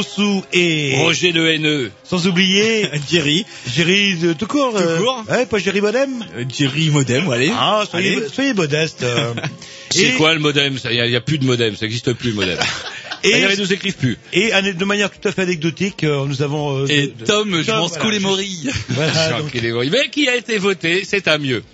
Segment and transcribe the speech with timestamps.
[0.00, 1.90] Grossou et Roger le haineux.
[2.04, 3.46] sans oublier Jerry.
[3.74, 4.76] Jerry de tout court.
[4.76, 5.24] euh, court.
[5.30, 6.22] Ouais, pas Jerry Modem.
[6.36, 7.50] Euh, Jerry Modem, allez.
[7.52, 8.28] Ah, soyez, Allez.
[8.28, 9.02] soyez modeste.
[9.02, 9.32] euh.
[9.90, 10.76] C'est Et- quoi le modem?
[10.90, 12.58] Il n'y a, plus de modem, ça n'existe plus le modem.
[13.24, 14.18] Et, ils nous écrivent plus.
[14.34, 16.82] et de manière tout à fait anecdotique, euh, nous avons...
[16.82, 18.70] euh, Et de- de- Tom, je m'en voilà, les morilles.
[18.90, 19.38] Voilà.
[19.90, 21.64] Mais qui a été voté, c'est un mieux.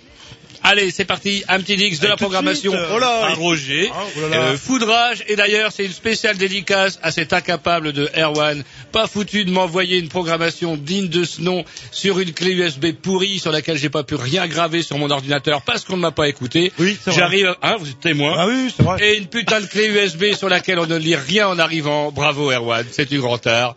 [0.65, 3.25] Allez, c'est parti, un petit Dix de Allez, la de programmation suite, euh, oh là,
[3.25, 3.91] à il- Roger.
[3.93, 4.37] Ah, oh là là.
[4.43, 8.63] Euh, foudrage, et d'ailleurs, c'est une spéciale dédicace à cet incapable de Erwan,
[8.93, 13.39] pas foutu de m'envoyer une programmation digne de ce nom sur une clé USB pourrie
[13.39, 16.29] sur laquelle j'ai pas pu rien graver sur mon ordinateur parce qu'on ne m'a pas
[16.29, 16.71] écouté.
[16.79, 17.19] Oui, c'est vrai.
[17.19, 18.35] J'arrive, hein, vous êtes témoin.
[18.37, 18.97] Ah oui, c'est vrai.
[19.05, 22.11] Et une putain de clé USB sur laquelle on ne lit rien en arrivant.
[22.11, 23.75] Bravo Erwan, c'est du grand art.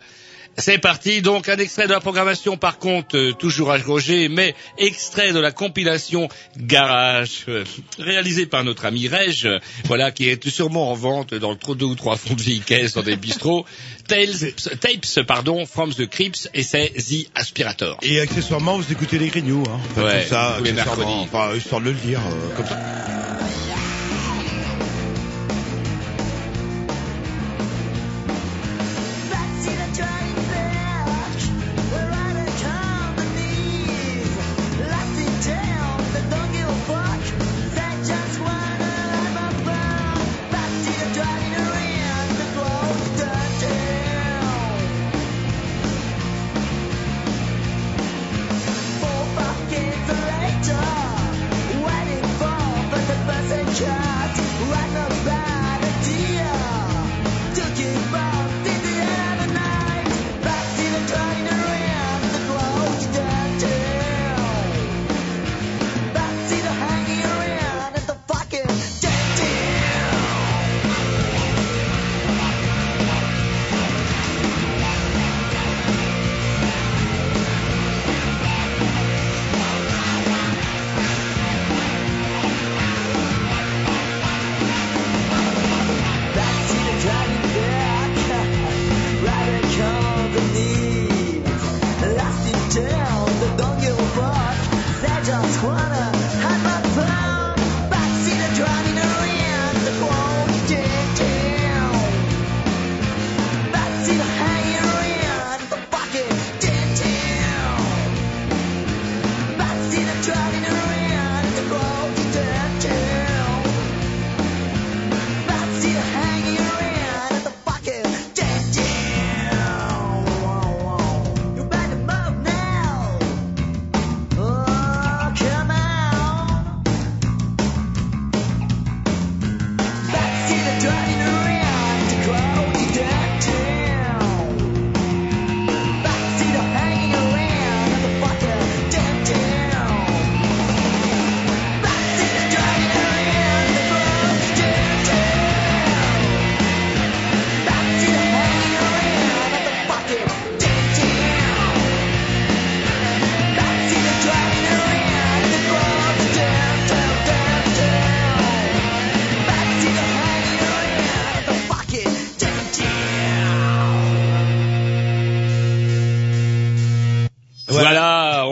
[0.59, 4.55] C'est parti, donc un extrait de la programmation par contre, euh, toujours à Roger, mais
[4.79, 7.63] extrait de la compilation Garage, euh,
[7.99, 11.85] réalisé par notre ami Reg, euh, voilà, qui est sûrement en vente dans le deux
[11.85, 13.65] ou trois fonds de vie caisse dans des bistrots.
[14.07, 17.97] Tales, tapes, pardon, from the Crips, et c'est The Aspirator.
[18.01, 19.79] Et accessoirement, vous écoutez les grignoux, hein.
[19.91, 21.27] Enfin, Ouais, comme ça, tous les mercredis.
[21.31, 22.79] Enfin, histoire de le dire, euh, comme ça.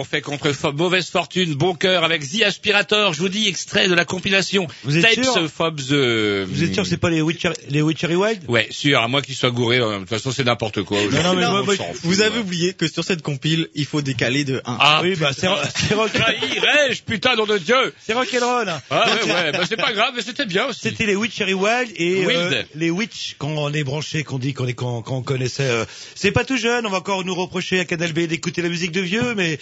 [0.06, 3.14] Fait contre mauvaise fortune, bon cœur avec The Aspirator.
[3.14, 6.46] Je vous dis extrait de la compilation Vous êtes Tapes sûr of the.
[6.48, 8.44] Vous êtes sûr que c'est pas les Witcher, les Witchery Wild?
[8.48, 9.02] Ouais, sûr.
[9.02, 9.80] À moins qu'il soit gouré.
[9.80, 10.98] euh, De toute façon, c'est n'importe quoi.
[10.98, 12.42] Non, non, mais Aujourd'hui, moi, moi, fout, Vous avez ouais.
[12.42, 14.78] oublié que sur cette compile, il faut décaler de 1.
[14.80, 18.70] Ah Oui, bah c'est ro- c'est rock, Trahirais-je, putain, nom de Dieu c'est rock'n'roll.
[18.70, 18.82] hein.
[18.90, 20.82] Ah ouais, ouais, bah, c'est pas grave, mais c'était bien aussi.
[20.84, 22.54] C'était les Witchery Wild et Wild.
[22.54, 25.64] euh, les Witch quand on est branché, qu'on dit qu'on est quand, quand on connaissait.
[25.70, 25.86] euh,
[26.16, 28.92] c'est pas tout jeune, on va encore nous reprocher à Canal B d'écouter la musique
[28.92, 29.60] de vieux, mais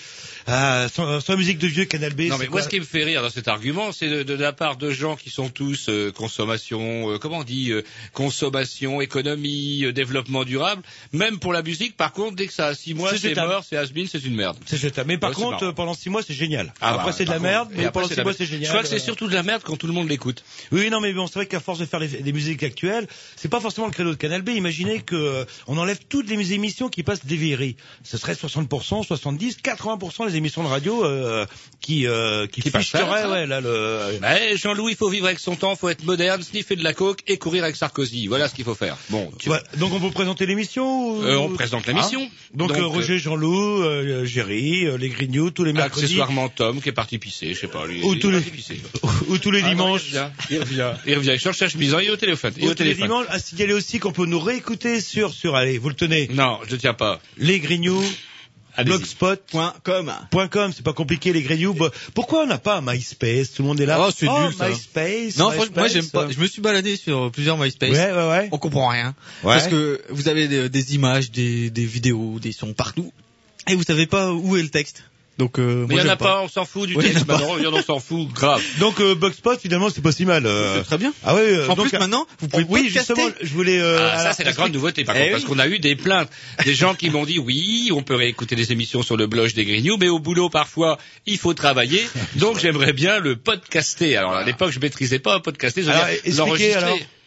[0.50, 2.22] euh, sans, sans musique de vieux Canal B.
[2.30, 4.34] Non mais quoi moi ce qui me fait rire dans cet argument, c'est de, de
[4.34, 9.02] la part de gens qui sont tous euh, consommation, euh, comment on dit, euh, consommation,
[9.02, 10.82] économie, euh, développement durable.
[11.12, 13.78] Même pour la musique, par contre, dès que ça a six mois, C'est mort, c'est
[13.78, 14.58] has-been, c'est une merde.
[14.66, 15.08] C'est jetable.
[15.08, 16.74] Mais par Ouais, contre, pendant six mois, c'est génial.
[16.82, 18.66] Ah après, bah, c'est de la merde, mais pendant six mois, c'est génial.
[18.66, 20.44] Je crois que c'est surtout de la merde quand tout le monde l'écoute.
[20.72, 23.50] Oui, non, mais bon, c'est vrai qu'à force de faire les- des musiques actuelles, c'est
[23.50, 24.50] pas forcément le credo de Canal B.
[24.50, 27.76] Imaginez que euh, on enlève toutes les émissions qui passent des vieilleries.
[28.04, 31.46] Ce serait 60%, 70%, 80% des émissions de radio euh,
[31.82, 34.20] qui euh, qui, Qui ficheraient, ouais, là le.
[34.22, 37.20] Mais Jean-Louis, il faut vivre avec son temps, faut être moderne, sniffer de la coke
[37.28, 38.28] et courir avec Sarkozy.
[38.28, 38.98] Voilà ce qu'il faut faire.
[39.10, 42.22] Bon, tu- Ouais, donc on peut présenter l'émission ou- Euh, on présente l'émission.
[42.24, 42.36] Ah.
[42.54, 46.94] Donc, Donc, euh, Roger, Jean-Loup, Géry, les Grignoux, tous les mercredis, accessoirement Tom qui est
[46.94, 47.86] parti pisser, je sais pas.
[47.86, 48.80] Lui, Ou il tous les- pisser.
[49.28, 50.02] ou tous les Ah non, dimanches.
[50.50, 51.40] il revient, il revient, il.
[51.40, 52.54] Sur sa chemise, hein, il est au téléphone.
[52.58, 53.08] Il est au téléphone.
[53.08, 56.60] dimanches, à signaler aussi qu'on peut nous réécouter sur, sur, allez, vous le tenez, Non,
[56.70, 57.20] je tiens pas.
[57.38, 58.04] les Grignoux.
[58.84, 60.12] blogspot.com,
[60.50, 60.74] .com.
[60.76, 61.76] c'est pas compliqué, les Grignoux.
[62.14, 63.52] Pourquoi on n'a pas MySpace?
[63.54, 64.00] Tout le monde est là.
[64.00, 64.70] Oh, c'est nul, ça.
[64.70, 65.38] MySpace.
[65.38, 66.30] Non, MySpace, franchement, moi j'aime pas.
[66.30, 67.92] Je me suis baladé sur plusieurs MySpace.
[67.92, 68.50] Ouais, ouais, ouais.
[68.52, 69.16] On comprend rien.
[69.44, 69.54] Ouais.
[69.54, 73.12] Parce que vous avez des, des images, des, des vidéos, des sons partout.
[73.70, 75.04] Et vous savez pas où est le texte.
[75.40, 77.40] Donc, euh, Mais il y en a pas, on s'en fout du en a Bah
[77.40, 78.62] non, il y en a, on s'en fout, grave.
[78.80, 80.46] Donc, euh, Blogspot, finalement, c'est pas si mal.
[80.46, 80.78] euh.
[80.78, 81.12] C'est très bien.
[81.24, 83.80] Ah ouais, euh, En donc, plus, maintenant, vous pouvez oui, justement, je voulais.
[83.80, 85.32] Euh, Ah, ça c'est la grande nouveauté par Eh contre, oui.
[85.42, 86.30] parce qu'on a eu des plaintes,
[86.64, 89.66] des gens qui m'ont dit oui, on peut réécouter les émissions sur le blog des
[89.66, 94.16] Grignoux, mais au boulot parfois il faut travailler, donc j'aimerais bien le podcaster.
[94.18, 95.94] Alors à l'époque je maîtrisais pas podcaster, je veux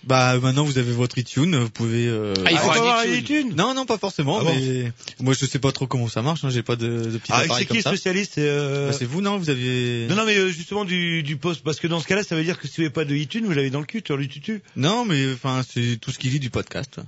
[0.07, 2.07] Bah maintenant vous avez votre iTunes, vous pouvez.
[2.07, 3.39] euh, Ah, il Ah, faut faut avoir un iTunes.
[3.49, 3.55] iTunes.
[3.57, 4.39] Non non pas forcément.
[4.41, 6.45] Ah bon mais moi je sais pas trop comment ça marche.
[6.45, 8.91] Hein, J'ai pas de, de petits Ah, appareils c'est qui le spécialiste c'est, euh...
[8.91, 10.07] Bah, c'est vous non Vous aviez.
[10.09, 12.45] Non, non, mais euh, justement du, du post, parce que dans ce cas-là, ça veut
[12.45, 14.27] dire que si vous n'avez pas de iTunes, vous l'avez dans le cul, sur le
[14.29, 14.63] tutu.
[14.77, 17.01] Non, mais enfin c'est tout ce qu'il lit du podcast.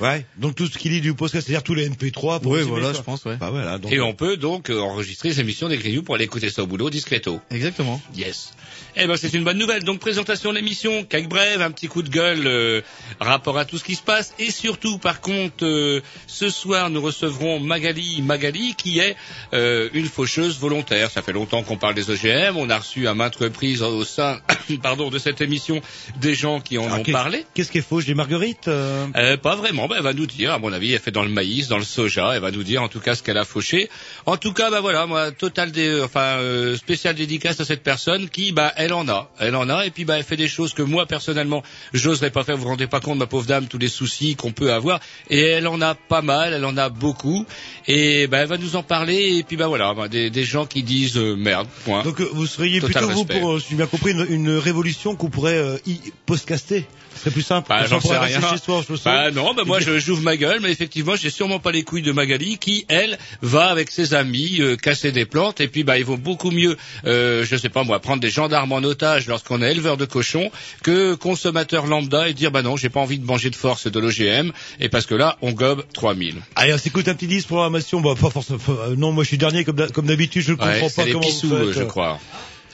[0.00, 0.24] Ouais.
[0.36, 2.40] Donc tout ce qu'il dit du podcast, c'est-à-dire tous les MP3.
[2.40, 3.36] Pour aussi voilà je pense ouais.
[3.36, 3.78] Bah voilà.
[3.78, 6.62] Donc, Et on peut donc euh, enregistrer les émissions des Grignoux pour aller écouter ça
[6.62, 7.40] au boulot discreto.
[7.50, 8.00] Exactement.
[8.16, 8.52] Yes.
[8.96, 9.84] Eh ben c'est une bonne nouvelle.
[9.84, 12.80] Donc présentation de l'émission, quelques brèves, un petit coup de gueule euh,
[13.20, 17.00] rapport à tout ce qui se passe et surtout par contre euh, ce soir nous
[17.00, 19.16] recevrons Magali Magali qui est
[19.52, 21.10] euh, une faucheuse volontaire.
[21.10, 24.38] Ça fait longtemps qu'on parle des OGM, on a reçu à maintes reprises au sein
[24.82, 25.80] pardon de cette émission
[26.20, 27.44] des gens qui en ont parlé.
[27.54, 28.68] Qu'est-ce qui est faux J'ai Marguerite.
[28.68, 31.22] euh, Euh, pas vraiment, ben, elle va nous dire, à mon avis, elle fait dans
[31.22, 33.44] le maïs, dans le soja, elle va nous dire en tout cas ce qu'elle a
[33.44, 33.88] fauché.
[34.26, 38.28] En tout cas, bah voilà, moi, total dé, enfin, euh, spécial dédicace à cette personne
[38.28, 40.74] qui, bah, elle en a, elle en a, et puis bah, elle fait des choses
[40.74, 41.62] que moi, personnellement,
[41.92, 44.52] j'oserais pas faire, vous vous rendez pas compte, ma pauvre dame, tous les soucis qu'on
[44.52, 47.46] peut avoir, et elle en a pas mal, elle en a beaucoup,
[47.86, 50.66] et bah, elle va nous en parler, et puis bah voilà, bah, des, des gens
[50.66, 52.02] qui disent euh, merde, point.
[52.02, 53.40] Donc euh, vous seriez Total plutôt vous respect.
[53.40, 56.86] pour, euh, si j'ai bien compris, une, une révolution qu'on pourrait euh, y postcaster?
[57.18, 57.68] Ce serait plus simple.
[57.68, 58.40] Bah, j'en sais rien.
[58.56, 58.94] soi, je.
[59.04, 62.02] Bah non, bah moi je j'ouvre ma gueule, mais effectivement j'ai sûrement pas les couilles
[62.02, 65.98] de Magali qui elle va avec ses amis euh, casser des plantes et puis bah
[65.98, 69.60] il vaut beaucoup mieux, euh, je sais pas moi, prendre des gendarmes en otage lorsqu'on
[69.62, 70.50] est éleveur de cochons
[70.82, 73.98] que consommateur lambda et dire bah non j'ai pas envie de manger de force de
[74.00, 76.36] l'OGM et parce que là on gobe 3000.
[76.56, 78.00] Allez, on s'écoute un petit disque programmation.
[78.00, 78.58] Bah, pas forcément.
[78.68, 80.42] euh, non, moi je suis dernier comme d'ha- comme d'habitude.
[80.42, 81.82] Je ne Ouais, comprends c'est pas les comment pissous, vous euh, faites.
[81.82, 82.18] je crois.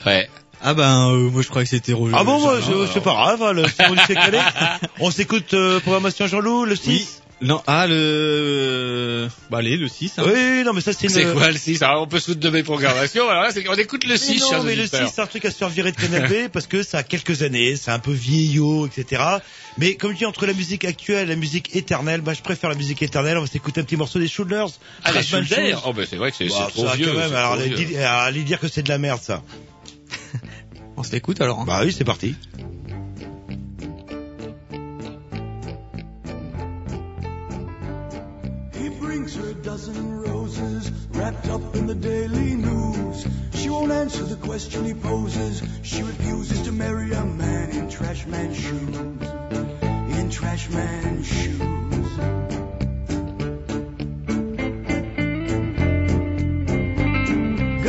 [0.07, 0.29] Ouais.
[0.67, 2.15] Ah ben euh, moi je croyais que c'était Roger.
[2.19, 3.43] Ah bon, moi, je- non, c'est pas grave.
[3.43, 4.39] hein, le Simon s'est calé.
[5.01, 7.07] On s'écoute euh, programmation Jean-Loup, le 6 Oui.
[7.43, 10.23] Non, ah le bah allez le 6 hein.
[10.25, 11.13] Oui, non, mais ça c'est une.
[11.13, 13.29] C'est quoi le 6 Alors on peut se foutre de mes programmations.
[13.29, 15.11] Alors là, c'est qu'on écoute le Mais 6, non, chers mais le 6, auditeurs.
[15.15, 17.43] c'est un truc à se faire virer de Canal B parce que ça a quelques
[17.43, 19.23] années, c'est un peu vieillot, etc.
[19.77, 22.71] Mais comme je dis, entre la musique actuelle et la musique éternelle, bah, je préfère
[22.71, 23.37] la musique éternelle.
[23.37, 24.69] On va s'écouter un petit morceau des Shooters.
[25.03, 25.43] Ah, les Shoes.
[25.85, 27.07] Oh ben c'est vrai que c'est Bah, c'est trop ça, vieux.
[27.09, 27.29] quand même.
[27.31, 27.99] c'est Alors, trop vieux.
[28.07, 29.43] allez dire que c'est de la merde, ça.
[30.97, 31.61] On se l'écoute alors.
[31.61, 31.65] hein.
[31.67, 32.37] Bah oui, c'est parti.
[38.75, 43.27] He brings her a dozen roses wrapped up in the daily news.
[43.55, 45.63] She won't answer the question he poses.
[45.83, 48.97] She refuses to marry a man in trash man shoes.
[50.19, 52.64] In trash man shoes.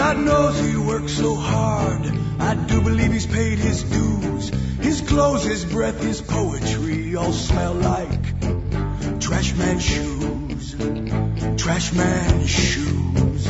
[0.05, 2.05] God knows he works so hard.
[2.39, 4.49] I do believe he's paid his dues.
[4.79, 8.39] His clothes, his breath, his poetry all smell like
[9.19, 10.75] trash man shoes.
[11.57, 13.47] Trash man shoes.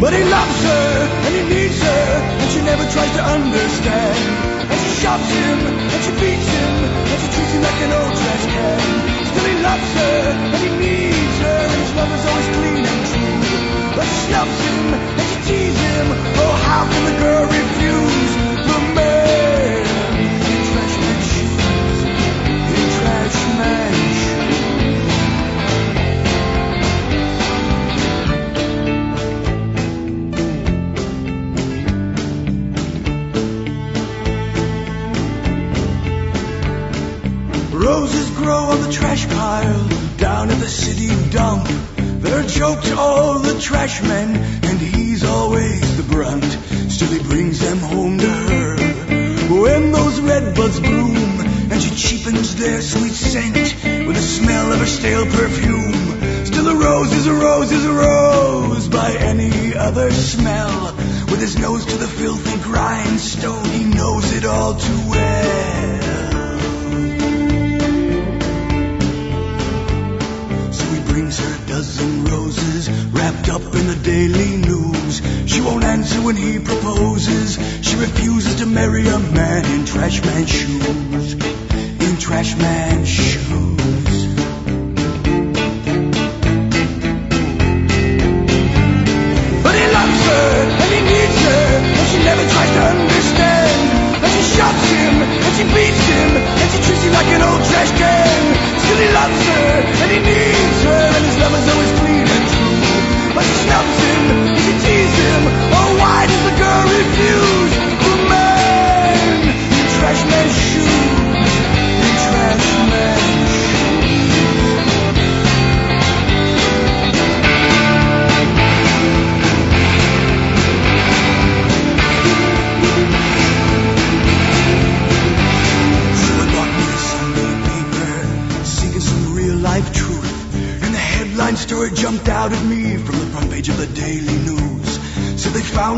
[0.00, 0.88] But he loves her
[1.26, 2.06] and he needs her
[2.40, 4.18] and she never tries to understand.
[4.72, 5.58] And she shoves him
[5.94, 6.97] and she beats him
[12.16, 13.36] is always clean and true.
[13.96, 16.08] But she snubs him and she teases him.
[16.42, 17.57] Oh, how can the girl
[43.90, 46.44] and he's always the brunt.
[46.92, 48.76] Still, he brings them home to her.
[49.62, 51.40] When those red buds bloom,
[51.70, 53.56] and she cheapens their sweet scent
[54.06, 56.44] with the smell of her stale perfume.
[56.44, 60.94] Still, a rose is a rose is a rose by any other smell.
[61.30, 63.57] With his nose to the filthy grindstone,
[76.24, 77.58] when he proposes.
[77.86, 81.32] She refuses to marry a man in trash man shoes.
[81.32, 83.47] In trash man shoes.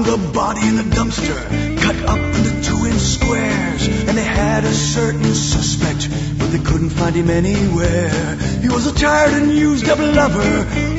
[0.04, 3.88] Found a body in a dumpster, cut up into two inch squares.
[4.09, 8.37] And they had a certain suspect, but they couldn't find him anywhere.
[8.61, 10.89] He was a tired and used up lover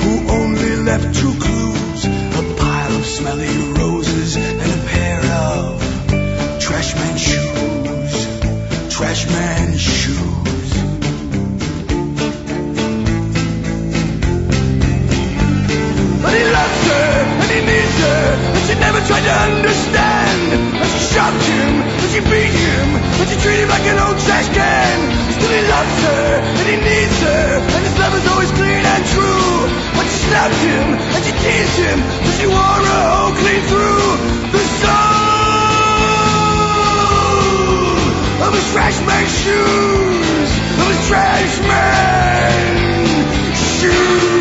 [19.47, 20.41] understand.
[20.77, 22.87] And she shocked him, and she beat him,
[23.19, 24.97] and she treated him like an old trash can.
[25.41, 26.25] Still he loves her
[26.59, 29.65] and he needs her, and his love is always clean and true.
[29.97, 34.05] But she snapped him and she teased him, but she wore her hole clean through
[34.53, 35.31] the soul
[38.45, 42.61] of his trash man shoes, of his trash man
[43.55, 44.40] shoes.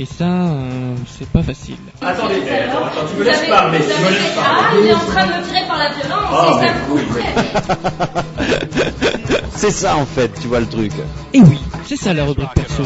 [0.00, 1.74] Et ça, euh, c'est pas facile.
[2.00, 4.80] Attendez, attends, attends, tu me laisses parler, tu me laisses Ah, parler.
[4.80, 7.00] il est en train de me tirer par la violence, Ah, et ça oui.
[9.56, 10.92] C'est ça en fait, tu vois le truc.
[11.34, 12.84] Et oui, c'est ça la rubrique perso.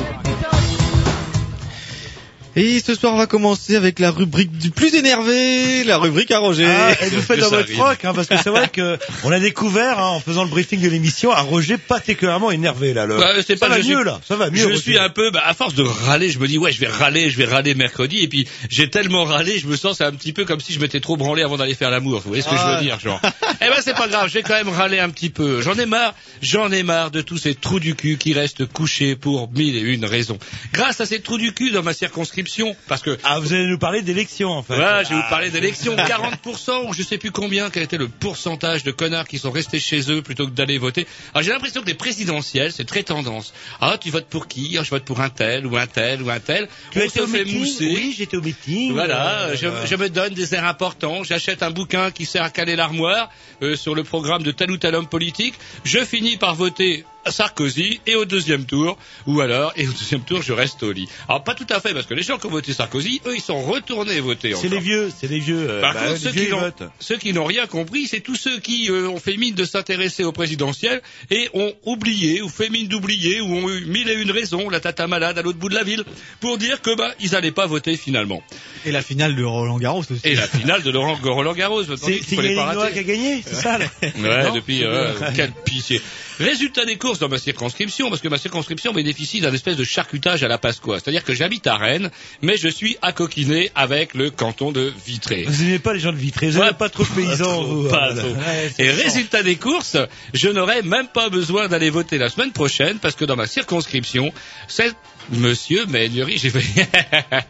[2.54, 6.38] Et ce soir, on va commencer avec la rubrique du plus énervé, la rubrique à
[6.38, 6.66] Roger.
[6.68, 9.40] Ah, et vous faites dans votre froc, hein, parce que c'est vrai que on a
[9.40, 13.06] découvert hein, en faisant le briefing de l'émission un Roger particulièrement énervé là.
[13.06, 13.16] Le...
[13.18, 14.58] Ouais, c'est pas va mieux suis- là, ça va mieux.
[14.58, 14.78] Je Roger.
[14.80, 17.30] suis un peu, bah, à force de râler, je me dis ouais, je vais râler,
[17.30, 20.34] je vais râler mercredi, et puis j'ai tellement râlé, je me sens c'est un petit
[20.34, 22.20] peu comme si je m'étais trop branlé avant d'aller faire l'amour.
[22.20, 23.18] Vous voyez ce que je veux dire, genre
[23.62, 25.62] Eh ben c'est pas grave, je vais quand même râler un petit peu.
[25.62, 29.16] J'en ai marre, j'en ai marre de tous ces trous du cul qui restent couchés
[29.16, 30.38] pour mille et une raisons.
[30.74, 32.41] Grâce à ces trous du cul dans ma circonscription,
[32.88, 34.74] parce que Ah, vous allez nous parler d'élections en fait.
[34.76, 35.30] Ouais, je vais vous Ah.
[35.30, 35.96] parler d'élections.
[35.96, 39.80] 40% ou je sais plus combien, quel était le pourcentage de connards qui sont restés
[39.80, 41.06] chez eux plutôt que d'aller voter.
[41.34, 43.52] Alors j'ai l'impression que les présidentielles, c'est très tendance.
[43.80, 44.76] Ah, tu votes pour qui?
[44.78, 46.68] Ah, Je vote pour un tel ou un tel ou un tel.
[46.90, 47.58] Tu On se au fait meeting?
[47.60, 47.86] mousser.
[47.94, 48.92] Oui, j'étais au meeting.
[48.92, 52.42] Voilà, Euh, je, euh, je me donne des airs importants, j'achète un bouquin qui sert
[52.42, 53.30] à caler l'armoire
[53.62, 58.00] euh, sur le programme de tel ou tel homme politique, je finis par voter Sarkozy
[58.06, 61.08] et au deuxième tour, ou alors, et au deuxième tour, je reste au lit.
[61.28, 63.40] Alors pas tout à fait, parce que les gens qui ont voté Sarkozy, eux, ils
[63.42, 64.54] sont retournés voter.
[64.54, 65.66] C'est les vieux, c'est les vieux.
[65.68, 66.82] euh, Par bah, contre, ceux vieux, qui, n'ont, votent.
[66.98, 70.24] ceux qui n'ont rien compris, c'est tous ceux qui euh, ont fait mine de s'intéresser
[70.24, 74.30] au présidentiel et ont oublié, ou fait mine d'oublier, ou ont eu mille et une
[74.30, 76.04] raisons, la tata malade à l'autre bout de la ville,
[76.40, 78.42] pour dire que bah ils n'allaient pas voter finalement.
[78.84, 80.20] Et la finale de Roland Garros aussi.
[80.24, 83.78] Et la finale de Laurent Roland Garros, C'est Yannick Noah qui a gagné, c'est ça
[83.78, 86.00] là Ouais, Non depuis euh, quelle pitié.
[86.38, 90.42] Résultat des courses dans ma circonscription, parce que ma circonscription bénéficie d'un espèce de charcutage
[90.42, 90.98] à la Pasqua.
[90.98, 95.44] C'est-à-dire que j'habite à Rennes, mais je suis accoquiné avec le canton de Vitré.
[95.46, 97.62] Vous aimez pas les gens de Vitré, vous aimez pas trop de paysans.
[97.62, 98.22] vous, pas voilà.
[98.22, 98.30] trop.
[98.32, 99.04] Ouais, Et fort.
[99.04, 99.96] résultat des courses,
[100.34, 104.32] je n'aurai même pas besoin d'aller voter la semaine prochaine parce que dans ma circonscription,
[104.68, 104.92] c'est
[105.30, 106.88] Monsieur Maignery, j'ai fait,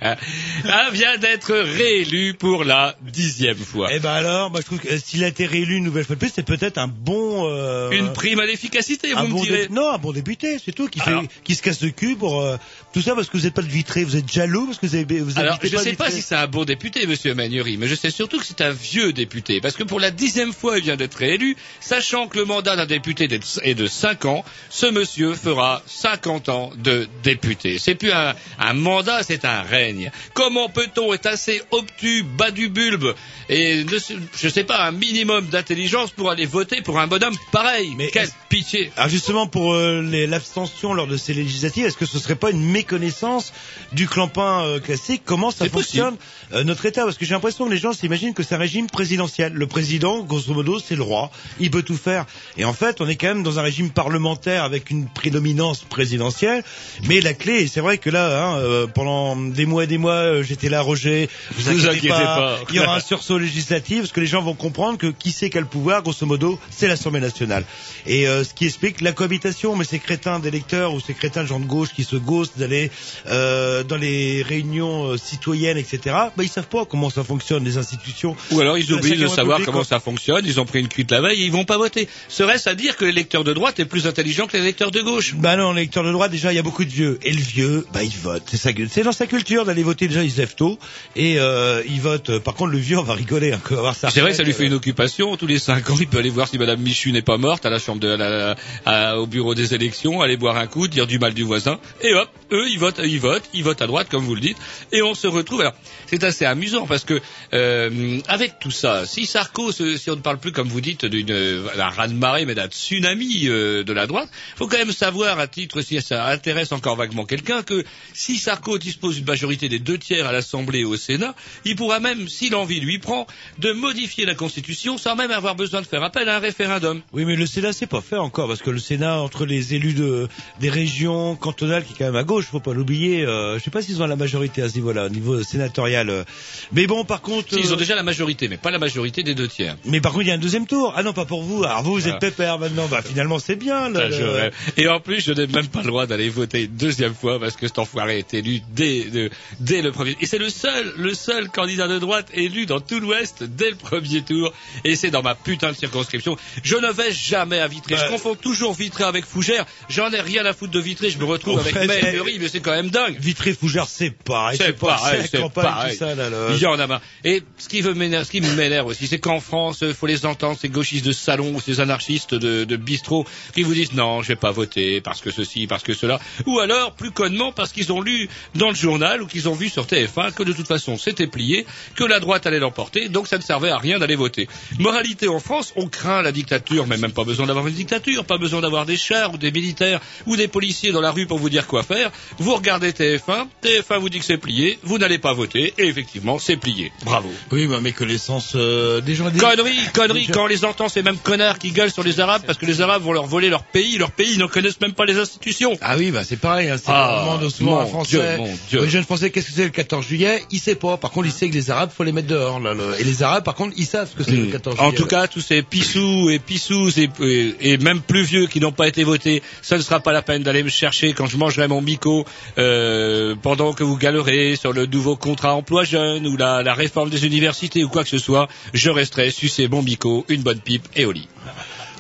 [0.69, 3.89] ah, vient d'être réélu pour la dixième fois.
[3.93, 6.15] Eh ben alors, moi je trouve que euh, s'il a été réélu une nouvelle fois
[6.17, 7.49] de plus, c'est peut-être un bon.
[7.51, 9.67] euh, Une prime à l'efficacité, vous bon me direz.
[9.69, 11.25] dé- Non, un bon député, c'est tout, qui, fait, Alors.
[11.45, 12.57] qui se casse le cul pour euh,
[12.93, 14.95] tout ça parce que vous n'êtes pas de Vitré, vous êtes jaloux parce que vous
[14.95, 17.89] avez vous Alors, je ne sais pas si c'est un bon député, Monsieur Magnery, mais
[17.89, 20.85] je sais surtout que c'est un vieux député, parce que pour la dixième fois, il
[20.85, 23.29] vient d'être réélu, sachant que le mandat d'un député
[23.63, 27.62] est de 5 ans, ce monsieur fera 50 ans de député.
[27.79, 30.11] C'est plus un, un mandat, c'est un règne.
[30.35, 33.15] Comment peut-on être assez obtus, bas du bulbe,
[33.49, 33.99] et ne,
[34.37, 37.95] je sais pas, un minimum d'intelligence pour aller voter pour un bonhomme pareil?
[37.97, 38.91] Mais Quelle pitié.
[38.97, 42.65] Alors justement pour euh, l'abstention lors de ces législatives, est-ce que ce serait pas une
[42.65, 43.53] méconnaissance
[43.93, 45.23] du clampin euh, classique?
[45.25, 46.17] Comment ça fonctionne?
[46.55, 48.89] Euh, notre État Parce que j'ai l'impression que les gens s'imaginent que c'est un régime
[48.89, 49.53] présidentiel.
[49.53, 51.31] Le président, grosso modo, c'est le roi.
[51.61, 52.27] Il peut tout faire.
[52.57, 56.65] Et en fait, on est quand même dans un régime parlementaire avec une prédominance présidentielle.
[57.09, 60.13] Mais la clé, c'est vrai que là, hein, euh, pendant des mois et des mois,
[60.13, 61.29] euh, j'étais là, Roger.
[61.53, 62.59] Vous Vous inquiétez pas, pas.
[62.71, 65.61] Il y aura un sursaut législatif parce que les gens vont comprendre que qui a
[65.61, 67.65] le pouvoir, grosso modo, c'est l'Assemblée nationale.
[68.07, 71.49] Et euh, ce qui explique la cohabitation, mais ces crétins d'électeurs ou ces crétins de
[71.49, 72.91] gens de gauche qui se gossent d'aller
[73.27, 76.17] euh, dans les réunions euh, citoyennes, etc.
[76.43, 78.37] ils savent pas comment ça fonctionne les institutions.
[78.51, 79.85] Ou alors ils oublient de savoir République, comment quoi.
[79.85, 82.09] ça fonctionne, ils ont pris une cuite la veille et ils vont pas voter.
[82.29, 85.35] Serait-ce à dire que l'électeur de droite est plus intelligent que l'électeur de gauche?
[85.37, 87.87] Bah non, l'électeur de droite déjà il y a beaucoup de vieux et le vieux,
[87.93, 88.43] bah il vote.
[88.51, 90.79] C'est sa dans sa culture d'aller voter déjà ils se lèvent tôt
[91.17, 92.39] et euh, il vote.
[92.39, 94.11] Par contre le vieux on va rigoler, hein, on va voir ça.
[94.11, 95.37] C'est vrai ça lui fait une occupation.
[95.37, 97.71] Tous les cinq ans, il peut aller voir si Madame Michu n'est pas morte à
[97.71, 101.07] la chambre de, à la- à- au bureau des élections, aller boire un coup, dire
[101.07, 101.79] du mal du voisin.
[102.01, 104.57] Et hop, eux, ils votent, ils votent, ils votent à droite, comme vous le dites.
[104.93, 105.61] Et on se retrouve.
[105.61, 105.75] Alors,
[106.07, 107.21] c'est assez amusant parce que
[107.53, 111.31] euh, avec tout ça, si Sarko, si on ne parle plus, comme vous dites, d'une
[111.31, 115.47] euh, d'un raz-de-marée, mais d'un tsunami euh, de la droite, faut quand même savoir, à
[115.47, 119.99] titre, si ça intéresse encore vaguement quelqu'un, que si Sarko dispose d'une majorité des deux
[119.99, 123.27] tiers à l'Assemblée et au Sénat, il pourra même, si l'envie lui prend,
[123.59, 127.03] de modifier la Constitution sans même avoir besoin de faire appel à un référendum.
[127.13, 129.95] Oui, mais le Sénat c'est pas fait encore parce que le Sénat entre les élus
[129.95, 130.29] de
[130.61, 133.27] des régions cantonales qui est quand même à gauche, faut pas l'oublier.
[133.27, 136.22] Euh, je sais pas s'ils ont la majorité à ce niveau-là, au niveau sénatorial.
[136.23, 136.69] Euh.
[136.73, 139.23] Mais bon, par contre, Si, ils euh, ont déjà la majorité, mais pas la majorité
[139.23, 139.77] des deux tiers.
[139.85, 140.93] mais par contre il y a un deuxième tour.
[140.97, 141.65] Ah non, pas pour vous.
[141.65, 142.19] Alors vous, vous êtes Ah.
[142.21, 142.87] pépère maintenant.
[142.89, 143.89] Bah finalement c'est bien.
[143.91, 144.51] là, le-.
[144.77, 147.57] Et en plus, je n'ai même pas le droit d'aller voter une deuxième fois parce
[147.57, 149.31] que cet enfoiré est élu dès, de-
[149.61, 150.17] dès le premier.
[150.21, 153.77] Et c'est le seul, le seul candidat de droite élu dans tout l'Ouest dès le
[153.77, 154.53] premier tour.
[154.85, 156.37] Et c'est dans ma putain de circonscription.
[156.63, 157.95] Je ne vais jamais à Vitré.
[157.95, 159.65] Bah, je comprends confonds toujours Vitré avec Fougères.
[159.89, 162.61] J'en ai rien à foutre de Vitré, je me retrouve En avec Maël mais c'est
[162.61, 163.17] quand même dingue.
[163.19, 164.59] Vitré Fougère, c'est pareil.
[164.61, 165.97] C'est pareil, c'est pareil.
[166.15, 166.49] Là.
[166.51, 167.03] Il y en a marre.
[167.25, 171.05] Et ce qui, qui m'énerve aussi, c'est qu'en France, il faut les entendre, ces gauchistes
[171.05, 174.51] de salon ou ces anarchistes de, de bistrot, qui vous disent non, je vais pas
[174.51, 176.21] voter parce que ceci, parce que cela.
[176.47, 179.69] Ou alors, plus connement, parce qu'ils ont lu dans le journal ou qu'ils ont vu
[179.69, 183.39] sur TF1 que de toute façon c'était plié, que la droite allait l'emporter, donc ça
[183.39, 184.49] ne servait à rien d'aller voter.
[184.79, 188.39] Moralité en France, on craint la dictature, mais même pas besoin d'avoir une dictature, pas
[188.39, 191.51] besoin d'avoir des chars ou des militaires ou des policiers dans la rue pour vous
[191.51, 192.11] dire quoi faire.
[192.39, 196.39] Vous regardez TF1, TF1 vous dit que c'est plié, vous n'allez pas voter, et effectivement,
[196.39, 196.91] c'est plié.
[197.05, 197.31] Bravo.
[197.53, 199.31] Oui, bah, mais connaissance euh, des gens.
[199.31, 199.39] Des...
[199.39, 202.59] Conneries, conneries, quand on les entend, ces mêmes connards qui gueulent sur les Arabes parce
[202.59, 205.05] que les Arabes vont leur voler leur pays, leur pays, ils ne connaissent même pas
[205.05, 205.79] les institutions.
[205.81, 206.69] Ah oui, bah c'est pareil.
[206.69, 208.11] Hein, c'est Ah, souvent un Français.
[208.11, 208.81] Dieu, mon Dieu.
[208.81, 210.43] Le jeune Français, qu'est-ce que c'est le 14 juillet?
[210.51, 210.97] Il sait pas.
[210.97, 212.59] Par contre, il sait que les Arabes, faut les mettre dehors.
[212.59, 214.89] Là, Et les Arabes, par contre, ils savent ce que c'est le 14 juillet.
[214.89, 218.59] En tout cas, tous ces pissous et pissous et, et- et même plus vieux qui
[218.61, 221.37] n'ont pas été votés, ça ne sera pas la peine d'aller me chercher quand je
[221.37, 222.25] mangerai mon bico
[222.59, 227.11] euh, pendant que vous galerez sur le nouveau contrat emploi jeune ou la, la réforme
[227.11, 228.49] des universités ou quoi que ce soit.
[228.75, 231.29] Je resterai sucer mon bico, une bonne pipe et au lit.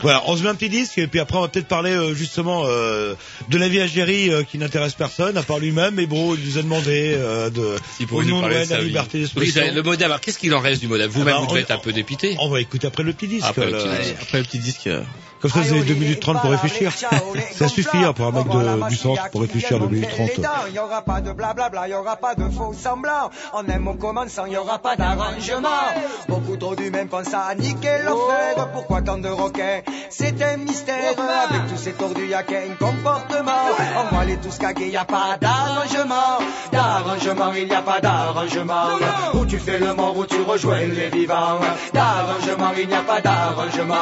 [0.00, 2.12] Voilà, on se met un petit disque et puis après on va peut-être parler euh,
[2.12, 3.14] justement euh,
[3.50, 5.94] de la vie Algérie euh, qui n'intéresse personne à part lui-même.
[5.94, 9.62] Mais bon, il nous a demandé euh, de Si au nom de la liberté d'expression.
[9.72, 11.08] le modem, alors qu'est-ce qu'il en reste du modem?
[11.08, 12.34] Vous-même, Ah bah, vous devez on- être un peu dépité.
[12.40, 13.46] On va écouter après le petit disque.
[13.46, 13.78] Après le là.
[13.78, 14.16] petit Ouais, disque.
[14.22, 14.88] après le petit disque.
[15.44, 16.92] Euh, Comme ça, vous avez 2 minutes 30 pour réfléchir.
[17.52, 20.30] ça suffit hein, pour un mec de- du centre pour réfléchir 2 minutes 30.
[20.68, 23.30] Il y aura pas de blablabla, il y aura pas de faux semblants.
[23.52, 25.68] En aime en commençant, il y aura pas d'arrangement.
[26.28, 27.98] Beaucoup trop d'humains pensent à niquer.
[28.72, 31.12] Pourquoi tant de roquets C'est un mystère.
[31.50, 33.52] Avec tous ces tordus, y a qu'un comportement.
[34.12, 36.38] On va les tous caguer, y a pas d'arrangement.
[36.72, 38.86] D'arrangement, il y a pas d'arrangement.
[39.34, 41.58] Où tu fais le mort, où tu rejoins les vivants.
[41.92, 43.94] D'arrangement, il n'y a pas d'arrangement.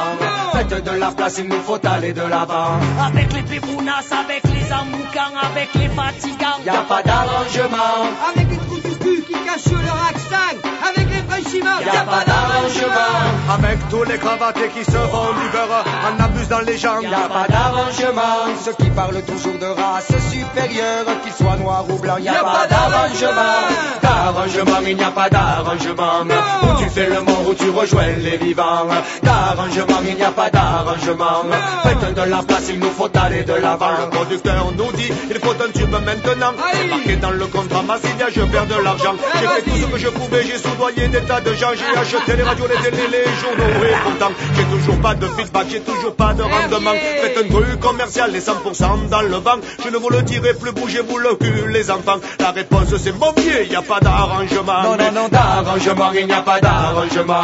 [0.52, 2.78] Faites de la place, il nous faut aller de l'avant.
[3.04, 6.58] Avec les pépounas, avec les amoukans, avec les fatigants.
[6.64, 7.96] Y a pas d'arrangement.
[8.30, 10.56] Avec les cul qui cachent leur accent.
[10.88, 11.80] Avec les franchiments.
[11.80, 13.54] Y a pas d'arrangement.
[13.54, 17.02] Avec tous les cravatés qui se font du beurre en abusent dans les jambes.
[17.02, 18.36] Y a pas d'arrangement.
[18.64, 22.66] Ceux qui parlent toujours de race supérieure, qu'ils soient noirs ou blancs, y a, pas
[22.68, 23.56] d'arrangement.
[24.02, 26.24] D'arrangement, il n'y a pas d'arrangement.
[26.62, 28.86] Où tu fais le mort, où tu rejoins les vivants.
[29.22, 31.44] D'arrangement, il n'y a pas d'arrangement.
[31.82, 33.90] Faites de la place, il nous faut aller de l'avant.
[34.00, 36.52] Le producteur nous dit il faut un tube maintenant.
[36.72, 38.99] C'est marqué dans le contrat Massilia, je perds de l'argent.
[39.00, 41.70] J'ai fait tout ce que je pouvais, j'ai soudoyé des tas de gens.
[41.74, 43.84] J'ai acheté les radios, les télés, les journaux.
[43.84, 46.92] Et pourtant, j'ai toujours pas de feedback, j'ai toujours pas de rendement.
[46.92, 49.58] Faites un truc commercial, les 100% dans le vent.
[49.82, 52.20] Je ne vous le dirai plus, bougez-vous le cul, les enfants.
[52.38, 54.82] La réponse c'est mon pied, y a pas d'arrangement.
[54.82, 57.42] Non, non, non, d'arrangement, il n'y a pas d'arrangement.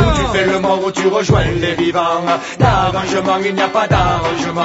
[0.00, 2.24] Où tu fais le mort, où tu rejoins les vivants.
[2.58, 4.64] D'arrangement, il n'y a pas d'arrangement.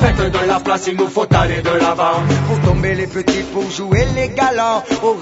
[0.00, 2.22] Faites de la place, il nous faut aller de l'avant.
[2.48, 4.82] Pour tomber les petits, pour jouer les galants.
[5.02, 5.14] Au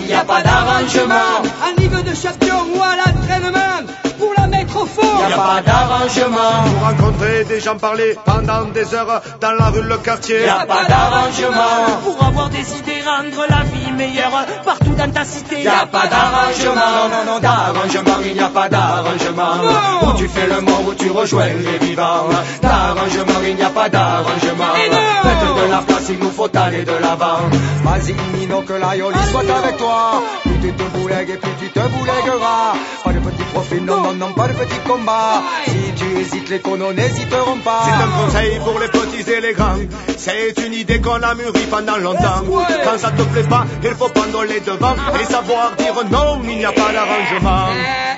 [0.00, 1.42] il n'y a pas d'arrangement.
[1.66, 4.07] Un niveau de champion ou à l'entraînement.
[4.18, 5.26] Pour la mettre au fond.
[5.26, 6.54] N'y a pas d'arrangement.
[6.64, 10.38] Pour rencontrer des gens parler pendant des heures dans la rue, le quartier.
[10.40, 11.98] Il n'y a pas d'arrangement.
[12.04, 14.46] Pour avoir des idées, rendre la vie meilleure.
[14.64, 15.56] Partout dans ta cité.
[15.58, 19.54] Il n'y a pas d'arrangement, non, non, non, d'arrangement, il n'y a pas d'arrangement.
[20.02, 22.28] Où tu fais le mort, où tu rejoins les vivants.
[22.62, 24.74] D'arrangement, il n'y a pas d'arrangement.
[25.22, 27.40] Faites de la place, il nous faut aller de l'avant.
[27.84, 30.22] Vas-y, Nino, que la yoli soit avec toi.
[30.60, 32.74] Tu te boulègues et puis tu te boulègueras.
[33.04, 35.42] Pas de petit profil, non, non, non, pas de petit combat.
[35.64, 37.82] Si tu hésites, les conos n'hésiteront pas.
[37.84, 39.76] C'est un conseil pour les petits et les grands.
[40.16, 42.42] C'est une idée qu'on a mûrie pendant longtemps.
[42.84, 46.58] Quand ça te plaît pas, il faut prendre les devants et savoir dire non, il
[46.58, 47.68] n'y a pas d'arrangement.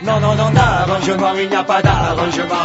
[0.02, 2.64] Non, non, non, d'arrangement, il n'y a pas d'arrangement.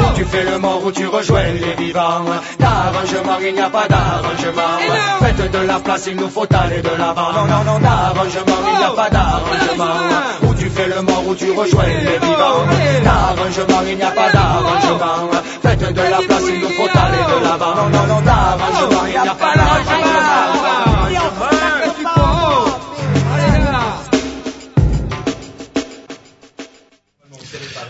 [0.00, 2.26] Où tu fais le mort, où tu rejoins les vivants.
[2.58, 4.78] D'arrangement, il n'y a pas d'arrangement.
[5.20, 7.32] Faites de la place, il nous faut aller de l'avant.
[7.32, 9.98] Non, non, non, d'arrangement, il n'y a pas d'arrangement.
[10.42, 12.64] Où tu fais le mort, où tu rejoins les vivants.
[13.06, 15.30] D'arrangement, il n'y a pas d'arrangement.
[15.62, 17.74] Faites de la place, il nous faut aller de l'avant.
[17.78, 20.03] Non, non, non, d'arrangement, il n'y a pas d'arrangement.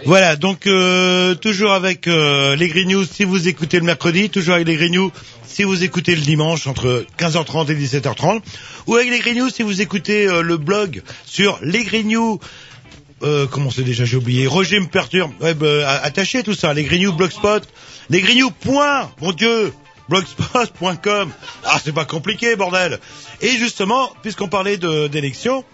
[0.06, 4.54] Voilà, donc euh, toujours avec euh, les Green News si vous écoutez le mercredi, toujours
[4.54, 5.10] avec les Green News
[5.46, 8.42] si vous écoutez le dimanche entre 15h30 et 17h30,
[8.86, 12.38] ou avec les Green News si vous écoutez euh, le blog sur les Green News.
[13.50, 17.02] Comment c'est déjà j'ai oublié Roger me perturbe ouais, bah, attaché tout ça les Green
[17.04, 17.62] News blogspot
[18.10, 19.72] les Green News point mon dieu
[20.10, 21.32] blogspot.com
[21.64, 23.00] ah c'est pas compliqué bordel
[23.40, 25.64] et justement puisqu'on parlait d'élections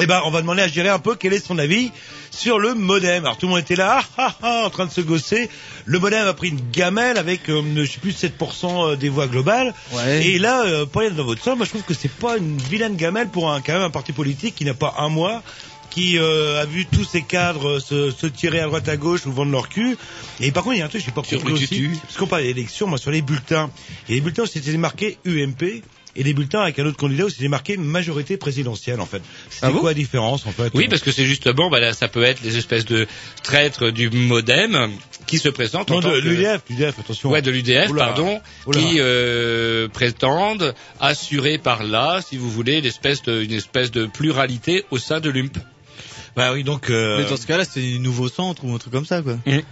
[0.00, 1.90] Eh ben, on va demander à gérer un peu quel est son avis
[2.30, 3.24] sur le modem.
[3.24, 5.48] Alors tout le monde était là, ah, ah, ah, en train de se gosser.
[5.84, 9.74] Le modem a pris une gamelle avec, euh, je sais plus, 7% des voix globales.
[9.92, 10.26] Ouais.
[10.26, 12.56] Et là, euh, pour aller dans votre sens, moi je trouve que c'est pas une
[12.58, 15.42] vilaine gamelle pour un, quand même un parti politique qui n'a pas un mois
[15.90, 19.32] qui euh, a vu tous ses cadres se, se tirer à droite à gauche ou
[19.32, 19.96] vendre leur cul.
[20.38, 22.26] Et par contre, il y a un truc que j'ai pas compris aussi, parce qu'on
[22.26, 23.70] parle d'élections, moi sur les bulletins.
[24.08, 25.82] Et les bulletins, c'était marqué UMP.
[26.16, 29.22] Et les bulletins avec un autre candidat où c'était marqué majorité présidentielle en fait.
[29.48, 31.92] C'était Ah bon quoi la différence en fait Oui, parce que c'est justement, bah, là,
[31.92, 33.06] ça peut être les espèces de
[33.42, 34.90] traîtres du modem
[35.26, 36.26] qui se présentent Non, en tant de que...
[36.26, 37.30] l'UDF, l'UDF, attention.
[37.30, 38.80] Ouais, de l'UDF, pardon, Oula.
[38.80, 44.84] qui euh, prétendent assurer par là, si vous voulez, l'espèce de, une espèce de pluralité
[44.90, 45.58] au sein de l'UMP.
[46.36, 46.90] Bah oui, donc.
[46.90, 47.18] Euh...
[47.18, 49.38] Mais dans ce cas-là, c'est un nouveau centre ou un truc comme ça, quoi.
[49.46, 49.62] Mhm.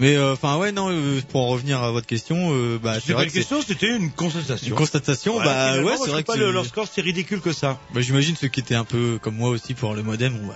[0.00, 3.06] Mais euh, enfin ouais non euh, pour en revenir à votre question euh, bah C'est
[3.08, 4.68] c'est pas une que c'est question, c'était une constatation.
[4.68, 7.40] une constatation Voilà, bah ouais c'est vrai que pas le- c'est- leur score si ridicule
[7.40, 7.78] que ça.
[7.94, 10.54] bah, j'imagine ceux qui étaient un peu comme moi aussi pour le modem bah,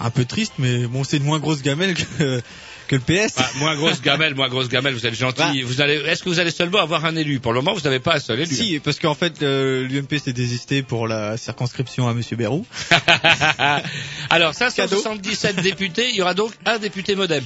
[0.00, 2.40] un peu triste mais bon c'est une moins grosse gamelle que
[2.88, 3.36] que le PS.
[3.36, 5.38] Bah, moins grosse gamelle, moins grosse gamelle, vous êtes gentil.
[5.38, 5.52] Bah.
[5.64, 7.38] Vous allez, est-ce que vous allez seulement avoir un élu?
[7.38, 8.54] Pour le moment, vous n'avez pas un seul élu.
[8.54, 12.66] Si parce qu'en fait euh, l'UMP s'est désisté pour la circonscription à Monsieur Bérou.
[14.30, 17.44] Alors, 577 députés, il y aura donc un député modem.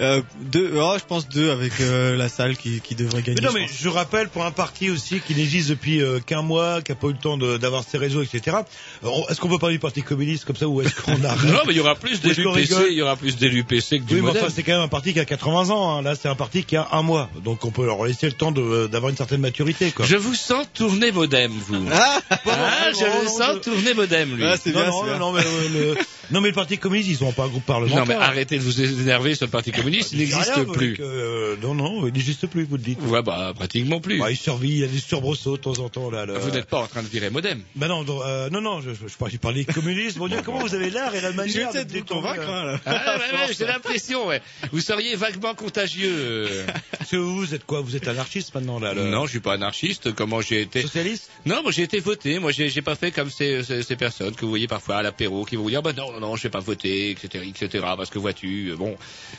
[0.00, 3.40] Euh, deux, oh, je pense deux avec euh, la salle qui, qui devrait gagner.
[3.40, 3.76] Mais non, je mais pense.
[3.80, 7.08] je rappelle pour un parti aussi qui n'existe depuis euh, qu'un mois, qui a pas
[7.08, 8.58] eu le temps de- d'avoir ses réseaux, etc.
[9.04, 11.60] Euh, Est-ce qu'on peut parler du parti communiste comme ça ou est-ce qu'on arrête Non,
[11.66, 14.14] mais il y aura plus d'élus PC, il y aura plus d'élus PC que du
[14.14, 15.96] Oui, mais enfin, c'est quand même un parti qui a 80 ans.
[15.98, 16.02] hein.
[16.02, 17.28] Là, c'est un parti qui a un mois.
[17.44, 20.06] Donc, on peut leur laisser le temps de- d'avoir une certaine maturité, quoi.
[20.06, 21.88] Je vous sens tourner modem, vous.
[21.92, 24.44] Ah, Ah, je non, vous non, sens tourner modem, lui.
[24.44, 25.18] Ah, c'est non, bien, non, bien.
[25.18, 25.96] non, mais, euh, le...
[26.30, 27.98] non, mais le parti communiste, ils ont pas un groupe parlementaire.
[27.98, 30.96] Non, mais arrêtez de vous énerver sur le Parti communiste, il Je dis n'existe plus.
[31.00, 33.00] euh, non, non, il n'existe plus, vous le dites.
[33.02, 34.18] Ouais, bah, pratiquement plus.
[34.18, 36.26] Bah, il survit, il y a des surbrosseaux de temps en temps, là.
[36.26, 37.62] Vous n'êtes pas en train de virer modem.
[37.76, 40.16] Bah non, non, euh, non, non, je, je, je parlais- je parlais communiste.
[40.18, 42.40] Mon Dieu, comment vous avez l'air et la manière de peut-être vous convaincre.
[42.40, 42.74] là.
[42.74, 42.80] Hein.
[42.86, 43.18] Ah,
[43.58, 44.40] j'ai l'impression, ouais.
[44.72, 46.10] Vous seriez vaguement contagieux.
[46.12, 46.66] euh.
[46.98, 47.80] Parce que vous, vous êtes quoi?
[47.80, 48.94] Vous êtes anarchiste maintenant, là.
[48.94, 50.12] Non, je suis pas anarchiste.
[50.14, 50.82] Comment j'ai été?
[50.82, 51.30] Socialiste?
[51.46, 52.38] Non, moi j'ai été voté.
[52.38, 55.44] Moi j'ai pas fait comme ces, ces, ces personnes que vous voyez parfois à l'apéro
[55.44, 58.10] qui vont vous dire bah non non non je vais pas voter etc etc parce
[58.10, 58.96] que vois-tu euh, bon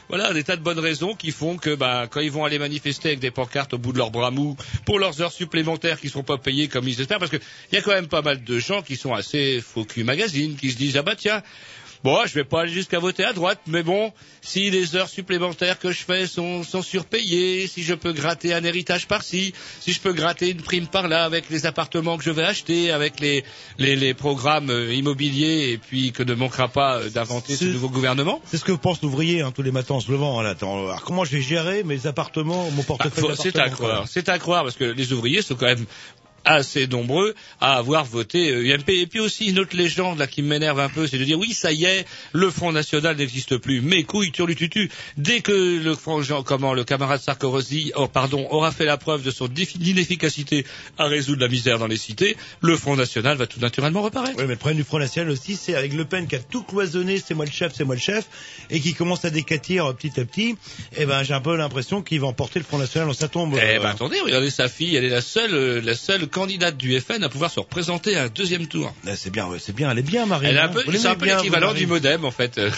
[0.09, 3.09] voilà des tas de bonnes raisons qui font que bah quand ils vont aller manifester
[3.09, 6.23] avec des pancartes au bout de leurs bras mous pour leurs heures supplémentaires qui seront
[6.23, 7.35] pas payées comme ils espèrent parce que
[7.71, 10.55] il y a quand même pas mal de gens qui sont assez faux cul magazine
[10.55, 11.43] qui se disent ah bah tiens
[12.01, 15.77] Bon, je vais pas aller jusqu'à voter à droite, mais bon, si les heures supplémentaires
[15.79, 19.99] que je fais sont, sont surpayées, si je peux gratter un héritage par-ci, si je
[19.99, 23.43] peux gratter une prime par-là avec les appartements que je vais acheter, avec les,
[23.79, 27.89] les, les programmes euh, immobiliers, et puis que ne manquera pas euh, d'inventer ce nouveau
[27.89, 28.41] gouvernement.
[28.45, 30.41] C'est ce que pense l'ouvrier hein, tous les matins en se levant.
[30.41, 34.07] Là, attends, alors comment je vais gérer mes appartements, mon Ah, portefeuille c'est à croire,
[34.07, 35.85] c'est à croire, parce que les ouvriers sont quand même
[36.45, 38.89] assez nombreux à avoir voté euh, UMP.
[38.89, 41.53] Et puis aussi une autre légende là qui m'énerve un peu, c'est de dire oui
[41.53, 43.81] ça y est, le Front National n'existe plus.
[43.81, 48.71] Mais couilles turlututu, dès que le Front Jean, comment le camarade Sarkozy, oh, pardon, aura
[48.71, 49.47] fait la preuve de son
[49.81, 50.65] inefficacité
[50.97, 54.35] à résoudre la misère dans les cités, le Front National va tout naturellement reparaître.
[54.37, 56.63] Oui, mais le problème du Front National aussi, c'est avec Le Pen qui a tout
[56.63, 58.25] cloisonné, c'est moi le chef, c'est moi le chef,
[58.69, 60.55] et qui commence à décatir euh, petit à petit.
[60.97, 63.55] Eh ben, j'ai un peu l'impression qu'il va emporter le Front National dans sa tombe.
[63.57, 63.79] Eh euh.
[63.79, 67.23] ben attendez, regardez sa fille, elle est la seule, euh, la seule candidate du FN
[67.23, 68.93] à pouvoir se représenter à un deuxième tour.
[69.07, 70.49] Eh, c'est bien, c'est bien, elle est bien, Marine.
[70.49, 70.69] Elle est un hein.
[70.69, 72.59] peu, c'est un peu l'équivalent du modem en fait.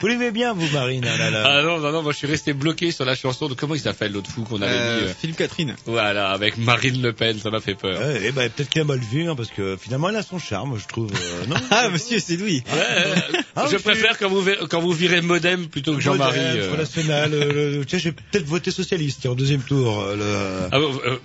[0.00, 1.04] Vous l'aimez bien, vous, Marine.
[1.06, 1.42] ah là là.
[1.46, 3.80] Ah non, non, non, moi je suis resté bloqué sur la chanson de comment il
[3.80, 5.04] s'appelle l'autre fou qu'on avait Euh, dit.
[5.06, 5.76] euh, Philippe Catherine.
[5.86, 7.98] Voilà, avec Marine Le Pen, ça m'a fait peur.
[8.00, 10.38] Ouais, eh ben, peut-être qu'elle a mal vu, hein, parce que finalement, elle a son
[10.40, 11.10] charme, je trouve.
[11.14, 12.36] euh, non Ah monsieur c'est.
[12.42, 13.14] Ouais, euh,
[13.54, 16.38] Ah, je préfère quand vous, quand vous virez modem plutôt que Jean-Marie.
[16.40, 16.76] Euh.
[16.76, 20.04] National, euh, sais, j'ai peut-être voté socialiste tiens, en deuxième tour.
[20.16, 20.68] le...
[20.72, 21.16] Ah, bon, euh,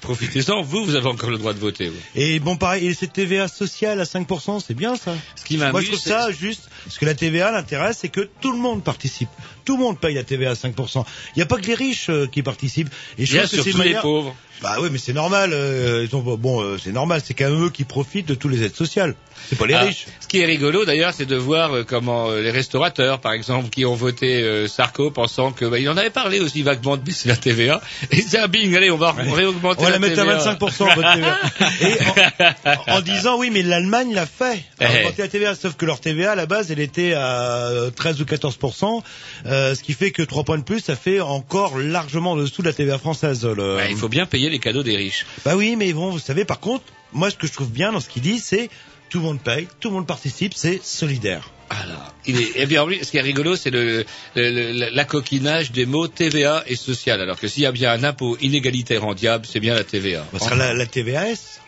[0.64, 1.90] vous, vous avez encore le droit de voter.
[1.90, 1.98] vous.
[2.16, 5.16] Et bon, pareil, et cette TVA sociale à 5%, c'est bien ça.
[5.36, 8.52] Ce qui Moi, je trouve ça juste, parce que la TVA, l'intérêt, c'est que tout
[8.52, 9.30] le monde participe.
[9.66, 11.06] Tout le monde paye la TVA à 5%.
[11.36, 12.90] Il n'y a pas que les riches euh, qui participent.
[13.18, 14.36] Et je Bien trouve que c'est tous les pauvres.
[14.62, 15.52] Bah oui, mais c'est normal.
[15.54, 17.22] euh, ils ont, bon, euh, c'est normal.
[17.24, 19.14] C'est quand même eux qui profitent de tous les aides sociales.
[19.50, 20.08] C'est pas les Ah, riches.
[20.20, 23.70] Ce qui est rigolo d'ailleurs, c'est de voir euh, comment euh, les restaurateurs, par exemple,
[23.70, 27.04] qui ont voté euh, Sarko, pensant que bah, il en avait parlé aussi vaguement de
[27.04, 27.82] baisser la TVA.
[28.12, 30.42] Et c'est un bing, allez, on va réaugmenter On va la, la mettre TVA.
[30.42, 31.40] à 25% votre TVA.
[32.88, 34.64] Et en, en disant oui, mais l'Allemagne l'a fait.
[34.82, 34.86] Eh.
[34.86, 38.22] A augmenté la TVA, sauf que leur TVA à la base, elle était à 13
[38.22, 39.04] ou 14%,
[39.46, 42.64] euh, ce qui fait que 3 points de plus, ça fait encore largement en dessous
[42.64, 43.46] de la TVA française.
[43.46, 45.26] le- Ouais, il faut bien payer les cadeaux des riches.
[45.46, 46.84] Bah oui, mais bon, vous savez, par contre,
[47.14, 48.70] moi, ce que je trouve bien dans ce qu'il dit, c'est
[49.10, 51.50] tout le monde paye, tout le monde participe, c'est solidaire.
[51.70, 54.06] Alors, il est, eh bien, ce qui est rigolo, c'est le,
[54.36, 57.20] le- le- la coquinage des mots TVA et social.
[57.22, 60.26] Alors que s'il y a bien un impôt inégalitaire en diable, c'est bien la TVA.
[60.40, 61.60] Sera la, la TVAS.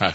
[0.00, 0.12] Ah,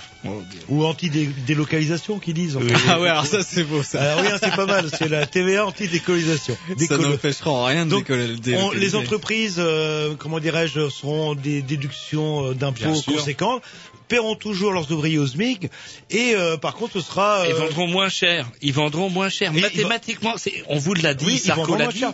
[0.70, 2.56] Ou anti-délocalisation, qu'ils disent.
[2.56, 2.72] Oui.
[2.88, 4.02] Ah ouais, alors ça, c'est beau, ça.
[4.02, 4.90] Alors oui, hein, c'est pas mal.
[4.98, 6.58] C'est la TVA anti-délocalisation.
[6.88, 12.48] Ça n'empêchera en rien de Donc, On- les entreprises, euh, comment dirais-je, seront des déductions
[12.48, 13.62] euh, d'impôts conséquentes,
[14.08, 15.70] paieront toujours leurs ouvriers au SMIC,
[16.10, 17.44] et euh, par contre, ce sera...
[17.48, 18.50] Ils euh, vendront moins cher.
[18.62, 19.52] Ils vendront moins cher.
[19.54, 22.06] Et ils Mathématiquement, c'est, on vous l'a dit, Oui, ils Sarko vendront l'a moins dit.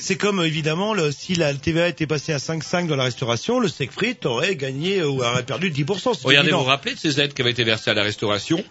[0.00, 3.58] C'est comme euh, évidemment le, si la TVA était passée à 5,5 dans la restauration,
[3.60, 6.14] le steak frites aurait gagné ou aurait perdu 10%.
[6.14, 6.58] c'est Regardez, vous évident.
[6.58, 8.62] vous rappelez de ces aides qui avaient été versées à la restauration?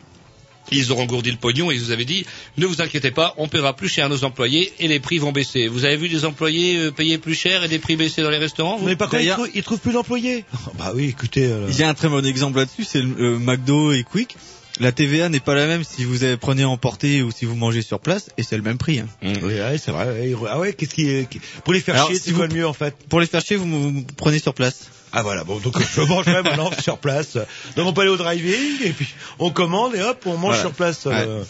[0.71, 2.26] Ils ont engourdi le pognon et ils vous avaient dit
[2.58, 5.32] ne vous inquiétez pas, on paiera plus cher à nos employés et les prix vont
[5.32, 5.67] baisser.
[5.67, 8.38] Vous avez vu des employés euh, payer plus cher et des prix baisser dans les
[8.38, 10.45] restaurants vous Mais par contre, ils, trou- ils trouvent plus d'employés.
[10.78, 11.45] bah oui, écoutez.
[11.45, 14.36] euh, Il y a un très bon exemple là-dessus, c'est le euh, McDo et Quick.
[14.80, 17.82] La TVA n'est pas la même si vous avez- prenez emporté ou si vous mangez
[17.82, 19.00] sur place, et c'est le même prix.
[19.00, 19.08] hein.
[19.21, 19.34] Mmh.
[19.43, 20.32] Oui, ouais, c'est vrai.
[20.50, 21.28] Ah ouais, qu'est-ce qui,
[21.63, 22.95] pour les faire Alors, chier, si c'est quoi vous- le mieux en fait?
[23.10, 24.88] Pour les faire chier, vous, vous prenez sur place.
[25.13, 27.38] Ah voilà, bon donc je mangerai maintenant sur place.
[27.76, 29.08] Donc on peut aller au driving et puis
[29.39, 30.62] on commande et hop, on mange Voilà.
[30.62, 31.06] sur place.
[31.06, 31.43] euh.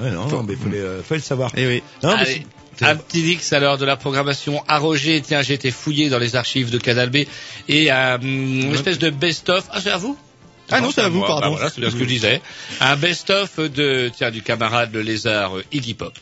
[0.00, 1.50] Ouais, non, non, mais faut, les, euh, faut le savoir.
[1.56, 1.82] Eh oui.
[2.04, 2.46] Non, Allez,
[2.80, 5.20] un petit dix alors de la programmation à Roger.
[5.22, 7.24] Tiens, j'ai été fouillé dans les archives de Canal B
[7.68, 9.64] et euh, une espèce de best-of.
[9.72, 10.16] Ah, c'est à vous?
[10.70, 11.26] Ah non, c'est à vous, moi.
[11.28, 11.46] pardon.
[11.46, 12.42] Bah voilà, c'est bien ce que je disais.
[12.80, 16.12] Un best-of de, tiens, du camarade le lézard euh, Iggy Pop.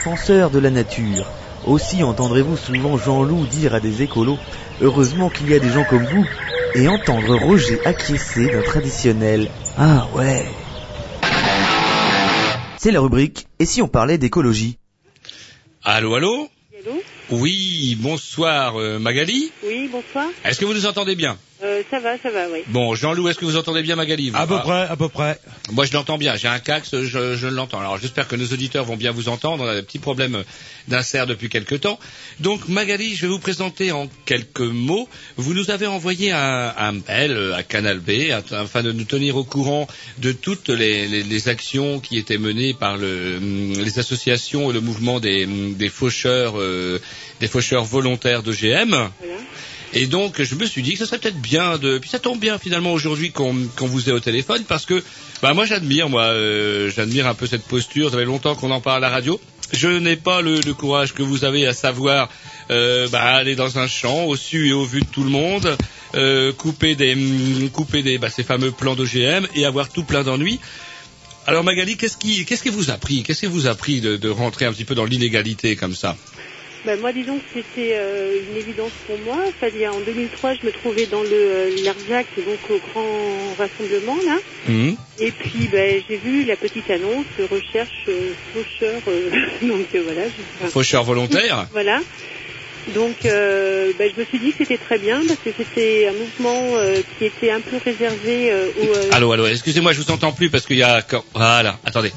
[0.00, 1.26] Fervents défenseurs de la nature.
[1.66, 4.38] Aussi entendrez-vous souvent Jean-Loup dire à des écolos
[4.80, 6.26] Heureusement qu'il y a des gens comme vous
[6.74, 10.46] et entendre Roger acquiescer d'un traditionnel Ah ouais.
[12.78, 14.78] C'est la rubrique Et si on parlait d'écologie?
[15.84, 16.48] Allô, allô?
[16.78, 17.02] Allô?
[17.30, 19.52] Oui, bonsoir euh, Magali.
[19.64, 20.28] Oui, bonsoir.
[20.44, 21.36] Est-ce que vous nous entendez bien?
[21.80, 22.60] Euh, ça va, ça va, oui.
[22.68, 25.08] Bon, Jean-Loup, est-ce que vous entendez bien Magali vous À peu Ah, près, à peu
[25.08, 25.38] près.
[25.72, 26.36] Moi, je l'entends bien.
[26.36, 27.80] J'ai un cax, je, je l'entends.
[27.80, 29.64] Alors, j'espère que nos auditeurs vont bien vous entendre.
[29.64, 30.44] On a des petits problèmes
[30.88, 31.98] d'insert depuis quelque temps.
[32.40, 35.08] Donc, Magali, je vais vous présenter en quelques mots.
[35.36, 39.44] Vous nous avez envoyé un, un mail à Canal B afin de nous tenir au
[39.44, 39.86] courant
[40.18, 44.80] de toutes les, les- les actions qui étaient menées par le, les associations et le
[44.80, 46.98] mouvement des, des faucheurs, euh,
[47.40, 49.10] des faucheurs volontaires d'OGM.
[49.92, 51.98] Et donc, je me suis dit que ce serait peut-être bien de.
[51.98, 55.02] Puis ça tombe bien finalement aujourd'hui qu'on qu'on vous ait au téléphone parce que,
[55.42, 58.10] bah moi j'admire, moi, euh, j'admire un peu cette posture.
[58.10, 59.40] Ça fait longtemps qu'on en parle à la radio.
[59.72, 62.28] Je n'ai pas le, le courage que vous avez à savoir
[62.70, 65.76] euh, bah, aller dans un champ au su et au vu de tout le monde,
[66.14, 67.16] euh, couper des
[67.72, 70.60] couper des bah, ces fameux plans d'OGM et avoir tout plein d'ennuis.
[71.46, 73.24] Alors Magali, qu'est-ce qui qu'est-ce qui vous a pris?
[73.24, 76.16] Qu'est-ce qui vous a pris de, de rentrer un petit peu dans l'illégalité comme ça?
[76.84, 79.38] Bah, moi, disons que c'était euh, une évidence pour moi.
[79.60, 84.38] A- en 2003, je me trouvais dans le euh, l'Arzac, donc au grand rassemblement là.
[84.66, 84.96] Mhm.
[85.18, 89.02] Et puis, ben, j'ai vu la petite annonce euh, recherche euh, faucheur.
[89.08, 89.30] euh,
[89.62, 90.70] donc euh, voilà.
[90.72, 92.00] Faucheur volontaire Voilà.
[92.94, 96.14] Donc, euh, ben, je me suis dit que c'était très bien parce que c'était un
[96.14, 99.12] mouvement euh, qui était un peu réservé euh, aux.
[99.12, 101.02] Allô, allô, excusez-moi, je vous entends plus parce qu'il y a...
[101.34, 102.10] Voilà, attendez.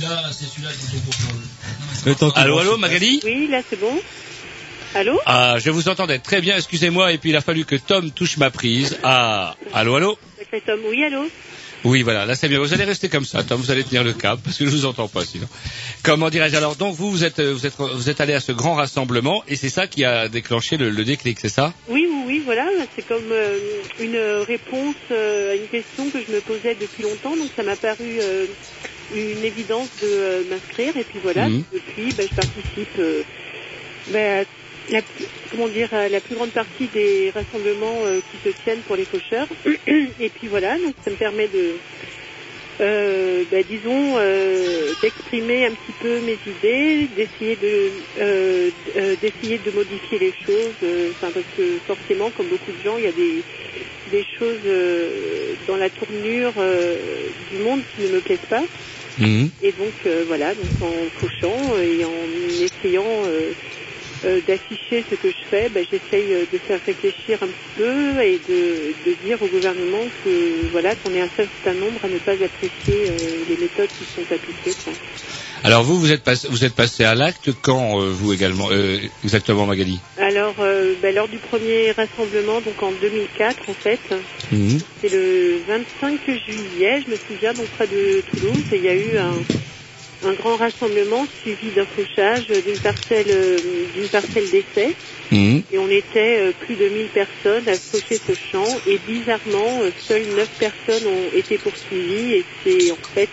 [0.00, 4.00] Celui-là, c'est celui-là que je Allô, allô, Magali Oui, là, c'est bon.
[4.94, 8.10] Allô Ah, je vous entendais très bien, excusez-moi, et puis il a fallu que Tom
[8.10, 8.98] touche ma prise.
[9.02, 10.18] Ah, allô, allô
[10.66, 10.80] Tom.
[10.88, 11.28] Oui, allô
[11.84, 12.58] Oui, voilà, là c'est bien.
[12.58, 14.84] Vous allez rester comme ça, Tom, vous allez tenir le cap, parce que je vous
[14.86, 15.46] entends pas sinon.
[16.02, 18.50] Comment dirais-je Alors, donc vous, vous êtes, euh, vous êtes, vous êtes allé à ce
[18.50, 21.72] grand rassemblement, et c'est ça qui a déclenché le, le déclic, c'est ça?
[21.88, 23.58] Oui, oui, oui, voilà, c'est comme euh,
[24.00, 27.76] une réponse euh, à une question que je me posais depuis longtemps, donc ça m'a
[27.76, 28.46] paru euh,
[29.14, 31.64] une évidence de euh, m'inscrire, et puis voilà, Mhm.
[31.72, 33.22] depuis, ben, je participe euh,
[34.08, 35.00] ben, à la,
[35.50, 39.04] comment dire, à la plus grande partie des rassemblements euh, qui se tiennent pour les
[39.06, 39.48] faucheurs,
[39.86, 41.74] et puis voilà, donc ça me permet de,
[42.80, 47.90] euh, ben, disons, euh, d'exprimer un petit peu mes idées, d'essayer de,
[48.20, 48.70] euh,
[49.20, 50.74] d'essayer de modifier les choses.
[51.20, 53.42] parce que forcément, comme beaucoup de gens, il y a des,
[54.10, 54.60] des choses
[55.66, 56.52] dans la tournure
[57.50, 58.62] du monde qui ne me plaisent pas.
[59.62, 62.28] Et donc, euh, voilà, donc en cochant et en
[62.60, 63.54] essayant euh,
[64.24, 68.22] euh, d'afficher ce que je fais, ben, j'essaye euh, de faire réfléchir un petit peu
[68.22, 72.18] et de, de dire au gouvernement que voilà qu'on est un certain nombre à ne
[72.18, 74.76] pas apprécier euh, les méthodes qui sont appliquées.
[74.76, 74.98] quoi.
[75.62, 78.96] Alors vous, vous êtes, passé, vous êtes passé à l'acte quand, euh, vous également euh,
[79.22, 84.00] Exactement, Magali Alors, euh, ben, lors du premier rassemblement, donc en 2004 en fait,
[84.52, 84.80] Mhm.
[85.00, 88.94] c'est le 25 juillet, je me souviens, donc près de Toulouse, et il y a
[88.94, 93.60] eu un, un grand rassemblement suivi d'un fauchage d'une parcelle, euh,
[93.94, 94.94] d'une parcelle d'essai.
[95.30, 95.62] Mhm.
[95.72, 99.90] Et on était euh, plus de 1000 personnes à faucher ce champ et bizarrement, euh,
[100.08, 103.28] seules 9 personnes ont été poursuivies et c'est en fait,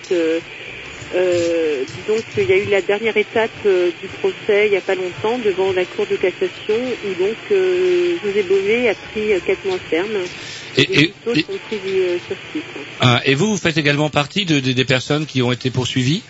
[1.14, 4.78] euh, euh, disons qu'il y a eu la dernière étape euh, du procès il n'y
[4.78, 9.34] a pas longtemps devant la Cour de cassation où donc euh, José Bové a pris
[9.34, 10.28] euh, 4 mois ferme
[10.78, 12.18] Et, et, et, les autres et- ont pris du euh,
[13.00, 16.24] ah, et vous, vous faites également partie de, de- des personnes qui ont été poursuivies?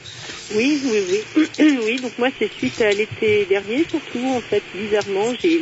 [0.55, 1.43] Oui, oui, oui.
[1.85, 5.61] oui, donc moi c'est suite à l'été dernier surtout, en fait, bizarrement, j'ai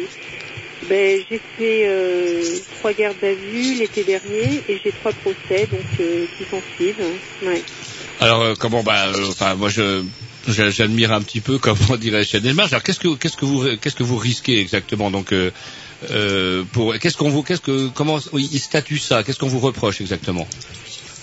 [0.90, 5.86] ben, j'ai fait euh, trois gardes à vue l'été dernier et j'ai trois procès donc
[6.00, 7.04] euh, qui s'en suivent.
[7.42, 7.64] Ouais.
[8.22, 10.04] Alors euh, comment bah euh, enfin moi je
[10.48, 12.72] j'admire un petit peu comment dirais-je cette démarche.
[12.74, 15.34] Alors qu'est-ce que qu'est-ce que vous qu'est-ce que vous risquez exactement donc
[16.12, 19.60] euh, pour qu'est-ce qu'on vous qu'est-ce que comment oui, il statue ça Qu'est-ce qu'on vous
[19.60, 20.48] reproche exactement?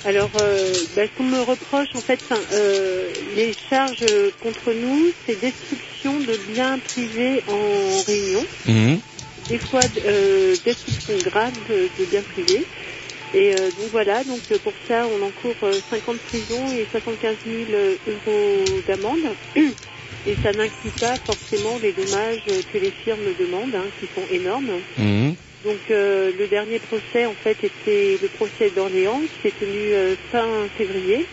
[0.04, 2.18] Alors, euh, ben, ce qu'on me reproche, en fait,
[2.52, 4.04] euh, les charges
[4.42, 8.44] contre nous, c'est destruction de biens privés en réunion.
[9.48, 9.80] des fois
[10.64, 12.66] destruction grave de, de biens privés.
[13.34, 17.36] Et euh, donc voilà, donc euh, pour ça on encourt euh, 50 prisons et 75
[17.46, 17.70] 000
[18.06, 19.36] euros d'amende.
[20.24, 24.70] Et ça n'inclut pas forcément les dommages que les firmes demandent, hein, qui sont énormes.
[25.64, 30.14] Donc euh, le dernier procès en fait était le procès d'Orléans qui s'est tenu euh,
[30.30, 31.26] fin février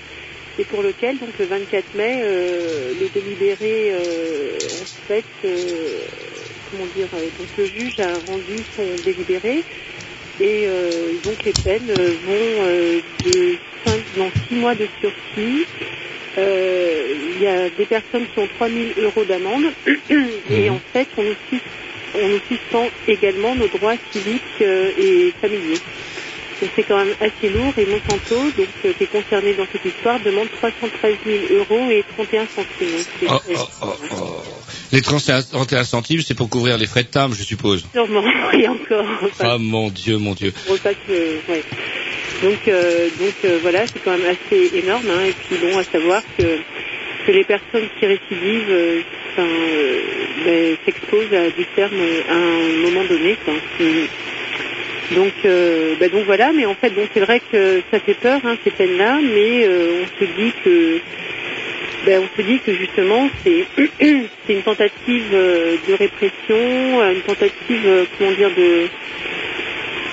[0.60, 6.02] et pour lequel donc le 24 mai euh, le délibéré euh, en fait euh,
[6.70, 9.64] comment dire euh, donc le juge a rendu son délibéré
[10.42, 15.66] et euh, donc les peines euh, vont euh, de 5 non 6 mois de sursis
[16.38, 19.66] il y a des personnes qui ont 3000 euros d'amende
[20.52, 21.62] et en fait on nous, sus-
[22.16, 25.80] on nous suspend également nos droits civiques et familiaux.
[26.62, 29.86] Donc c'est quand même assez lourd et Monsanto, donc, euh, qui est concerné dans cette
[29.86, 33.04] histoire, demande 313 000 euros et 31 centimes.
[33.28, 33.88] Oh, oh, oh,
[34.18, 34.59] oh.
[34.92, 37.86] Les 31 31 centimes, c'est pour couvrir les frais de timbre, je suppose.
[37.94, 38.24] Sûrement,
[38.54, 39.06] et encore.
[39.24, 40.52] Enfin, Ah mon Dieu, mon Dieu.
[40.66, 41.64] pour pas que, ouais.
[42.42, 45.06] Donc, euh, donc euh, voilà, c'est quand même assez énorme.
[45.10, 46.44] Hein, et puis bon, à savoir que,
[47.26, 49.02] que les personnes qui récidivent euh,
[50.46, 53.38] ben, s'exposent à du terme à un moment donné.
[53.46, 53.54] Quoi.
[53.80, 55.16] Mm.
[55.16, 58.56] Donc, ben, donc voilà, mais en fait, bon, c'est vrai que ça fait peur hein,
[58.64, 61.02] ces peines-là, mais on se dit que
[62.06, 67.86] ben, on se dit que justement c'est une tentative euh, de répression, euh, une tentative,
[67.86, 68.88] euh, comment dire, de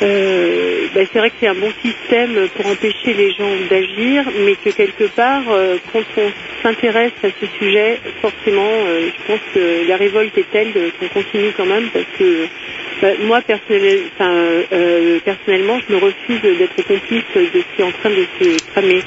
[0.03, 4.55] euh, ben, c'est vrai que c'est un bon système pour empêcher les gens d'agir, mais
[4.57, 6.31] que quelque part, euh, quand on
[6.63, 11.53] s'intéresse à ce sujet, forcément, euh, je pense que la révolte est telle qu'on continue
[11.57, 12.47] quand même parce que
[13.03, 17.91] Bah, moi, personnel- euh, personnellement, je me refuse d'être complice de ce qui est en
[17.93, 19.03] train de se tramer.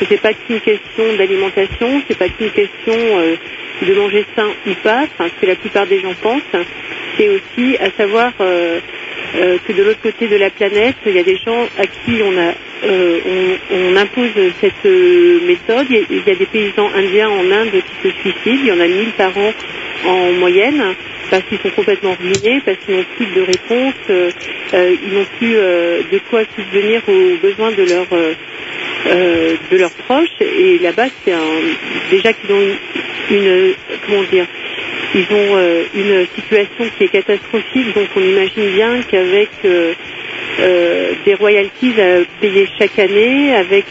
[0.00, 3.36] que c'est pas qu'une question d'alimentation, c'est pas qu'une question euh,
[3.86, 6.42] de manger sain ou pas, ce que la plupart des gens pensent.
[7.16, 8.32] C'est aussi à savoir
[9.34, 11.86] euh, euh, que de l'autre côté de la planète, il y a des gens à
[11.86, 12.52] qui on a
[12.82, 13.20] euh,
[13.70, 15.86] on, on impose cette euh, méthode.
[15.90, 18.60] Il y, a, des paysans indiens en Inde qui se suicident.
[18.62, 19.52] Il y en a 1000 par an
[20.06, 20.82] en moyenne
[21.30, 24.30] parce qu'ils sont complètement ruinés, parce qu'ils n'ont plus de réponse, euh,
[24.74, 28.06] euh, ils n'ont plus de quoi subvenir aux besoins de leurs
[29.70, 30.40] de leurs proches.
[30.40, 31.34] Et là-bas, c'est
[32.10, 32.60] déjà qu'ils ont
[33.30, 33.74] une, une-
[34.06, 34.46] comment dire,
[35.14, 37.94] ils ont euh, une situation qui est catastrophique.
[37.94, 39.92] Donc, on imagine bien qu'avec euh,
[40.60, 43.86] euh, des royalties à payer chaque année, avec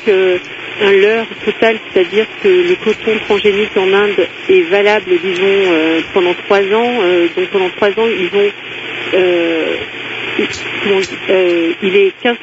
[0.81, 6.61] un leurre total, c'est-à-dire que le coton transgénique en Inde est valable, disons, pendant trois
[6.61, 6.99] ans.
[7.35, 8.51] Donc pendant trois ans, ils ont
[10.83, 12.35] comment- euh, il est 15%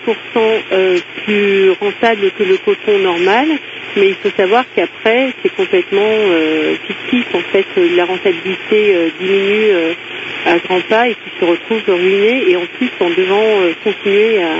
[0.73, 3.47] euh, plus rentable que le coton normal,
[3.97, 7.27] mais il faut savoir qu'après, c'est complètement euh, fictif.
[7.35, 7.67] En fait,
[7.97, 9.95] la rentabilité euh, diminue
[10.47, 14.51] à grands pas et qu'ils se retrouvent ruinés et en plus en devant continuer à,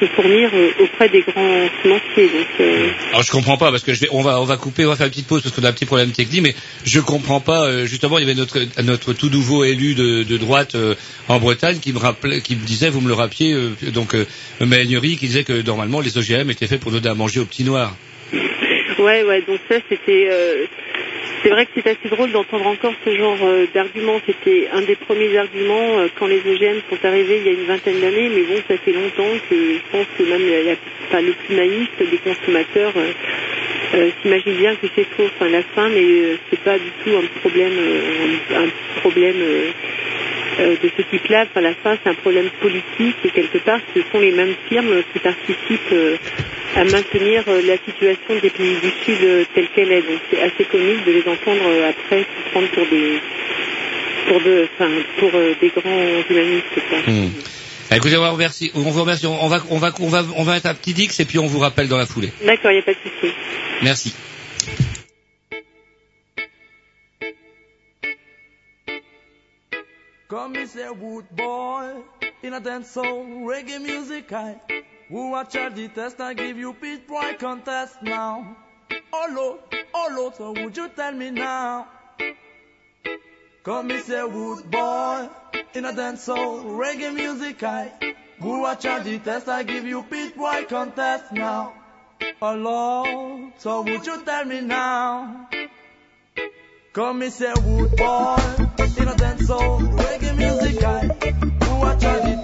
[0.00, 0.50] se fournir
[0.80, 2.28] auprès des grands financiers.
[2.28, 2.88] Donc, euh,
[3.22, 5.06] je comprends pas parce que je vais, on va, on va couper, on va faire
[5.06, 6.54] une petite pause parce qu'on a un petit problème technique, mais
[6.84, 7.64] je comprends pas.
[7.66, 10.94] euh, justement, il y avait notre, notre tout nouveau élu de, droite euh,
[11.28, 13.56] en Bretagne qui me rappelait, qui me disait, vous me le rappeliez,
[13.92, 14.26] donc euh,
[14.60, 17.94] qui disait que normalement les OGM étaient faits pour donner à manger aux petits noirs.
[18.98, 20.28] Ouais, ouais, donc ça c'était.
[20.30, 20.66] euh,
[21.42, 24.20] c'est vrai que c'est assez drôle d'entendre encore ce genre euh, d'argument.
[24.26, 27.66] C'était un des premiers arguments euh, quand les OGM sont arrivés il y a une
[27.66, 30.78] vingtaine d'années, mais bon, ça fait longtemps que je pense que même la- la-
[31.08, 33.12] enfin, le plus naïf des consommateurs euh,
[33.96, 35.24] euh, s'imagine bien que c'est faux.
[35.36, 39.36] Enfin, la fin, mais euh, c'est pas du tout un problème, euh, un problème.
[40.60, 44.00] Euh, de ce type-là, enfin, la fin, c'est un problème politique et quelque part, ce
[44.12, 46.16] sont les mêmes firmes qui participent euh,
[46.76, 50.02] à maintenir euh, la situation des pays du Sud telle qu'elle est.
[50.02, 53.18] Donc c'est assez comique de les entendre après se prendre pour des
[54.28, 56.80] pour de, enfin, pour des grands humanistes.
[56.88, 56.98] Quoi.
[57.06, 57.30] Hmm.
[57.90, 58.70] Ah, Écoutez, on vous remercie.
[58.74, 59.26] On vous remercie.
[59.26, 61.46] On va, on va, on va, on va mettre un petit dix et puis on
[61.46, 62.32] vous rappelle dans la foulée.
[62.44, 63.32] D'accord, il n'y a pas de souci.
[63.82, 64.14] Merci.
[70.34, 72.02] Come a wood boy
[72.42, 74.60] in a dance soul reggae music I
[75.08, 78.56] Who watch all the test I give you beat boy contest now.
[79.12, 79.60] Oh Lord,
[79.94, 81.86] oh Lord, so would you tell me now?
[83.62, 85.28] Come a wood boy
[85.72, 87.92] in a dance soul reggae music I
[88.40, 91.74] Who watch all the test I give you beat boy contest now.
[92.42, 95.46] Oh Lord, so would you tell me now?
[96.92, 98.56] Come me say wood boy
[98.98, 99.80] in a dance soul
[100.44, 102.43] reggae music I who watch all the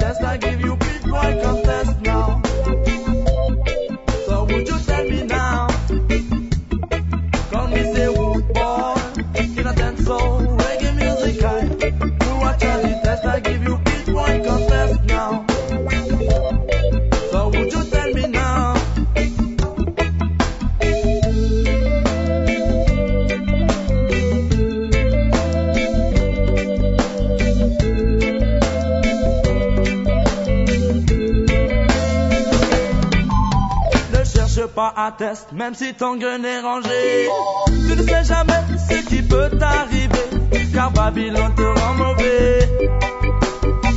[34.74, 37.28] pas un test, même si ton gun est rangé.
[37.66, 42.68] Tu ne sais jamais ce qui peut t'arriver, car Babylone te rend mauvais.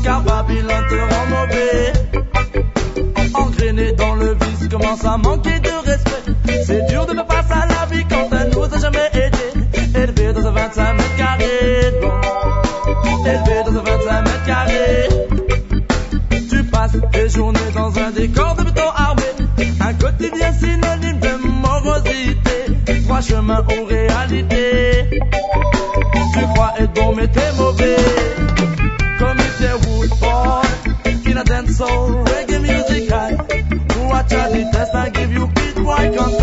[0.03, 1.93] Car Babylone te rend mauvais.
[3.33, 6.63] Engrainé dans le vice, commence à manquer de respect.
[6.65, 9.99] C'est dur de faire face à la vie quand elle nous a jamais aidé.
[9.99, 12.11] Élevé dans un 25 mètres carrés, bon.
[13.25, 15.09] Élevé dans un 25 mètres carrés.
[16.49, 19.22] Tu passes tes journées dans un décor de béton armé.
[19.85, 23.03] Un quotidien synonyme de morosité.
[23.03, 25.09] Trois chemins aux réalités.
[26.33, 27.95] Tu crois être bon, mais t'es mauvais.
[29.19, 30.63] Comme il était Wood Boy.
[31.33, 33.37] In a dance soul reggae music high.
[34.07, 36.42] Watch out the test, I give you beat boy contest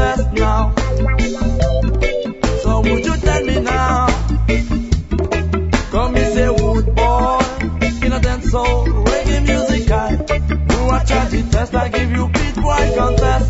[11.61, 13.50] To I give you beat boy contest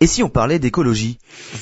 [0.00, 1.18] Et si on parlait d'écologie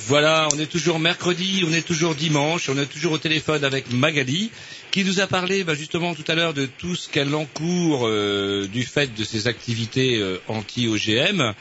[0.07, 3.91] Voilà, on est toujours mercredi, on est toujours dimanche, on est toujours au téléphone avec
[3.91, 4.51] Magali,
[4.91, 8.69] qui nous a parlé bah, justement tout à l'heure de tout ce qu'elle encourt euh,
[8.71, 11.55] du fait de ses activités euh, anti-OGM.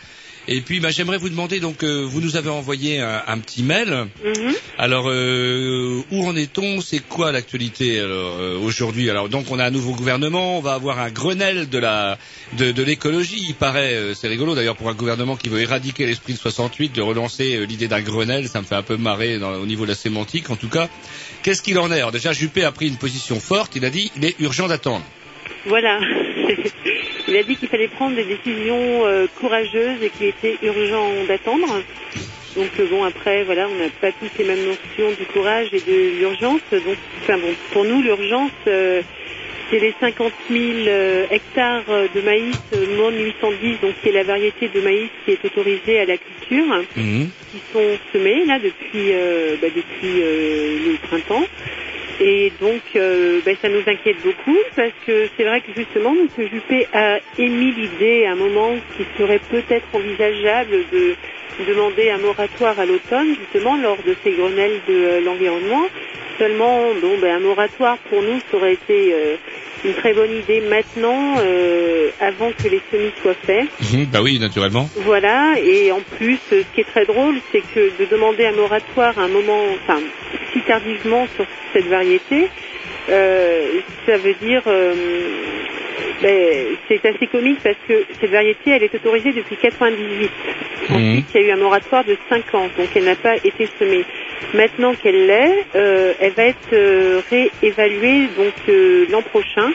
[0.51, 3.61] Et puis bah, j'aimerais vous demander, donc euh, vous nous avez envoyé un, un petit
[3.61, 4.07] mail.
[4.25, 4.53] Mhm.
[4.79, 6.81] Alors euh, où en est-on?
[6.81, 9.11] C'est quoi l'actualité euh, aujourd'hui?
[9.11, 12.17] Alors donc on a un nouveau gouvernement, on va avoir un Grenelle de la
[12.57, 13.45] de, de l'écologie.
[13.47, 17.01] Il paraît, c'est rigolo d'ailleurs pour un gouvernement qui veut éradiquer l'esprit de 68, de
[17.03, 18.47] relancer l'idée d'un Grenelle.
[18.47, 20.49] Ça me fait un peu marrer dans- au niveau de la sémantique.
[20.49, 20.89] En tout cas,
[21.43, 21.97] qu'est-ce qu'il en est?
[21.97, 23.75] Alors déjà Juppé a pris une position forte.
[23.75, 25.05] Il a dit il est urgent d'attendre.
[25.67, 25.99] Voilà.
[27.27, 31.67] Il a dit qu'il fallait prendre des décisions euh, courageuses et qu'il était urgent d'attendre.
[32.55, 35.79] Donc euh, bon, après, voilà, on n'a pas tous les mêmes notions du courage et
[35.79, 36.61] de l'urgence.
[36.71, 39.01] Donc, enfin bon, pour nous, l'urgence, euh,
[39.69, 41.85] c'est les 50 000 euh, hectares
[42.15, 42.55] de maïs
[42.97, 46.83] Monde 810, donc qui est la variété de maïs qui est autorisée à la culture,
[46.95, 51.45] qui sont semés là depuis euh, bah, depuis le printemps.
[52.21, 56.47] Et donc, euh, ben, ça nous inquiète beaucoup parce que c'est vrai que justement, M.
[56.51, 61.15] Juppé a émis l'idée à un moment qu'il serait peut-être envisageable de
[61.65, 65.85] demander un moratoire à l'automne, justement, lors de ces grenelles de euh, l'environnement.
[66.37, 69.35] Seulement, bon, ben, un moratoire pour nous, ça aurait été euh,
[69.85, 73.67] une très bonne idée maintenant, euh, avant que les semis soient faits.
[73.93, 74.89] Mhm, bah oui, naturellement.
[74.97, 78.53] Voilà, et en plus, euh, ce qui est très drôle, c'est que de demander un
[78.53, 79.99] moratoire à un moment, enfin,
[80.53, 82.47] si tardivement sur cette variété,
[83.09, 84.93] euh, ça veut dire, euh,
[86.21, 90.29] ben, c'est assez comique parce que cette variété, elle est autorisée depuis 98.
[90.89, 93.69] Ensuite, il y a eu un moratoire de 5 ans, donc elle n'a pas été
[93.79, 94.03] semée.
[94.53, 99.69] Maintenant qu'elle l'est, euh, elle va être euh, réévaluée donc euh, l'an prochain.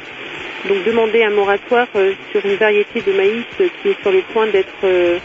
[0.69, 1.87] Donc demander un moratoire
[2.33, 5.21] sur une variété de maïs qui est sur le point d'être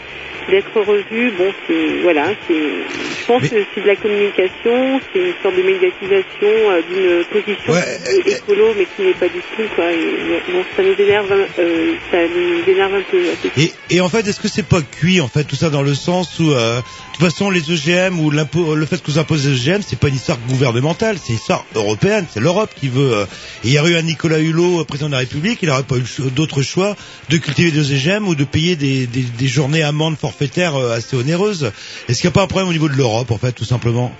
[0.48, 1.32] d'être revue.
[1.36, 5.62] Bon, c'est voilà, c'est je pense que c'est de la communication, c'est une sorte de
[5.62, 9.92] médiatisation euh, d'une position euh, écolo, mais qui n'est pas du tout quoi.
[9.92, 13.22] Et, bon, ça nous énerve, un- euh, ça nous énerve un peu.
[13.56, 15.94] Et, et en fait, est-ce que c'est pas cuit en fait tout ça dans le
[15.94, 16.82] sens où, euh, de
[17.14, 20.08] toute façon, les OGM ou l'impôt- le fait que vous imposez les OGM, c'est pas
[20.08, 23.12] une histoire gouvernementale, c'est une histoire européenne, c'est l'Europe qui veut.
[23.12, 23.26] euh,
[23.62, 25.96] il y a eu un Nicolas Hulot, euh, président de la République, il n'aurait pas
[25.98, 26.96] eu d'autre choix
[27.28, 30.16] de cultiver des OGM ou de payer des, des, des journées amendes
[30.76, 31.72] euh, assez onéreuses.
[32.08, 34.12] Est-ce qu'il n'y a pas un problème au niveau de l'Europe en fait, tout simplement?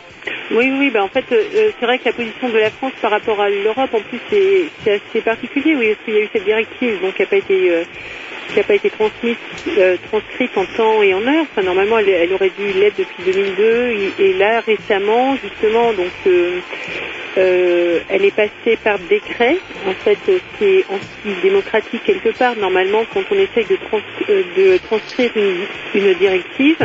[0.52, 2.92] Oui, oui, bah en fait, euh, euh, c'est vrai que la position de la France
[3.00, 6.28] par rapport à l'Europe, en plus, c'est assez particulier, oui, parce qu'il y a eu
[6.32, 7.84] cette directive, donc qui n'a pas été, euh,
[8.52, 9.36] qui a pas été transmise,
[9.78, 11.46] euh, transcrite en temps et en heure.
[11.62, 16.60] Normalement, elle, aurait dû l'être depuis 2002, et, là, récemment, justement, donc, euh,
[17.38, 19.56] euh, elle est passée par décret.
[19.86, 20.18] En fait,
[20.58, 22.56] c'est anti-démocratique quelque part.
[22.56, 25.66] Normalement, quand on essaye de, trans- de transcrire une,
[26.14, 26.76] directive,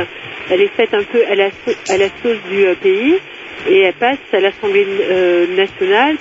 [0.52, 1.50] elle est faite un peu à la,
[1.90, 3.16] à la sauce du pays
[3.70, 4.86] et elle passe à l'Assemblée
[5.56, 6.18] nationale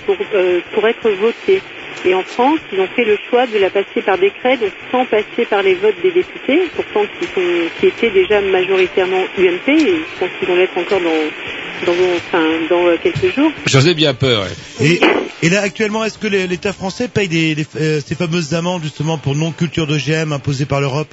[0.75, 1.63] pour être votée.
[2.07, 5.07] Et en France, ils ont fait le choix de la passer par décret, donc sans
[5.07, 9.87] passer par les votes des députés, pourtant qui, sont, qui étaient déjà majoritairement UMP, et
[9.87, 13.51] je pense qu'ils vont l'être encore dans, dans, enfin, dans euh, quelques jours.
[13.67, 14.43] J'en ai bien peur.
[14.43, 14.87] ouais.
[14.87, 15.01] Et,
[15.47, 19.17] et là, actuellement, est-ce que l'État français paye des, des- euh, ces fameuses amendes justement
[19.17, 21.09] pour non-culture d'OGM imposées par l'Europe?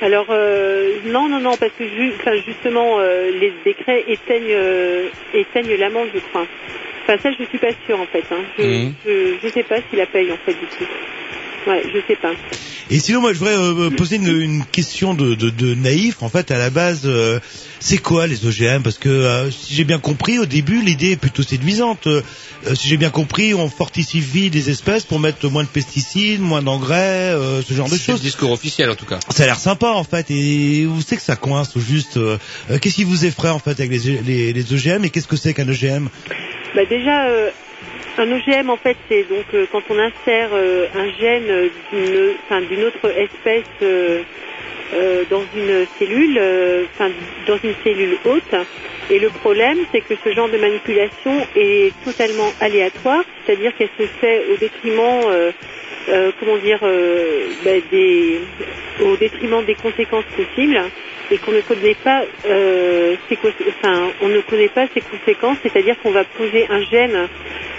[0.00, 2.12] Alors euh, non, non, non, parce que ju-
[2.46, 6.46] justement, euh, les décrets éteignent, euh, éteignent l'amende, je crois.
[7.08, 8.24] Enfin, ça, je suis pas sûre, en fait.
[8.32, 8.42] Hein.
[8.58, 8.92] Je, Mhm.
[9.06, 10.84] je, je sais pas s'il la paye, en fait, du tout.
[11.66, 12.32] Ouais, je sais pas.
[12.90, 16.22] Et sinon, moi, je voudrais euh, poser une, une question de, de, de naïf.
[16.22, 17.40] En fait, à la base, euh,
[17.80, 21.16] c'est quoi les OGM Parce que euh, si j'ai bien compris, au début, l'idée est
[21.16, 22.06] plutôt séduisante.
[22.06, 22.22] Euh,
[22.74, 27.32] si j'ai bien compris, on fortifie des espèces pour mettre moins de pesticides, moins d'engrais,
[27.34, 28.22] euh, ce genre de C'est le choses.
[28.22, 29.18] discours officiel, en tout cas.
[29.30, 32.18] Ça a l'air sympa en fait, et vous savez que ça coince au juste.
[32.80, 35.54] qu'est-ce qui vous effraie en fait avec les, les, les OGM et qu'est-ce que c'est
[35.54, 36.08] qu'un OGM
[36.74, 37.50] Bah déjà, euh,
[38.18, 42.84] un OGM, en fait, c'est donc euh, quand on insère euh, un gène euh, d'une
[42.84, 43.64] autre espèce
[45.30, 46.40] dans une cellule,
[47.46, 48.54] dans une cellule haute.
[49.10, 54.06] Et le problème, c'est que ce genre de manipulation est totalement aléatoire, c'est-à-dire qu'elle se
[54.20, 55.52] fait au détriment,
[56.40, 56.78] comment dire,
[57.90, 58.40] des,
[59.04, 60.80] au détriment des conséquences possibles,
[61.30, 65.96] et qu'on ne connaît pas, euh, ses enfin, on ne connaît pas ses conséquences, c'est-à-dire
[66.02, 67.28] qu'on va poser un gène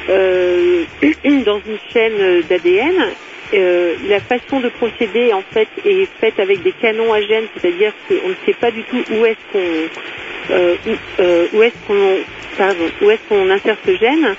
[0.10, 0.84] euh,
[1.45, 3.14] dans une chaîne d'ADN.
[3.54, 7.93] Euh, la façon de procéder en fait est faite avec des canons à gènes, c'est-à-dire
[8.08, 10.91] qu'on ne sait pas du tout où est-ce qu'on euh, où,
[11.22, 12.18] euh, où est-ce qu'on
[12.58, 14.36] pardon, où est-ce qu'on insère ce gène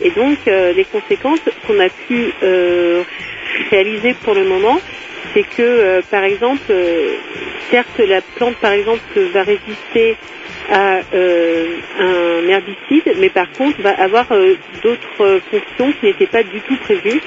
[0.00, 3.02] et donc euh, les conséquences qu'on a pu euh,
[3.70, 4.78] réaliser pour le moment,
[5.34, 7.14] c'est que euh, par exemple, euh,
[7.70, 9.02] certes la plante par exemple
[9.32, 10.16] va résister
[10.70, 11.66] à euh,
[11.98, 16.76] un herbicide, mais par contre va avoir euh, d'autres fonctions qui n'étaient pas du tout
[16.76, 17.20] prévues.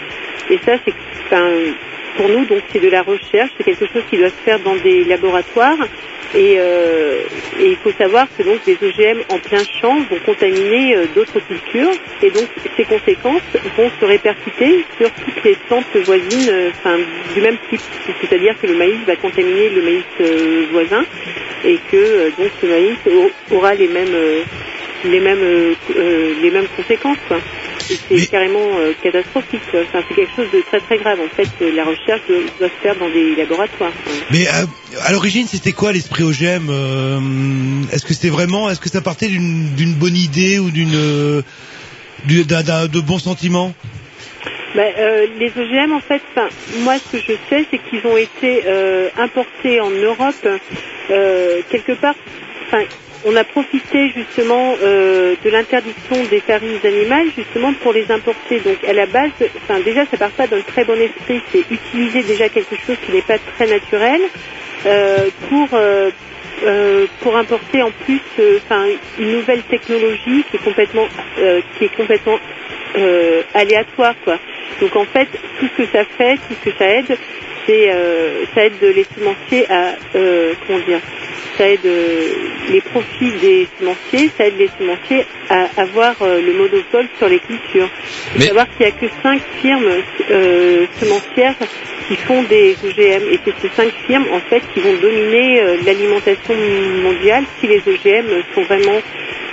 [0.49, 0.93] Et ça, c'est
[2.17, 4.75] pour nous, donc c'est de la recherche, c'est quelque chose qui doit se faire dans
[4.75, 5.77] des laboratoires.
[6.33, 7.21] Et, euh,
[7.61, 11.93] il faut savoir que donc des OGM en plein champ vont contaminer euh, d'autres cultures,
[12.23, 13.41] et donc ces conséquences
[13.77, 16.97] vont se répercuter sur toutes les plantes voisines, euh,
[17.33, 17.81] du même type.
[18.21, 21.05] C'est-à-dire que le maïs va contaminer le maïs euh, voisin,
[21.65, 24.43] et que donc ce maïs au- aura les mêmes
[25.05, 25.75] les mêmes
[26.41, 27.17] les mêmes conséquences.
[27.27, 27.37] Quoi.
[28.09, 29.61] C'est carrément euh, catastrophique.
[29.73, 31.19] Enfin, c'est quelque chose de très très grave.
[31.19, 33.91] En fait, euh, la recherche doit, doit se faire dans des laboratoires.
[34.31, 34.65] Mais euh,
[35.05, 37.19] à l'origine, c'était quoi l'esprit OGM euh,
[37.91, 41.43] Est-ce que c'était vraiment, est-ce que ça partait d'une bonne idée ou d'une
[42.25, 43.73] du- d'un- d'un- de bons sentiments?
[44.75, 46.21] Ben, euh, les OGM, en fait,
[46.79, 50.35] moi, ce que je sais, c'est qu'ils ont été euh, importés en Europe
[51.11, 52.15] euh, quelque part.
[53.27, 58.59] On a profité justement euh, de l'interdiction des farines animales justement pour les importer.
[58.59, 59.31] Donc, à la base,
[59.83, 61.41] déjà, ça part pas d'un très bon esprit.
[61.51, 64.21] C'est utiliser déjà quelque chose qui n'est pas très naturel
[64.85, 66.11] euh, pour euh,
[67.21, 68.21] pour importer en plus
[69.19, 72.39] une nouvelle technologie qui est complètement
[72.97, 74.37] euh, aléatoire quoi.
[74.81, 75.27] Donc en fait
[75.59, 77.17] tout ce que ça fait, tout ce que ça aide,
[77.65, 80.99] c'est euh, ça aide les semenciers à euh, comment dire
[81.57, 82.27] ça aide euh,
[82.71, 87.39] les profits des semenciers, ça aide les semenciers à avoir euh, le monopole sur les
[87.39, 87.87] cultures.
[88.35, 89.87] Il faut savoir qu'il n'y a que cinq firmes
[90.31, 91.55] euh, semencières
[92.07, 96.53] qui font des OGM et c'est ces cinq firmes en fait qui vont dominer l'alimentation
[97.01, 98.99] mondiale si les OGM sont vraiment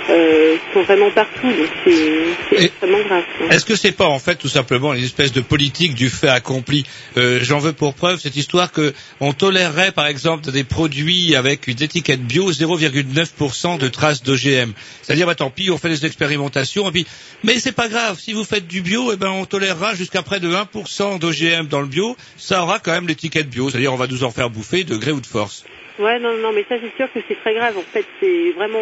[0.09, 1.47] euh, sont vraiment partout.
[1.47, 3.23] Donc c'est extrêmement grave.
[3.49, 6.85] Est-ce que c'est pas en fait tout simplement une espèce de politique du fait accompli?
[7.17, 11.67] Euh, J'en veux pour preuve cette histoire que on tolérerait par exemple des produits avec
[11.67, 14.73] une étiquette bio 0,9% de traces d'OGM.
[15.01, 17.07] C'est-à-dire bah tant pis, on fait des expérimentations et puis
[17.43, 20.39] mais c'est pas grave, si vous faites du bio, eh ben on tolérera jusqu'à près
[20.39, 24.07] de 1% d'OGM dans le bio, ça aura quand même l'étiquette bio, c'est-à-dire on va
[24.07, 25.63] nous en faire bouffer de gré ou de force.
[25.99, 27.77] Ouais, non, non, mais ça c'est sûr que c'est très grave.
[27.77, 28.81] En fait, c'est vraiment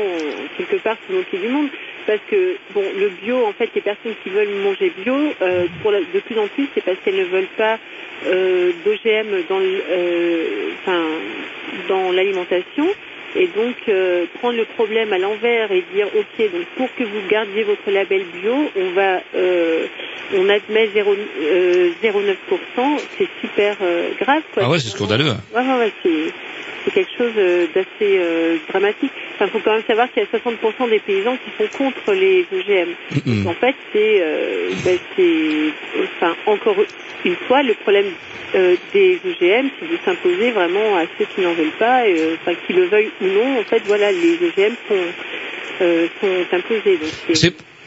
[0.58, 1.68] quelque part se moquer du monde.
[2.08, 5.92] Parce que, bon, le bio, en fait, les personnes qui veulent manger bio, euh, pour
[5.92, 7.78] la- de plus en plus, c'est parce qu'elles ne veulent pas
[8.28, 11.04] euh, d'OGM dans euh, enfin,
[11.90, 12.88] dans l'alimentation.
[13.34, 13.76] Et donc
[14.40, 18.24] prendre le problème à l'envers et dire ok donc pour que vous gardiez votre label
[18.42, 19.22] bio, on va
[20.34, 23.78] on admet 0, euh, 0,9%, c'est super
[24.20, 24.64] grave quoi.
[24.66, 25.32] Ah ouais, c'est scandaleux.
[25.56, 26.34] Ouais, ouais, ouais, c'est,
[26.84, 29.12] c'est quelque chose euh, d'assez euh, dramatique.
[29.36, 32.46] Enfin, faut quand même savoir qu'il y a 60% des paysans qui sont contre les
[32.52, 32.90] OGM.
[33.48, 34.98] En fait, c'est, euh, ben,
[36.04, 36.76] enfin, encore
[37.26, 38.08] une fois, le problème
[38.56, 42.36] euh, des OGM, c'est de s'imposer vraiment à ceux qui n'en veulent pas, et, euh,
[42.42, 43.60] enfin, qu'ils le veuillent ou non.
[43.60, 44.96] En fait, voilà, les OGM sont,
[45.82, 46.98] euh, sont imposés.
[46.98, 47.12] Donc,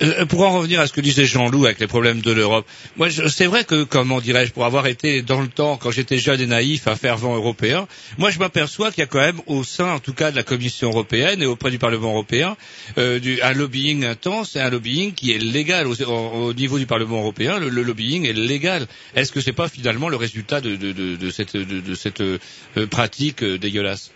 [0.03, 2.66] euh, pour en revenir à ce que disait Jean-Loup avec les problèmes de l'Europe,
[2.97, 6.40] moi c'est vrai que, comment dirais-je, pour avoir été dans le temps, quand j'étais jeune
[6.40, 7.86] et naïf, un fervent européen,
[8.18, 10.42] moi je m'aperçois qu'il y a quand même au sein, en tout cas, de la
[10.42, 12.57] Commission européenne et auprès du Parlement européen,
[12.99, 16.86] euh, un lobbying intense et un lobbying qui est légal au, au- au niveau du
[16.86, 17.59] Parlement européen.
[17.59, 18.86] Le, lobbying est légal.
[19.14, 21.57] Est-ce que c'est pas finalement le résultat de, cette,
[21.95, 22.38] cette euh,
[22.90, 24.11] pratique dégueulasse?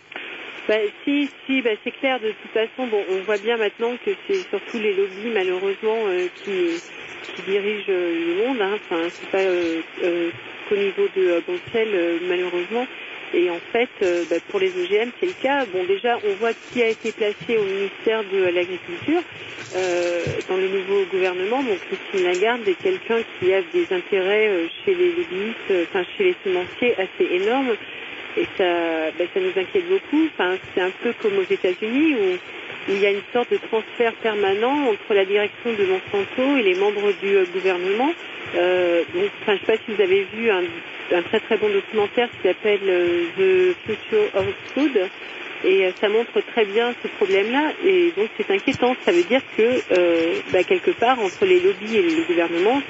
[0.69, 2.19] Bah, si, si, bah, c'est clair.
[2.19, 6.27] De toute façon, bon, on voit bien maintenant que c'est surtout les lobbies, malheureusement, euh,
[6.43, 6.79] qui,
[7.47, 8.61] dirigent euh, le monde.
[8.61, 8.75] Hein.
[8.75, 9.81] Enfin, c'est pas euh,
[10.69, 12.85] qu'au niveau de euh, malheureusement.
[13.33, 13.89] Et en fait,
[14.29, 15.65] bah, pour les OGM, c'est le cas.
[15.73, 19.21] Bon, déjà, on voit qui a été placé au ministère de l'Agriculture
[20.49, 21.63] dans le nouveau gouvernement.
[21.63, 26.35] Bon, Christine Lagarde est quelqu'un qui a des intérêts chez les lobbyistes, enfin chez les
[26.43, 27.75] semenciers assez énormes.
[28.37, 30.25] Et ça, bah, ça nous inquiète beaucoup.
[30.33, 32.37] Enfin, c'est un peu comme aux États-Unis où,
[32.87, 36.75] il y a une sorte de transfert permanent entre la direction de Monsanto et les
[36.75, 38.11] membres du euh, gouvernement.
[38.55, 40.63] Euh, donc, enfin, je sais pas si vous avez vu un,
[41.15, 45.09] un très très bon documentaire qui s'appelle euh, The Future of Food.
[45.63, 47.73] Et euh, ça montre très bien ce problème-là.
[47.85, 48.95] Et donc c'est inquiétant.
[49.05, 52.81] Ça veut dire que euh, bah, quelque part entre les lobbies et le gouvernement,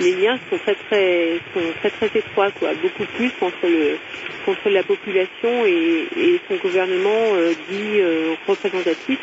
[0.00, 2.70] les liens sont très très sont très très étroits, quoi.
[2.82, 3.96] Beaucoup plus entre le
[4.44, 9.18] contre la population et, et son gouvernement euh, dit euh, représentatif.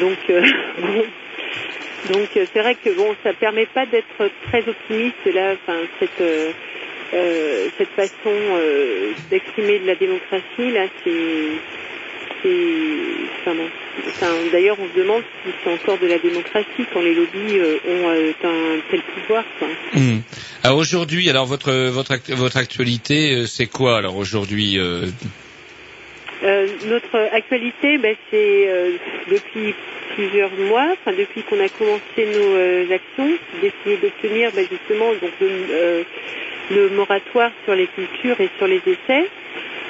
[0.00, 0.42] Donc euh,
[0.78, 1.04] bon.
[2.12, 5.54] Donc euh, c'est vrai que bon, ça permet pas d'être très optimiste là.
[5.54, 6.20] Enfin cette
[7.14, 11.12] euh, cette façon euh, d'exprimer de la démocratie là, c'est
[12.42, 12.50] c'est
[13.40, 13.68] enfin bon.
[14.08, 17.78] Enfin, d'ailleurs, on se demande si c'est encore de la démocratie quand les lobbies euh,
[17.88, 19.44] ont un tel pouvoir.
[19.58, 19.68] Quoi.
[19.94, 20.18] Hmm.
[20.62, 24.78] Alors aujourd'hui, alors votre votre act- votre actualité, c'est quoi alors aujourd'hui
[26.42, 28.68] notre actualité, ben, c'est
[29.30, 29.74] depuis
[30.14, 35.32] plusieurs mois, enfin depuis qu'on a commencé nos actions, d'essayer d'obtenir ben, justement donc
[36.70, 39.28] le, moratoire sur les cultures et sur les essais.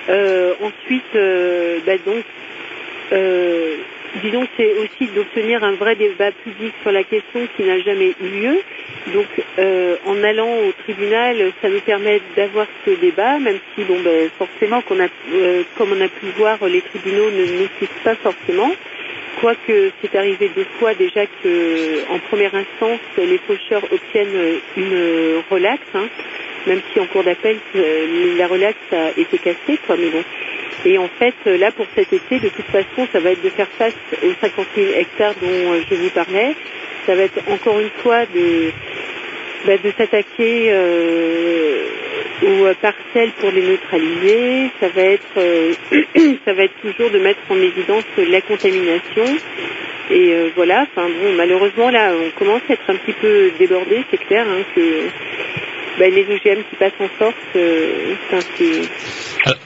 [0.09, 2.25] Euh, ensuite, euh, ben, donc,
[3.13, 3.77] euh,
[4.23, 8.41] disons c'est aussi d'obtenir un vrai débat public sur la question qui n'a jamais eu
[8.41, 8.61] lieu.
[9.13, 9.27] Donc,
[9.59, 14.31] euh, en allant au tribunal, ça nous permet d'avoir ce débat, même si, bon, ben,
[14.39, 17.69] forcément, qu'on a, euh, comme on a pu voir, les tribunaux ne nous
[18.03, 18.71] pas forcément.
[19.41, 25.83] Quoique c'est arrivé deux fois déjà que, en première instance, les faucheurs obtiennent une relaxe,
[25.95, 26.09] hein,
[26.67, 30.23] même si en cours d'appel, euh, la relaxe a été cassée, quoi, mais bon.
[30.87, 33.51] Et en fait, euh, là, pour cet été, de toute façon, ça va être de
[33.51, 36.55] faire face aux 50 000 hectares dont euh, je vous parlais.
[37.07, 38.71] Ça va être encore une fois de,
[39.67, 40.73] bah, s'attaquer
[42.43, 44.71] aux parcelles pour les neutraliser.
[44.81, 45.39] Ça va être,
[46.47, 49.25] ça va être toujours de mettre en évidence la contamination.
[50.11, 50.87] Et voilà.
[50.91, 54.03] Enfin bon, malheureusement là, on commence à être un petit peu débordé.
[54.11, 54.81] C'est clair hein, que
[55.99, 58.15] bah, les OGM qui passent en force, euh,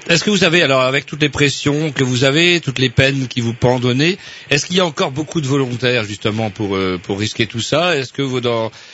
[0.09, 3.29] Est-ce que vous avez alors avec toutes les pressions que vous avez, toutes les peines
[3.29, 4.19] qui vous pendent au nez,
[4.51, 7.97] est-ce qu'il y a encore beaucoup de volontaires justement pour euh, pour risquer tout ça?
[7.97, 8.41] Est-ce que vous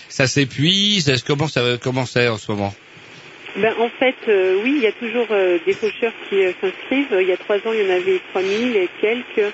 [0.08, 1.08] ça s'épuise?
[1.08, 2.74] Est-ce comment ça comment c'est en ce moment?
[3.56, 7.16] Ben, en fait, euh, oui, il y a toujours euh, des faucheurs qui euh, s'inscrivent.
[7.20, 9.52] Il y a trois ans, il y en avait 3000 et quelques.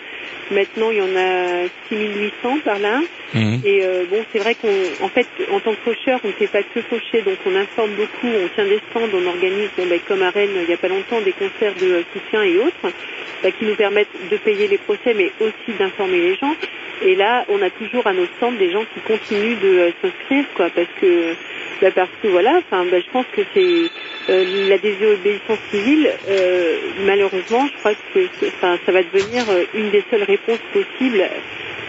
[0.51, 3.01] Maintenant, il y en a 6800 par là.
[3.35, 3.61] Mhm.
[3.65, 6.49] Et euh, bon, c'est vrai qu'en en fait, en tant que faucheur, on ne fait
[6.49, 10.01] pas que faucher, donc on informe beaucoup, on tient des stands, on organise, bon, ben,
[10.09, 12.93] comme à Rennes, il n'y a pas longtemps, des concerts de euh, soutien et autres,
[13.43, 16.55] ben, qui nous permettent de payer les procès, mais aussi d'informer les gens.
[17.03, 20.69] Et là, on a toujours à nos stands des gens qui continuent de s'inscrire, quoi,
[20.75, 21.35] parce que,
[21.81, 23.91] ben, parce que voilà, enfin, ben, je pense que c'est
[24.31, 29.91] euh, la désobéissance civile, euh, malheureusement, je crois que enfin, ça va devenir euh, une
[29.91, 31.25] des seules réponses possibles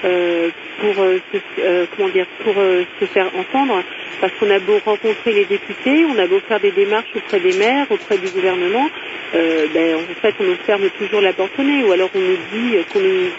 [0.04, 3.84] euh, pour euh, se, euh, comment dire pour se faire entendre.
[4.20, 7.54] Parce qu'on a beau rencontrer les députés, on a beau faire des démarches auprès des
[7.54, 8.88] maires, auprès du gouvernement,
[9.34, 13.00] ben, en fait on nous ferme toujours la porte ou alors on nous dit qu'on
[13.00, 13.30] nous,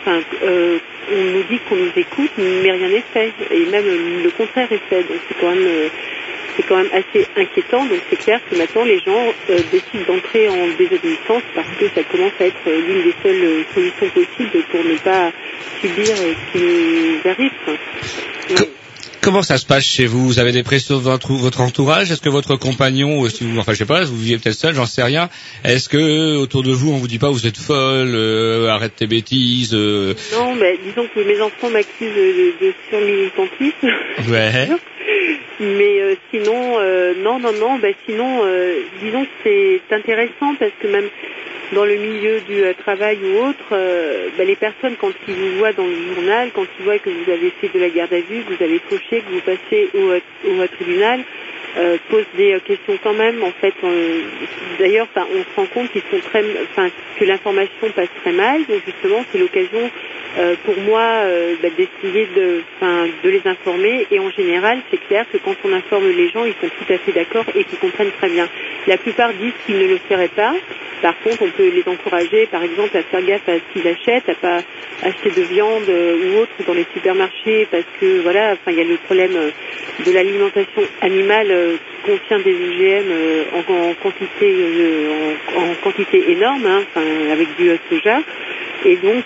[1.12, 3.32] on nous dit qu'on nous écoute mais rien n'est fait.
[3.52, 3.84] Et même
[4.24, 5.02] le contraire est fait.
[5.02, 5.68] Donc c'est quand même
[6.56, 7.84] c'est quand même assez inquiétant.
[7.84, 12.02] Donc c'est clair que maintenant les gens euh, décident d'entrer en désobéissance parce que ça
[12.04, 15.32] commence à être euh, l'une des seules euh, solutions possibles pour ne pas
[15.80, 18.70] subir ce qui nous arrive.
[19.22, 20.26] Comment ça se passe chez vous?
[20.26, 22.10] Vous avez des pressions de votre, entourage?
[22.10, 24.84] Est-ce que votre compagnon, si vous, enfin je sais pas, vous vivez peut-être seul, j'en
[24.84, 25.30] sais rien.
[25.64, 29.06] Est-ce que autour de vous on vous dit pas vous êtes folle, euh, arrête tes
[29.06, 33.90] bêtises euh, Non, bah, disons que mes enfants m'accusent de, de surmilitantisme.
[34.28, 34.68] Ouais.
[35.60, 40.72] Mais euh, sinon, euh, non, non, non, bah, sinon, euh, disons que c'est intéressant parce
[40.80, 41.08] que même
[41.72, 43.70] dans le milieu du travail ou autre,
[44.36, 47.30] bah, les personnes, quand ils vous voient dans le journal, quand ils voient que vous
[47.30, 50.60] avez fait de la garde à vue, que vous avez fauché, que vous passez au,
[50.62, 51.24] au tribunal,
[51.76, 53.42] euh, posent des euh, questions quand même.
[53.42, 53.74] En fait,
[54.78, 56.42] d'ailleurs, on se rend compte qu'ils sont très,
[57.18, 58.60] que l'information passe très mal.
[58.66, 59.90] Donc justement, c'est l'occasion
[60.38, 62.62] euh, pour moi euh, bah, d'essayer de,
[63.22, 64.06] de les informer.
[64.10, 66.98] Et en général, c'est clair que quand on informe les gens, ils sont tout à
[66.98, 68.48] fait d'accord et qu'ils comprennent très bien.
[68.86, 70.54] La plupart disent qu'ils ne le feraient pas.
[71.02, 74.28] Par contre, on peut les encourager, par exemple, à faire gaffe à ce qu'ils achètent,
[74.28, 74.60] à pas
[75.02, 78.96] acheter de viande ou autre dans les supermarchés, parce que voilà, il y a le
[78.98, 79.32] problème
[80.06, 86.82] de l'alimentation animale euh, contient des OGM euh, en, quantité euh, en, quantité énorme, hein,
[87.30, 88.20] avec du soja.
[88.84, 89.24] Et donc,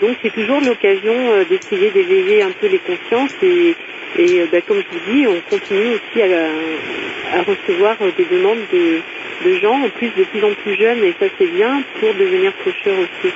[0.00, 1.12] donc c'est toujours l'occasion
[1.50, 3.74] d'essayer d'éveiller un peu les consciences et,
[4.18, 8.64] et euh, bah, comme je vous dis, on continue aussi à, recevoir euh, des demandes
[8.72, 12.52] de, gens, en plus de plus en plus jeunes, et ça c'est bien, pour devenir
[12.64, 13.32] cocheur aussi.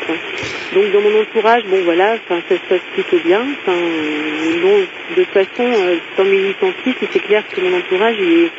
[0.74, 3.42] Donc dans mon entourage, bon voilà, ça se passe plutôt bien.
[3.68, 4.84] Euh,
[5.16, 5.68] de toute façon,
[6.16, 8.50] sans militantisme, c'est clair que mon entourage il est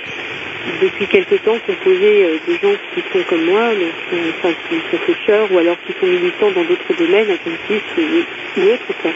[0.81, 5.57] depuis quelque temps composé de gens qui sont comme moi, donc, qui sont cocheurs ou
[5.57, 8.93] alors qui sont militants dans d'autres domaines, activistes ou, ou autres.
[9.01, 9.11] Quoi.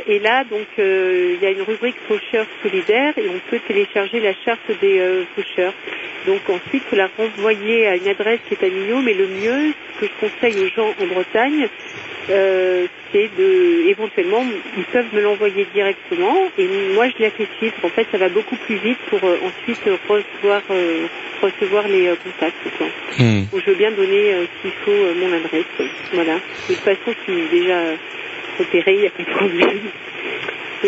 [0.08, 4.34] Et là, donc, il y a une rubrique faucheurs solidaires et on peut télécharger la
[4.46, 5.74] charte des euh, faucheurs.
[6.26, 9.74] Donc ensuite, faut la renvoyer à une adresse qui est à Millau, mais le mieux,
[9.96, 11.68] ce que je conseille aux gens en Bretagne,
[12.30, 14.44] euh, c'est de, éventuellement,
[14.78, 17.74] ils peuvent me l'envoyer directement et moi je l'accessible.
[17.84, 21.08] En fait, ça va beaucoup plus vite pour euh, ensuite recevoir, euh,
[21.42, 22.78] recevoir les euh, contacts.
[22.78, 22.88] Quoi.
[23.20, 23.46] Hmm.
[23.52, 25.90] Donc, je veux bien donner, euh, s'il faut, euh, mon adresse.
[26.14, 26.36] Voilà.
[26.36, 27.96] De toute façon, je suis déjà euh,
[28.60, 29.80] repérée, il n'y a pas de problème.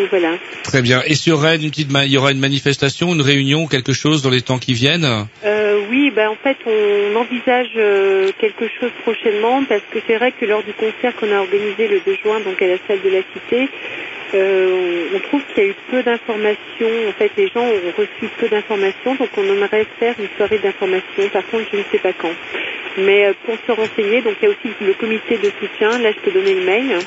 [0.09, 0.33] Voilà.
[0.63, 1.01] Très bien.
[1.05, 4.21] Et sur Rennes, une petite, ma- il y aura une manifestation, une réunion, quelque chose
[4.21, 5.07] dans les temps qui viennent
[5.45, 10.31] Euh, oui, ben en fait, on envisage euh, quelque chose prochainement parce que c'est vrai
[10.31, 13.09] que lors du concert qu'on a organisé le 2 juin, donc à la salle de
[13.09, 13.69] la Cité,
[14.33, 16.93] euh, on, trouve qu'il y a eu peu d'informations.
[17.09, 21.29] En fait, les gens ont reçu peu d'informations, donc on aimerait faire une soirée d'information.
[21.31, 22.33] Par contre, je ne sais pas quand.
[22.97, 25.97] Mais pour se renseigner, donc il y a aussi le comité de soutien.
[25.99, 26.97] Là, je peux donner le mail.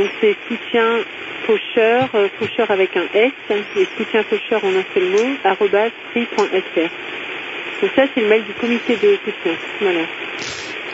[0.00, 1.00] Donc c'est soutien
[1.46, 5.36] faucheur, euh, faucheur avec un S, et soutien faucheur en un seul mot,
[6.12, 6.90] free.fr.
[7.82, 9.52] Donc ça, c'est le mail du comité de soutien.
[9.82, 10.00] Voilà.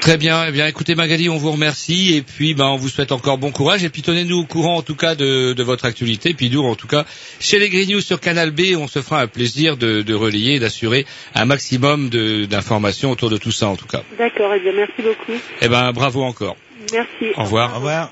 [0.01, 0.47] Très bien.
[0.49, 3.53] Eh bien, écoutez Magali, on vous remercie et puis ben, on vous souhaite encore bon
[3.53, 6.35] courage et puis tenez-nous au courant en tout cas de, de votre actualité.
[6.35, 7.05] Puis nous, en tout cas,
[7.39, 10.57] chez les Green News sur Canal B, on se fera un plaisir de, de relayer
[10.57, 14.03] et d'assurer un maximum d'informations autour de tout ça en tout cas.
[14.19, 15.39] D'accord, eh bien merci beaucoup.
[15.63, 16.57] Eh ben, bravo encore.
[16.93, 17.33] Merci.
[17.37, 17.71] Au revoir.
[17.71, 18.11] Au revoir.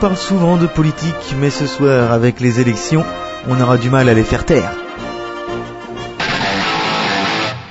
[0.00, 3.04] Parlent souvent de politique, mais ce soir, avec les élections,
[3.48, 4.72] on aura du mal à les faire taire.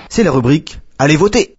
[0.10, 1.59] C'est la rubrique Allez voter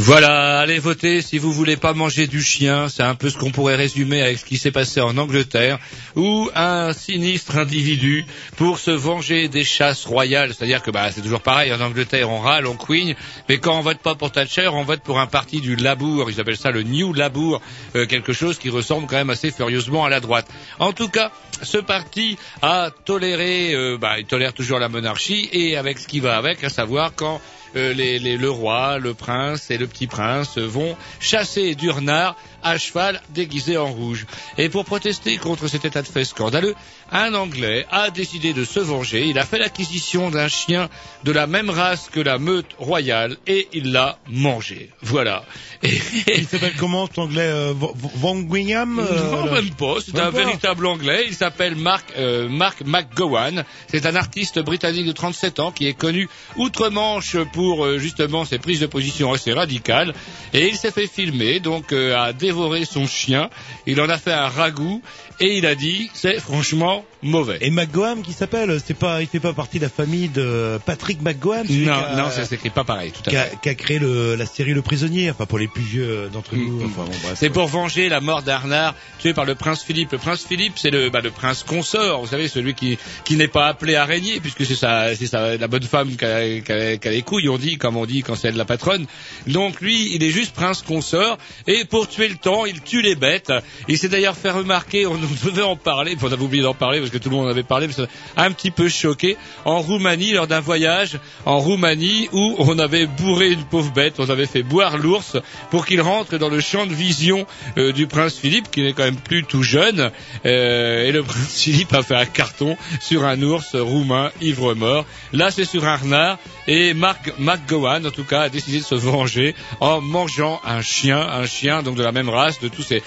[0.00, 2.88] Voilà, allez voter si vous voulez pas manger du chien.
[2.88, 5.80] C'est un peu ce qu'on pourrait résumer avec ce qui s'est passé en Angleterre,
[6.14, 8.24] où un sinistre individu,
[8.56, 12.38] pour se venger des chasses royales, c'est-à-dire que bah, c'est toujours pareil, en Angleterre on
[12.38, 13.16] râle, on couigne,
[13.48, 16.40] mais quand on vote pas pour Thatcher, on vote pour un parti du Labour, ils
[16.40, 17.60] appellent ça le New Labour,
[17.96, 20.46] euh, quelque chose qui ressemble quand même assez furieusement à la droite.
[20.78, 25.76] En tout cas, ce parti a toléré, euh, bah, il tolère toujours la monarchie, et
[25.76, 27.40] avec ce qui va avec, à savoir quand
[27.74, 32.78] les, les- le roi, le prince et le petit prince vont chasser du renard à
[32.78, 34.26] cheval déguisé en rouge.
[34.56, 36.74] Et pour protester contre cet état de fait scandaleux,
[37.10, 39.26] un Anglais a décidé de se venger.
[39.26, 40.88] Il a fait l'acquisition d'un chien
[41.24, 44.90] de la même race que la meute royale et il l'a mangé.
[45.02, 45.44] Voilà.
[45.82, 45.90] Et,
[46.36, 49.94] Il s'appelle comment cet anglais euh, Van- Wingham euh, non, même pas.
[50.04, 50.38] C'est un pas.
[50.44, 51.24] véritable anglais.
[51.28, 53.64] Il s'appelle Mark, euh, Mark McGowan.
[53.86, 58.58] C'est un artiste britannique de 37 ans qui est connu outre-Manche pour euh, justement ses
[58.58, 60.14] prises de position assez radicales.
[60.52, 63.50] Et il s'est fait filmer, donc euh, à dévorer son chien.
[63.86, 65.02] Il en a fait un ragoût
[65.40, 67.58] et il a dit c'est franchement mauvais.
[67.60, 71.18] Et McGowan qui s'appelle, c'est pas, il fait pas partie de la famille de Patrick
[71.66, 73.58] celui Non, a- non, ça s'écrit pas pareil, tout à fait.
[73.62, 76.78] qui a créé le, la série Le Prisonnier, enfin pour les plus vieux d'entre nous.
[76.84, 77.34] Enfin, bon, bref.
[77.36, 80.12] C'est pour venger la mort d'Arnard, tué par le prince Philippe.
[80.12, 83.48] Le prince Philippe, c'est le, bah, le prince consort, vous savez, celui qui, qui n'est
[83.48, 87.10] pas appelé à régner, puisque c'est sa, c'est sa, la bonne femme qui a, a
[87.10, 89.06] les couilles, on dit, comme on dit quand c'est elle la patronne.
[89.46, 93.14] Donc lui, il est juste prince consort, et pour tuer le temps, il tue les
[93.14, 93.52] bêtes.
[93.88, 97.10] Il s'est d'ailleurs fait remarquer, on devait en parler, on avait oublié d'en parler, parce
[97.10, 98.02] que tout le monde en avait parlé, mais ça
[98.36, 99.36] m'a un petit peu choqué.
[99.64, 104.28] En Roumanie, lors d'un voyage en Roumanie où on avait bourré une pauvre bête, on
[104.28, 105.36] avait fait boire l'ours
[105.70, 107.46] pour qu'il rentre dans le champ de vision
[107.76, 110.10] euh, du prince Philippe, qui n'est quand même plus tout jeune.
[110.46, 115.04] Euh, et le prince Philippe a fait un carton sur un ours roumain ivre mort.
[115.32, 116.38] Là, c'est sur un renard.
[116.70, 121.18] Et Mark McGowan, en tout cas, a décidé de se venger en mangeant un chien,
[121.18, 123.02] un chien donc de la même race, de tous ces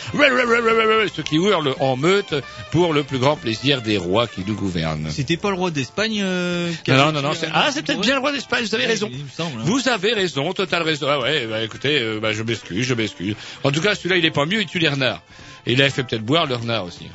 [1.16, 2.34] ceux qui hurlent en meute
[2.72, 5.10] pour le plus grand plaisir des rois qui nous gouvernent.
[5.12, 8.16] C'était pas le roi d'Espagne euh, qui Non, non, non, c'est- ah, c'est peut-être bien
[8.16, 9.10] le roi d'Espagne, vous avez raison.
[9.40, 9.44] hein.
[9.64, 11.08] Vous avez raison, total raison.
[11.10, 13.36] Ah ouais, bah écoutez, euh, bah, je m'excuse, je m'excuse.
[13.64, 15.22] En tout cas, celui-là, il est pas mieux, il tue les renards.
[15.68, 17.06] Et il avait fait peut-être boire le renard aussi.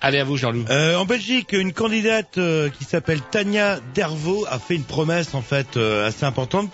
[0.00, 0.64] Allez, à vous, Jean-Loup.
[0.70, 5.42] Euh, en Belgique, une candidate euh, qui s'appelle Tania Dervaux a fait une promesse en
[5.42, 6.70] fait euh, assez importante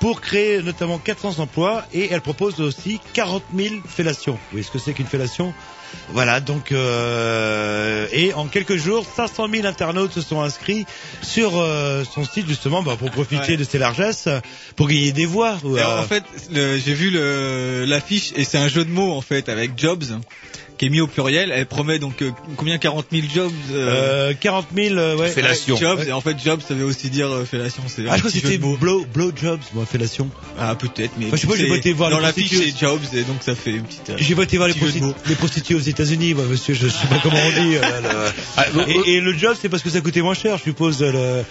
[0.00, 4.32] pour créer notamment 400 emplois et elle propose aussi 40 000 fellations.
[4.34, 5.54] Vous voyez ce que c'est qu'une fellation?
[6.08, 10.86] Voilà, donc euh, et en quelques jours, 500 000 internautes se sont inscrits
[11.22, 13.56] sur euh, son site justement bah, pour profiter Ouais.
[13.58, 14.28] de ses largesses,
[14.76, 15.58] pour gagner des voix.
[15.64, 19.12] ou, Alors, euh, en fait, j'ai vu le- l'affiche et c'est un jeu de mots
[19.12, 20.04] en fait avec jobs
[20.78, 21.52] qui est mis au pluriel.
[21.54, 25.28] Elle promet donc euh, combien 40 000 jobs euh, euh, 40 000, euh, ouais.
[25.28, 25.76] Fellation.
[25.76, 26.08] jobs Ouais.
[26.08, 27.82] et en fait jobs ça veut aussi dire euh, fellation.
[27.88, 30.30] C'est Ah, je crois que c'était blow, blow jobs, moi, fellation.
[30.58, 32.72] Ah peut-être mais Enfin, je sais pas, j'ai voté voir dans les l'affiche prostituées.
[32.78, 34.10] c'est jobs et donc ça fait une petite.
[34.10, 34.74] euh, J'ai voté voir les,
[35.26, 37.76] les prostituées aux États-Unis, moi, monsieur, je sais pas comment on dit.
[37.76, 38.66] euh, le- Ah,
[39.06, 41.02] Et, et le job, c'est parce que ça coûtait moins cher, je suppose.
[41.02, 41.42] Le...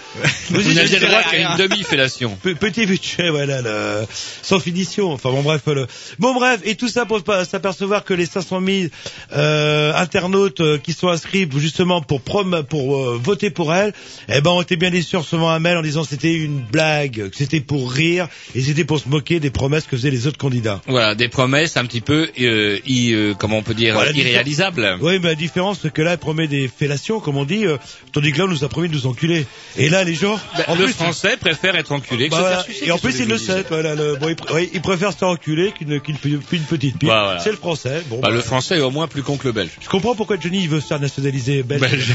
[0.50, 2.36] Vous n'aviez le droit qu'à une demi-fellation.
[2.42, 4.06] Pe- Petit budget, voilà, le...
[4.42, 5.12] sans finition.
[5.12, 5.62] Enfin bon, bref.
[5.66, 5.86] Le...
[6.18, 8.86] Bon, bref, et tout ça pour pas s'apercevoir que les 500 000
[9.34, 13.92] euh, internautes euh, qui sont inscrits justement pour prom pour euh, voter pour elle,
[14.28, 16.60] eh ben, ont été bien déçus en recevant un mail en disant que c'était une
[16.60, 20.26] blague, que c'était pour rire et c'était pour se moquer des promesses que faisaient les
[20.26, 20.80] autres candidats.
[20.86, 24.98] Voilà, des promesses un petit peu, euh, i- euh, comment on peut dire, Voilà, irréalisables.
[25.00, 27.76] Oui, mais la différence, c'est que là, elle promet des fellations, comme on dit, euh,
[28.12, 29.46] tandis que là, on nous a promis de nous enculer.
[29.76, 32.40] Et là, les gens, Ben, en le plus, français préfère être enculé que bah, se
[32.42, 32.56] voilà.
[32.58, 32.86] faire sucer.
[32.86, 35.18] et en plus, il le sait, voilà, le, bon, il, pr- ouais, il préfère se
[35.18, 37.08] faire enculer qu'une qu'une qu'une petite pipe.
[37.08, 37.40] Bah, voilà.
[37.40, 38.02] C'est le français.
[38.08, 39.70] Bon, Bah, bah, le français au moins plus con que le belge.
[39.80, 42.14] Je comprends pourquoi Johnny il veut se faire nationaliser belge.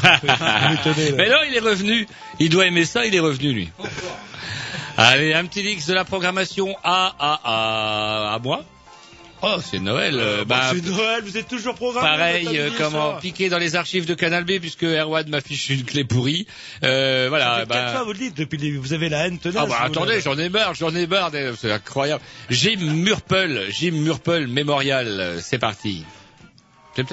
[1.17, 2.07] Mais non, il est revenu.
[2.39, 3.69] Il doit aimer ça, il est revenu, lui.
[4.97, 8.63] Allez, un petit X de la programmation à, à, à, à moi.
[9.43, 10.15] Oh, c'est Noël.
[10.17, 12.07] euh, Bon, bah, c'est Noël, vous êtes toujours programmé.
[12.07, 16.03] Pareil, euh, comment piquer dans les archives de Canal B puisque Erwan m'affiche une clé
[16.03, 16.47] pourrie.
[16.83, 17.63] Euh, voilà.
[17.65, 18.77] bah, quatre fois, vous le dites depuis le début.
[18.77, 19.61] Vous avez la haine tenace.
[19.63, 22.23] Ah bah attendez, j'en ai marre, j'en ai marre, c'est incroyable.
[22.49, 26.03] Jim Murple, Jim Murple Mémorial, euh, c'est parti.
[26.97, 27.09] Donc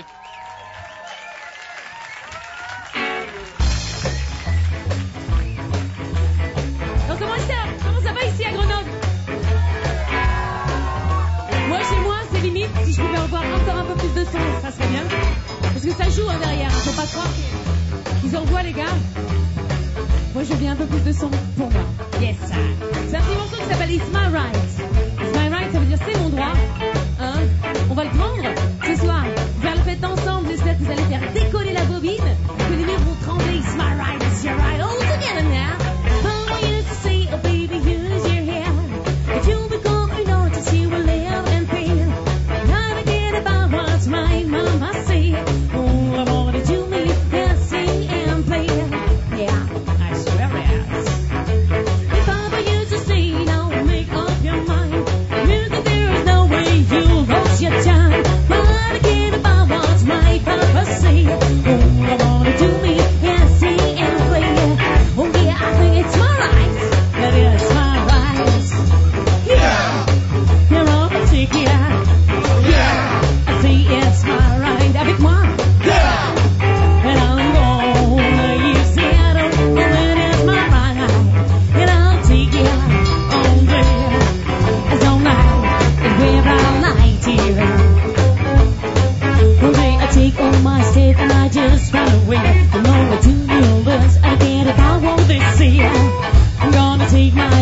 [7.19, 7.69] comment ça?
[7.85, 8.91] Comment ça va ici à Grenoble?
[11.69, 14.39] Moi chez moi c'est limite si je pouvais avoir encore un peu plus de son,
[14.63, 15.03] ça serait bien.
[15.61, 17.29] Parce que ça joue hein, derrière, hein, faut pas croire
[18.23, 18.97] qu'ils envoient les gars.
[20.33, 21.29] Moi je veux un peu plus de son
[21.59, 21.85] pour moi.
[22.23, 22.37] Yes.
[23.11, 24.57] C'est un petit morceau qui s'appelle It's My Right.
[25.21, 26.55] It's My Right ça veut dire c'est mon droit.
[27.21, 27.35] Hein
[27.91, 28.64] On va le prendre?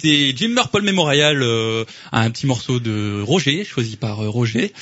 [0.00, 4.72] c'était Jim Paul Memorial, euh, un petit morceau de Roger, choisi par euh, Roger.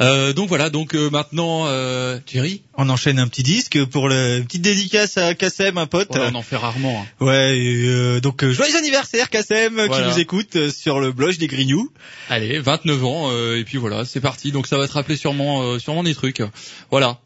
[0.00, 4.38] Euh, donc voilà, donc euh, maintenant, euh, Thierry On enchaîne un petit disque pour le
[4.38, 6.08] une petite dédicace à Kassem, un pote.
[6.10, 7.02] Voilà, on en fait rarement.
[7.20, 7.24] hein.
[7.24, 9.88] Ouais, et, euh, donc joyeux anniversaire Kassem Voilà.
[9.96, 11.90] qui nous écoute sur le blog des Grignoux.
[12.28, 14.52] Allez, 29 ans, euh, et puis voilà, c'est parti.
[14.52, 16.42] Donc ça va te rappeler sûrement, sûrement des trucs.
[16.90, 17.18] Voilà.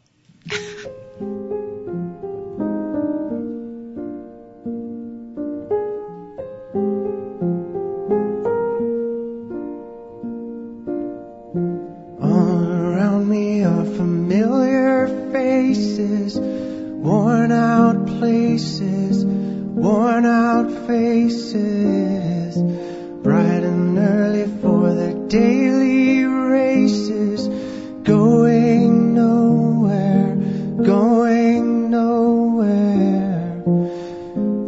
[13.03, 22.55] Around me are familiar faces, worn out places, worn out faces,
[23.21, 27.49] bright and early for their daily races,
[28.03, 30.37] going nowhere,
[30.81, 33.63] going nowhere.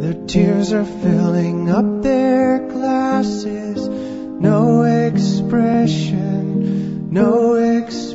[0.02, 8.15] Their tears are filling up their glasses, no expression, no expression.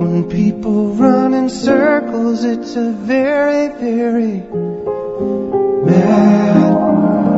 [0.00, 4.42] When people run in circles, it's a very, very
[5.86, 7.30] mad world.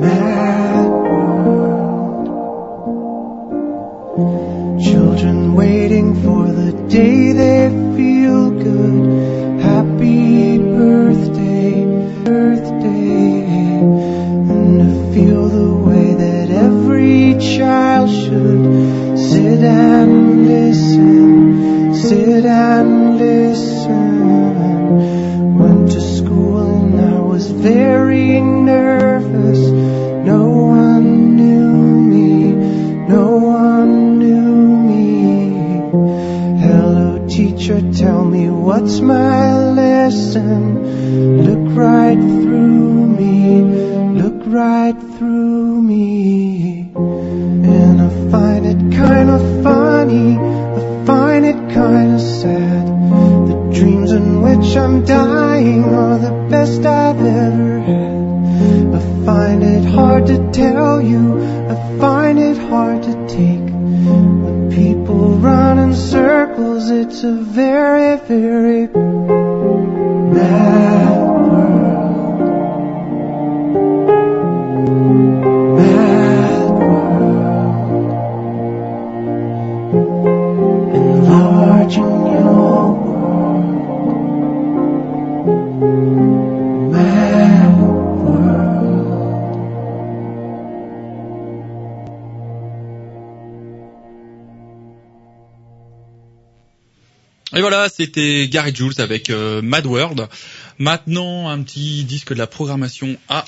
[0.00, 2.26] Mad world.
[4.82, 9.03] Children waiting for the day they feel good.
[98.04, 100.28] C'était Gary Jules avec euh, Mad World.
[100.78, 103.44] Maintenant, un petit disque de la programmation à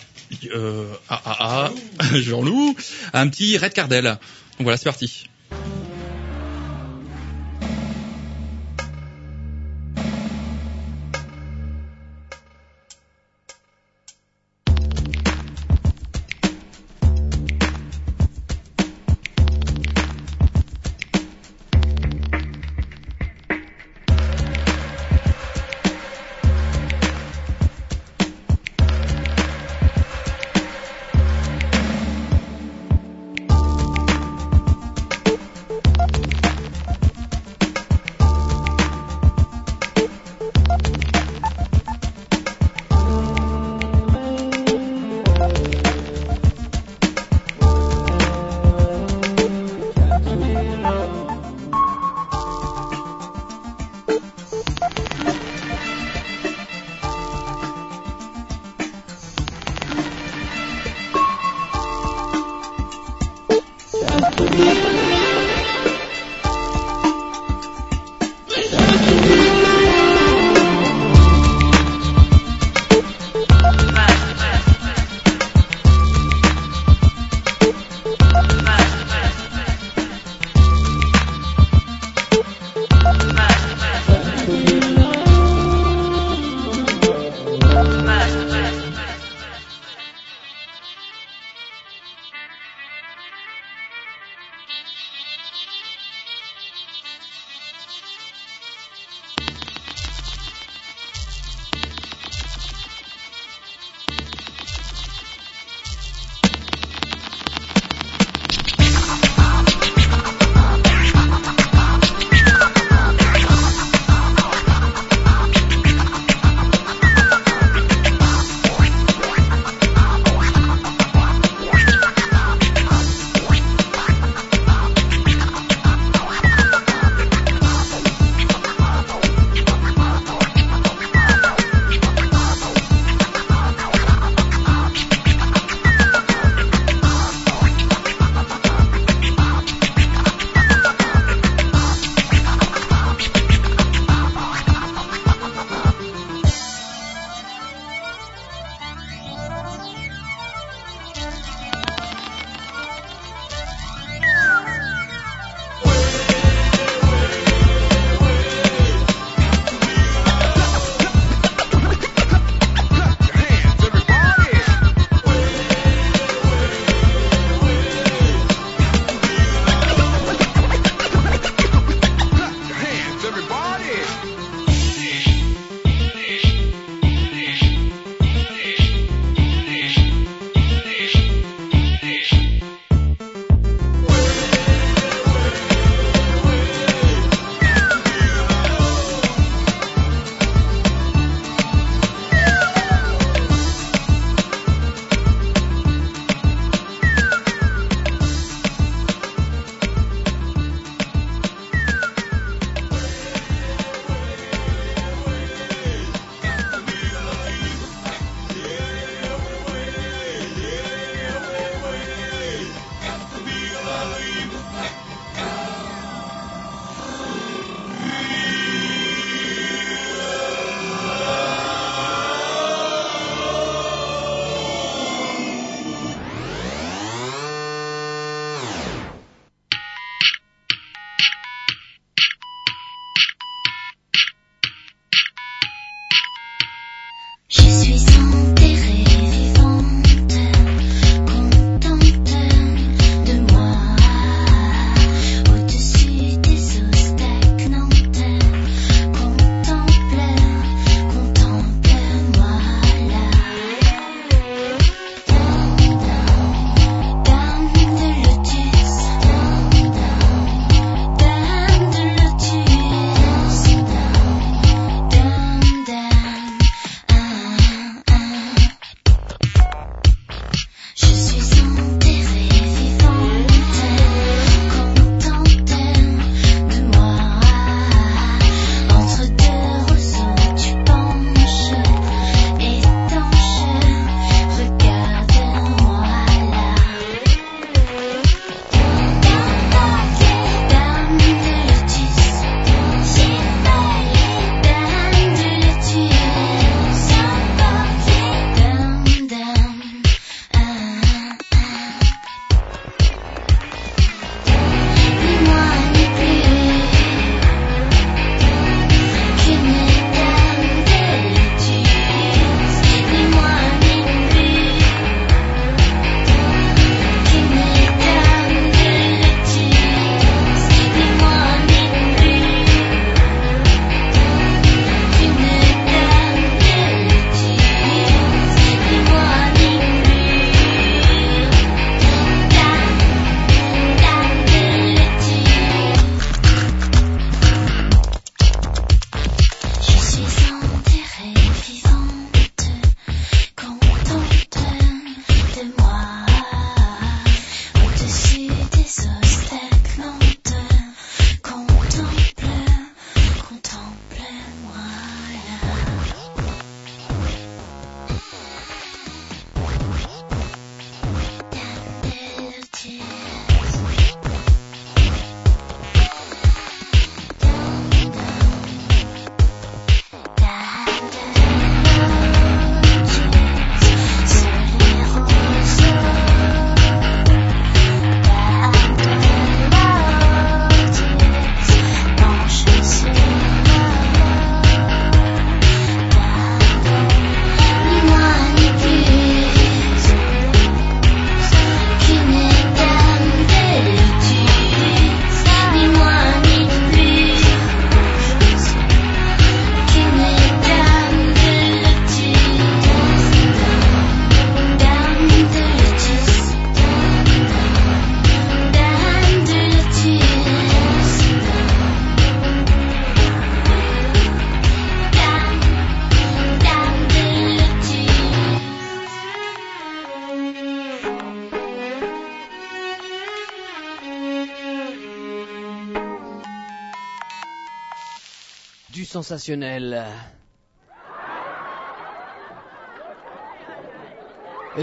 [0.55, 2.77] euh, à, à, à Jean-Loup,
[3.13, 4.05] un petit Red Cardell.
[4.05, 4.19] Donc
[4.61, 5.29] voilà, c'est parti.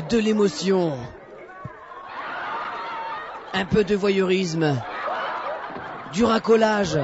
[0.09, 0.95] De l'émotion.
[3.53, 4.79] Un peu de voyeurisme.
[6.11, 6.99] Du racolage.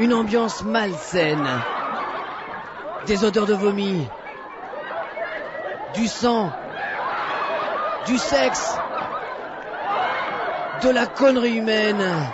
[0.00, 1.48] Une ambiance malsaine.
[3.06, 4.08] Des odeurs de vomi.
[5.94, 6.50] Du sang.
[8.06, 8.76] Du sexe.
[10.82, 12.32] De la connerie humaine.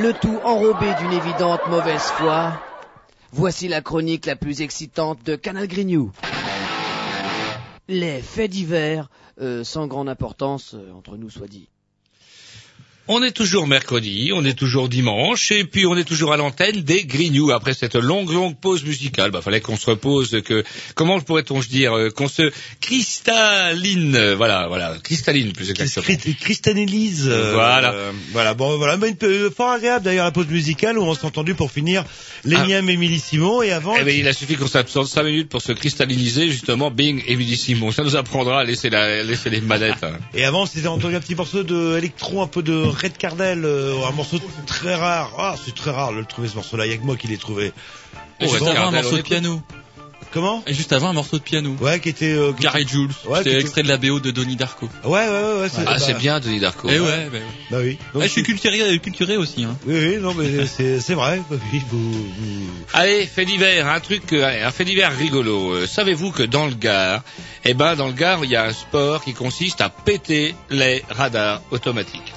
[0.00, 2.52] Le tout enrobé d'une évidente mauvaise foi.
[3.32, 6.12] Voici la chronique la plus excitante de Canal Grignou.
[7.88, 9.10] Les faits divers,
[9.40, 11.68] euh, sans grande importance, euh, entre nous soit dit.
[13.10, 16.82] On est toujours mercredi, on est toujours dimanche, et puis on est toujours à l'antenne
[16.82, 19.30] des Grignoux après cette longue, longue pause musicale.
[19.30, 20.62] Bah, fallait qu'on se repose, que
[20.94, 26.04] comment pourrait-on dire, euh, qu'on se cristalline, euh, voilà, voilà, cristalline plus exactement.
[26.04, 27.26] Cri- Cristallise.
[27.28, 27.92] euh, Voilà.
[27.92, 28.54] euh, voilà.
[28.54, 28.96] Bon, voilà.
[28.96, 32.04] Mais une peu- fort agréable d'ailleurs la pause musicale où on s'est entendu pour finir
[32.44, 33.94] l'énième Émilie Simon et avant.
[33.98, 37.32] Eh ben, il a suffi qu'on s'absente 5 minutes pour se cristalliniser, justement, Bing et
[37.32, 37.90] Émilie Simon.
[37.90, 40.02] Ça nous apprendra à laisser, la, laisser les manettes.
[40.04, 40.18] hein.
[40.34, 44.06] Et avant, c'était entendu un petit morceau de électro, un peu de Red Cardell, euh,
[44.06, 45.32] un morceau très rare.
[45.38, 46.86] Ah, c'est très rare de le trouver ce morceau-là.
[46.86, 47.66] Il y a que moi qui l'ai trouvé.
[48.40, 49.60] Et Oh, juste avant un morceau de piano.
[50.30, 51.74] Comment Et juste avant un morceau de piano.
[51.80, 52.32] Ouais, qui était.
[52.32, 53.10] Euh, Gary Jules.
[53.26, 54.88] Ouais, C'était extrait de la BO de Donnie Darko.
[55.04, 55.60] Ouais, ouais, ouais.
[55.62, 56.88] ouais Ah, c'est bah, bien, Denis Darko.
[56.90, 57.38] Eh ouais, bah,
[57.70, 57.98] Bah oui.
[58.14, 59.64] Ah, je suis culturé, culturé aussi.
[59.64, 59.76] Hein.
[59.86, 61.40] Oui, oui, non, mais c'est c'est vrai.
[61.50, 61.80] Bah oui,
[62.92, 65.72] Allez, fait divers, un truc, euh, un fait divers rigolo.
[65.72, 67.22] Euh, Savez-vous que dans le Gard,
[67.64, 71.02] eh ben dans le Gard, il y a un sport qui consiste à péter les
[71.08, 72.34] radars automatiques.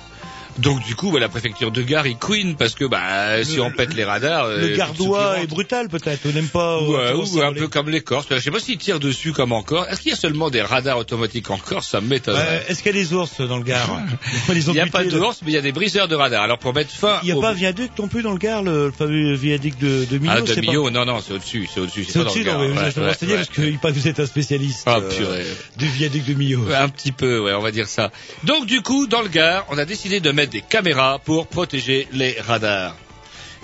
[0.60, 3.72] Donc du coup, bah, la préfecture de Gare, il queen parce que bah si on
[3.72, 6.22] pète les radars, euh, Le tout gardois est brutal peut-être.
[6.26, 6.78] On n'aime pas.
[6.78, 8.28] euh, Ouais, comment ou un peu comme les Corses.
[8.30, 9.88] Je sais pas s'ils tirent dessus comme en Corse.
[9.90, 11.88] Est-ce qu'il y a seulement des radars automatiques en Corse?
[11.88, 12.36] Ça m'étonne.
[12.36, 14.00] Ouais, Est-ce qu'il y a des ours dans le Gard
[14.50, 15.28] Il n'y a pas de là.
[15.28, 16.44] ours, mais il y a des briseurs de radars.
[16.44, 18.64] Alors pour mettre fin Il n'y a au- pas viaduc non plus dans le Gard,
[18.64, 20.34] le, fameux viaduc de, de Millau?
[20.38, 23.00] Ah, de pas- Millau, non, non, c'est au-dessus, c'est au-dessus, c'est au-dessus, non, mais je
[23.00, 23.78] renseigner ouais.
[23.82, 25.44] parce que vous êtes un spécialiste Ah, euh,
[25.78, 26.62] du viaduc de Millau.
[26.74, 28.12] Un petit peu, ouais, on va dire ça.
[28.44, 32.40] Donc du coup, dans le Gard, on a décidé de des caméras pour protéger les
[32.40, 32.96] radars.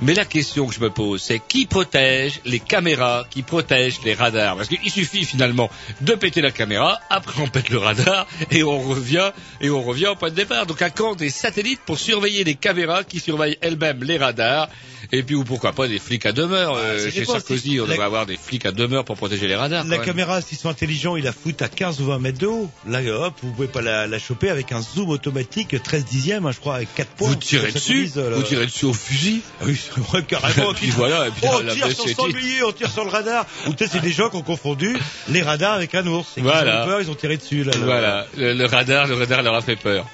[0.02, 4.14] Mais la question que je me pose, c'est qui protège les caméras qui protègent les
[4.14, 4.56] radars?
[4.56, 5.70] Parce qu'il suffit finalement
[6.02, 10.08] de péter la caméra, après on pète le radar et on revient et on revient
[10.08, 10.66] au point de départ.
[10.68, 14.70] Donc à quand des satellites pour surveiller les caméras qui surveillent elles-mêmes les radars
[15.12, 16.76] et puis ou pourquoi pas des flics à demeure?
[16.76, 19.48] Euh, ça Chez dépend, Sarkozy, on la- devrait avoir des flics à demeure pour protéger
[19.48, 19.84] les radars.
[19.86, 22.70] La caméra, s'ils sont intelligents, ils la foutent à 15 ou 20 mètres de haut.
[22.88, 26.52] Là, hop, vous pouvez pas la, la choper avec un zoom automatique 13 dixièmes, hein,
[26.52, 27.30] je crois, avec 4 points.
[27.30, 29.42] Vous tirez dessus, euh, vous tirez dessus au fusil.
[29.62, 30.72] Ah Oui, c'est vrai, carrément.
[30.72, 33.46] Et puis voilà, et puis on tire sur le sanglier, on tire sur le radar.
[33.68, 34.98] Ou peut-être c'est des gens qui ont confondu
[35.30, 36.28] les radars avec un ours.
[36.38, 36.82] Et Voilà.
[36.82, 37.64] ont eu peur, ils ont tiré dessus.
[37.64, 37.86] Là, là.
[37.86, 40.06] Voilà, le, le radar, le radar leur a fait peur.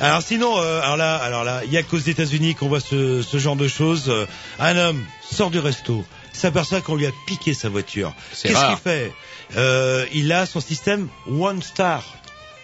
[0.00, 3.20] Alors sinon, euh, alors là, alors là, il y a qu'aux États-Unis qu'on voit ce,
[3.22, 4.04] ce genre de choses.
[4.08, 4.26] Euh,
[4.60, 8.14] Un homme sort du resto, s'aperçoit qu'on lui a piqué sa voiture.
[8.30, 9.12] Qu'est-ce qu'il fait?
[9.56, 12.04] Euh, Il a son système One Star.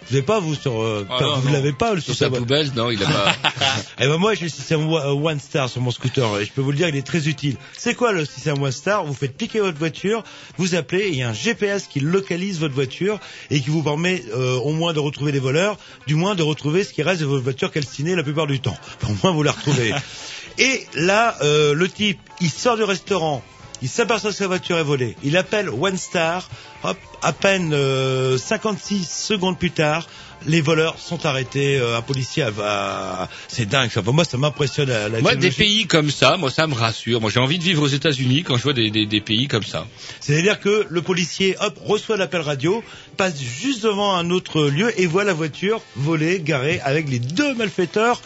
[0.08, 2.70] Vous l'avez pas vous sur euh, Ah non, vous l'avez pas le Sur sa poubelle,
[2.74, 3.36] non, il a pas.
[4.00, 6.60] Eh ben moi j'ai le système euh, One Star sur mon scooter et je peux
[6.60, 7.56] vous le dire il est très utile.
[7.76, 9.04] C'est quoi le système One Star?
[9.04, 10.24] Vous faites piquer votre voiture,
[10.58, 13.18] vous appelez et il y a un GPS qui localise votre voiture
[13.50, 16.84] et qui vous permet euh, au moins de retrouver des voleurs, du moins de retrouver
[16.84, 18.76] ce qui reste de votre voiture calcinée la plupart du temps.
[19.04, 19.94] Au moins vous la retrouvez.
[20.58, 23.42] et là euh, le type il sort du restaurant.
[23.84, 25.14] Il s'aperçoit que sa voiture est volée.
[25.24, 26.48] Il appelle One Star.
[26.84, 30.08] Hop, à peine euh, 56 secondes plus tard,
[30.46, 31.78] les voleurs sont arrêtés.
[31.78, 33.28] Euh, un policier va.
[33.48, 33.90] C'est dingue.
[33.90, 34.02] Ça.
[34.02, 34.88] Pour moi, ça m'impressionne.
[34.88, 37.20] La, la Moi, des pays comme ça, moi, ça me rassure.
[37.20, 39.62] Moi, j'ai envie de vivre aux États-Unis quand je vois des, des, des pays comme
[39.64, 39.86] ça.
[40.20, 42.82] C'est-à-dire que le policier, hop, reçoit l'appel radio,
[43.16, 47.54] passe juste devant un autre lieu et voit la voiture volée, garée avec les deux
[47.54, 48.20] malfaiteurs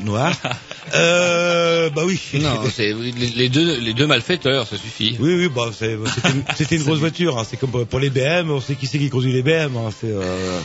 [0.00, 0.36] noirs.
[0.94, 2.20] euh, bah oui.
[2.34, 5.16] Non, c'est les, deux, les deux malfaiteurs, ça suffit.
[5.20, 5.70] Oui, oui, bah
[6.56, 7.38] c'était une, grosse voiture.
[7.38, 7.44] hein.
[7.48, 9.76] C'est comme pour- pour les BM, on sait qui c'est qui conduit les BM.
[9.76, 9.90] hein.
[10.00, 10.60] C'est, euh,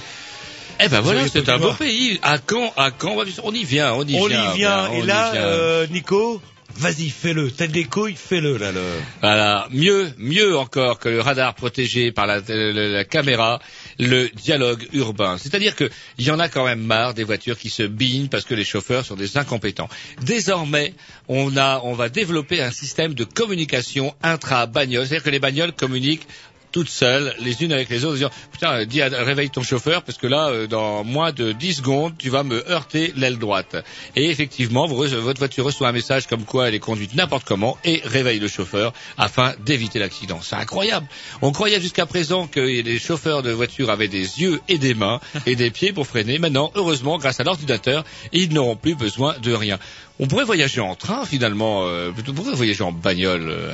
[0.83, 2.19] Eh ben voilà, c'est un beau pays.
[2.23, 4.53] À quand, à quand, on y vient, on y on vient.
[4.53, 4.91] y vient.
[4.91, 5.41] et là, vient.
[5.41, 6.41] euh, Nico,
[6.77, 7.51] vas-y, fais-le.
[7.51, 8.71] T'as des couilles, fais-le là.
[8.71, 8.81] Le...
[9.21, 13.59] Voilà, mieux, mieux encore que le radar protégé par la, la- la caméra,
[13.99, 15.37] le dialogue urbain.
[15.37, 18.45] C'est-à-dire que il y en a quand même marre des voitures qui se bignent parce
[18.45, 19.89] que les chauffeurs sont des incompétents.
[20.23, 20.93] Désormais,
[21.27, 25.05] on a, on va développer un système de communication intra-bagnole.
[25.05, 26.27] C'est-à-dire que les bagnoles communiquent
[26.71, 30.17] toutes seules, les unes avec les autres, en disant putain, dis, réveille ton chauffeur parce
[30.17, 33.75] que là, euh, dans moins de 10 secondes, tu vas me heurter l'aile droite.
[34.15, 38.01] Et effectivement, votre voiture reçoit un message comme quoi elle est conduite n'importe comment et
[38.05, 40.39] réveille le chauffeur afin d'éviter l'accident.
[40.41, 41.07] C'est incroyable.
[41.41, 45.19] On croyait jusqu'à présent que les chauffeurs de voitures avaient des yeux et des mains
[45.45, 46.39] et des pieds pour freiner.
[46.39, 49.79] Maintenant, heureusement, grâce à l'ordinateur, ils n'auront plus besoin de rien.
[50.19, 53.49] On pourrait voyager en train finalement, euh, plutôt pourrait voyager en bagnole.
[53.49, 53.73] euh.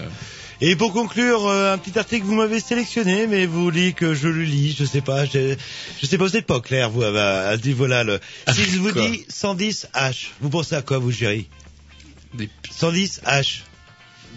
[0.60, 4.16] Et pour conclure, euh, un petit article que vous m'avez sélectionné, mais vous voulez que
[4.16, 5.56] je le lis, je sais pas, je,
[6.02, 8.04] je sais pas, vous êtes pas clair, vous, à, à, à ce niveau-là.
[8.04, 8.20] le-
[8.52, 11.48] Si je vous dis 110 H, vous pensez à quoi, vous, Géry
[12.72, 13.60] 110 H.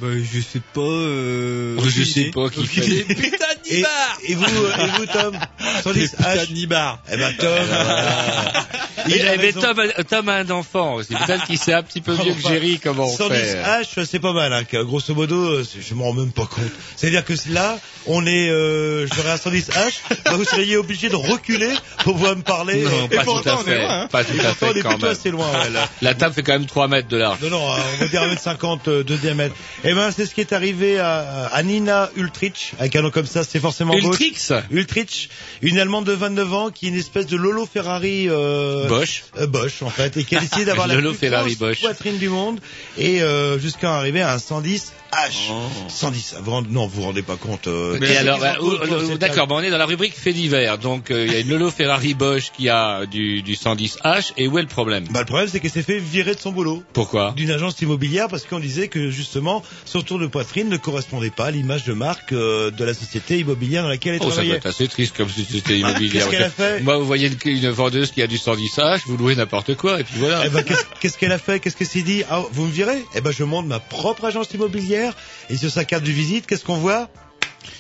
[0.01, 0.81] Bah, je sais pas.
[0.81, 1.77] Euh...
[1.85, 2.87] Je sais pas qui fait.
[2.87, 3.07] idée.
[3.73, 3.85] Et,
[4.29, 5.39] et vous, euh, et vous, Tom
[5.85, 6.53] 110 H.
[6.53, 7.01] Nibar.
[7.13, 8.53] Eh ben, Tom, voilà.
[9.09, 9.53] Il avait.
[9.53, 11.15] Tom, Tom a un enfant aussi.
[11.15, 13.63] Peut-être qu'il sait un petit peu mieux que Jerry comment on 110 fait.
[13.63, 16.65] H, c'est pas mal, hein, que, grosso modo, euh, je m'en rends même pas compte.
[16.97, 21.09] C'est-à-dire que là, on est, euh, je serais à 110 H, bah, vous seriez obligé
[21.09, 21.71] de reculer
[22.03, 22.83] pour pouvoir me parler.
[22.83, 23.79] Non, Et pas tout pourtant, à on est fait.
[23.83, 24.09] loin, hein.
[24.11, 25.13] Pas tout à pourtant, on fait est quand plutôt même.
[25.17, 25.89] assez loin, ouais, là.
[26.03, 27.39] La table fait quand même 3 mètres de large.
[27.43, 29.55] Non, non, on va dire 1m50 de diamètre.
[29.93, 33.27] Eh ben, c'est ce qui est arrivé à, à Nina Ultrich, avec un nom comme
[33.27, 33.93] ça, c'est forcément.
[33.93, 34.37] Ultrix
[34.71, 35.29] Ultrich,
[35.63, 39.25] une Allemande de 29 ans qui est une espèce de Lolo Ferrari euh, Bosch.
[39.41, 41.81] euh, Bosch en fait, et qui a décidé d'avoir la plus Ferrari grosse Bosch.
[41.81, 42.61] poitrine du monde
[42.99, 45.51] et euh, jusqu'à arriver à un 110 H.
[45.89, 47.67] 110, vous rendez- non, vous vous rendez pas compte.
[47.67, 50.33] euh, Mais alors, bah, quoi, ou- c'est d'accord, bon, on est dans la rubrique fait
[50.33, 50.79] divers.
[50.79, 54.33] Donc, euh, il y a une Lolo Ferrari Bosch qui a du, du 110H.
[54.37, 55.05] Et où est le problème?
[55.11, 56.83] Bah, le problème, c'est qu'elle s'est fait virer de son boulot.
[56.93, 57.33] Pourquoi?
[57.37, 61.47] D'une agence immobilière parce qu'on disait que justement son tour de poitrine ne correspondait pas
[61.47, 64.35] à l'image de marque euh, de la société immobilière dans laquelle elle Oh, ça doit
[64.35, 64.57] travaillait.
[64.59, 66.29] être assez triste comme société immobilière.
[66.29, 66.81] Qu'est-ce qu'elle a fait?
[66.83, 70.05] Moi, vous voyez une, une vendeuse qui a du 110H, vous louez n'importe quoi, et
[70.05, 70.43] puis voilà.
[70.47, 71.59] Eh ben, qu'est-ce qu'est-ce qu'elle a fait?
[71.61, 72.23] Qu'est-ce qu'elle s'est dit?
[72.31, 73.05] Ah, vous me virez?
[73.15, 75.00] Eh ben, je monte ma propre agence immobilière
[75.49, 77.09] et sur sa carte de visite, qu'est-ce qu'on voit?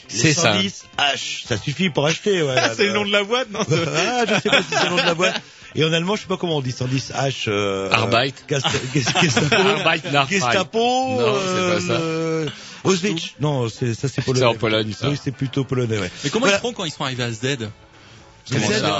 [0.09, 0.55] C'est ça.
[0.55, 1.47] 110 H.
[1.47, 2.43] Ça suffit pour acheter.
[2.43, 3.61] Ouais, c'est le nom de la boîte, non?
[3.71, 5.41] Ah, je sais pas si c'est le nom de la boîte.
[5.77, 7.45] Et en allemand, je sais pas comment on dit 110 H.
[7.49, 8.35] Euh, Arbeit.
[8.49, 9.55] Gest- Gest- Gestapo.
[9.69, 10.03] Arbeit.
[10.29, 10.79] Gestapo.
[11.21, 12.01] Non, c'est pas ça.
[12.01, 12.49] euh,
[12.83, 13.35] Auschwitz.
[13.41, 14.41] Non, c'est ça, c'est polonais.
[14.41, 15.09] C'est en Pologne, ça.
[15.09, 15.99] Oui, c'est plutôt polonais.
[15.99, 16.11] Ouais.
[16.25, 16.57] Mais comment Voilà.
[16.57, 17.67] ils feront quand ils seront arrivés à Z Comment Z, ça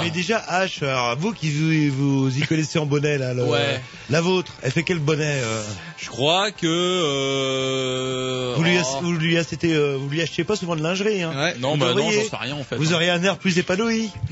[0.01, 1.49] mais déjà H, alors vous qui
[1.89, 3.81] vous, vous y connaissez en bonnet là, le- Ouais.
[4.09, 5.63] la vôtre, elle fait quel bonnet euh
[5.97, 6.67] Je crois que.
[6.67, 8.53] Euh...
[8.55, 8.99] Vous lui, oh.
[9.01, 11.77] vous lui achetez, euh, vous lui achetez pas souvent de lingerie, hein Ouais, non, Vous
[11.77, 12.23] bah non, devriez.
[12.23, 12.75] j'en sais rien en fait.
[12.77, 14.09] Vous auriez un air plus épanoui.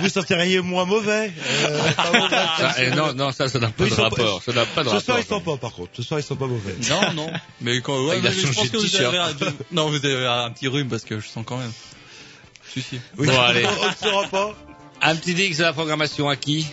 [0.00, 1.32] vous sentiriez moins mauvais.
[1.64, 2.36] Euh, pas mauvais.
[2.58, 4.42] Ça, eh, non, non, ça, ça n'a pas de rapport.
[4.44, 5.18] Ça n'a pas de Ce soir, rapport.
[5.20, 5.90] ils sont pas, par contre.
[5.94, 6.74] Ce soir, ils sont pas mauvais.
[6.88, 7.30] Non, non.
[7.60, 9.14] Mais quand, ouais, Ah, il a mais je changé pense de que vous t-shirt.
[9.14, 11.72] avez un, non, vous avez un petit rhume parce que je sens quand même.
[12.72, 13.00] Si, si.
[13.18, 13.64] Oui, Bon, allez.
[13.82, 14.54] on ne saura pas.
[15.02, 16.66] Un petit dix de la programmation à qui?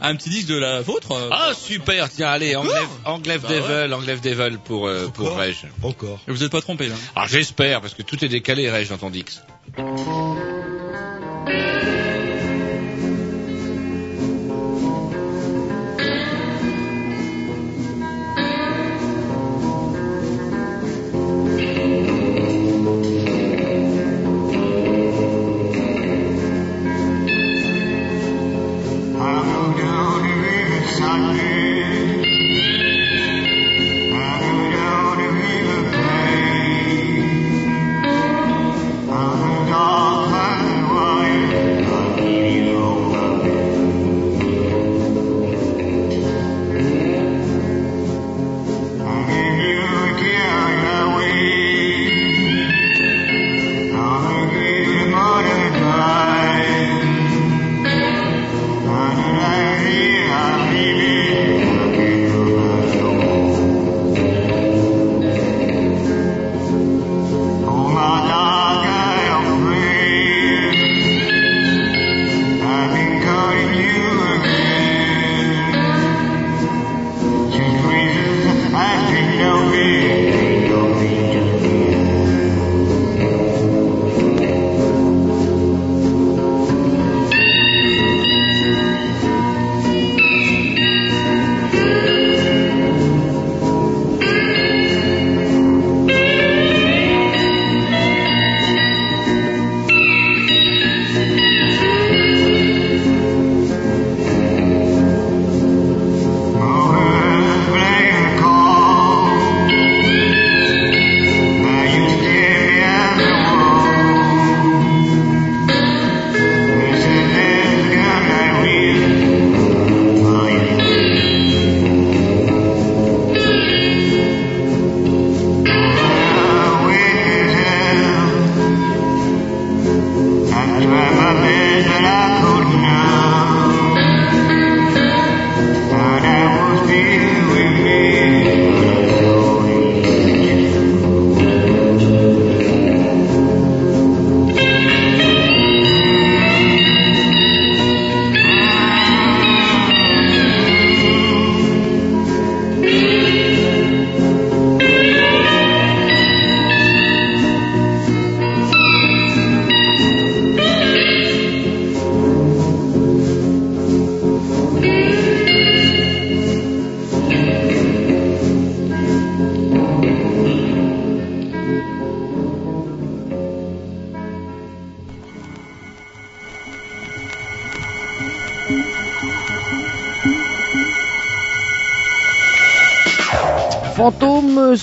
[0.00, 3.94] Un petit disque de la vôtre euh, Ah, super, tiens, allez, Anglève, Anglève Bah Devil,
[3.94, 5.54] Anglève Devil pour, euh, pour Encore Reg.
[5.82, 6.20] Encore.
[6.26, 8.98] et Vous êtes pas trompé là Alors j'espère, parce que tout est décalé, Reg, dans
[8.98, 9.42] ton Dix.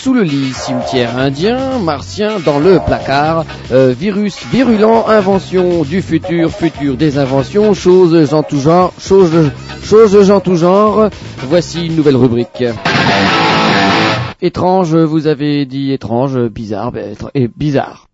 [0.09, 6.49] Sous le lit, cimetière indien, martien dans le placard, euh, virus virulent, invention du futur,
[6.49, 9.51] futur des inventions, choses en tout genre, choses,
[9.83, 11.11] choses en tout genre.
[11.47, 12.63] Voici une nouvelle rubrique.
[14.41, 18.08] Étrange, vous avez dit étrange, bizarre, ben, et bizarre.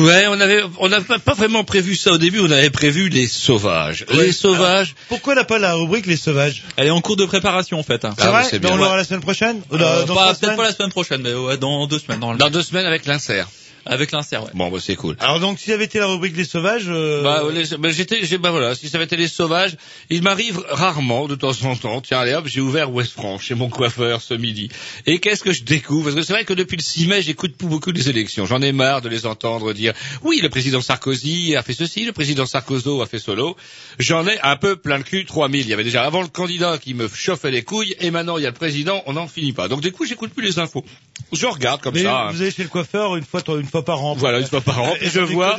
[0.00, 2.40] Ouais, on avait, on n'a pas vraiment prévu ça au début.
[2.40, 4.04] On avait prévu les sauvages.
[4.12, 4.94] Les sauvages.
[5.08, 8.06] Pourquoi n'a pas la rubrique Les Sauvages Elle est en cours de préparation en fait.
[8.18, 11.34] C'est vrai Ben, On l'aura la semaine prochaine Euh, Peut-être pas la semaine prochaine, mais
[11.34, 12.20] ouais, dans deux semaines.
[12.20, 13.48] Dans deux semaines avec l'insert.
[13.86, 14.50] Avec l'insert, ouais.
[14.54, 15.16] Bon, bah, c'est cool.
[15.20, 16.84] Alors donc, si ça avait été la rubrique Les Sauvages...
[16.88, 19.76] euh, Bah, les- bah, j'étais, j'ai, bah voilà, si ça avait été les sauvages,
[20.10, 23.54] il m'arrive rarement, de temps en temps, tiens, allez hop, j'ai ouvert West France chez
[23.54, 24.68] mon coiffeur ce midi.
[25.06, 26.04] Et qu'est-ce que je découvre?
[26.04, 28.46] Parce que c'est vrai que depuis le 6 mai, j'écoute plus beaucoup les élections.
[28.46, 29.92] J'en ai marre de les entendre dire,
[30.22, 33.56] oui, le président Sarkozy a fait ceci, le président Sarkozy a fait solo.
[33.98, 35.62] J'en ai un peu plein le cul, 3000.
[35.62, 38.42] Il y avait déjà avant le candidat qui me chauffait les couilles, et maintenant il
[38.42, 39.68] y a le président, on n'en finit pas.
[39.68, 40.84] Donc du coup, j'écoute plus les infos.
[41.32, 42.22] Je regarde comme mais ça.
[42.28, 42.30] hein.
[42.32, 44.14] vous allez chez le coiffeur une fois, une fois par an.
[44.14, 44.94] Voilà, une fois par an.
[45.00, 45.56] Et Et je vois-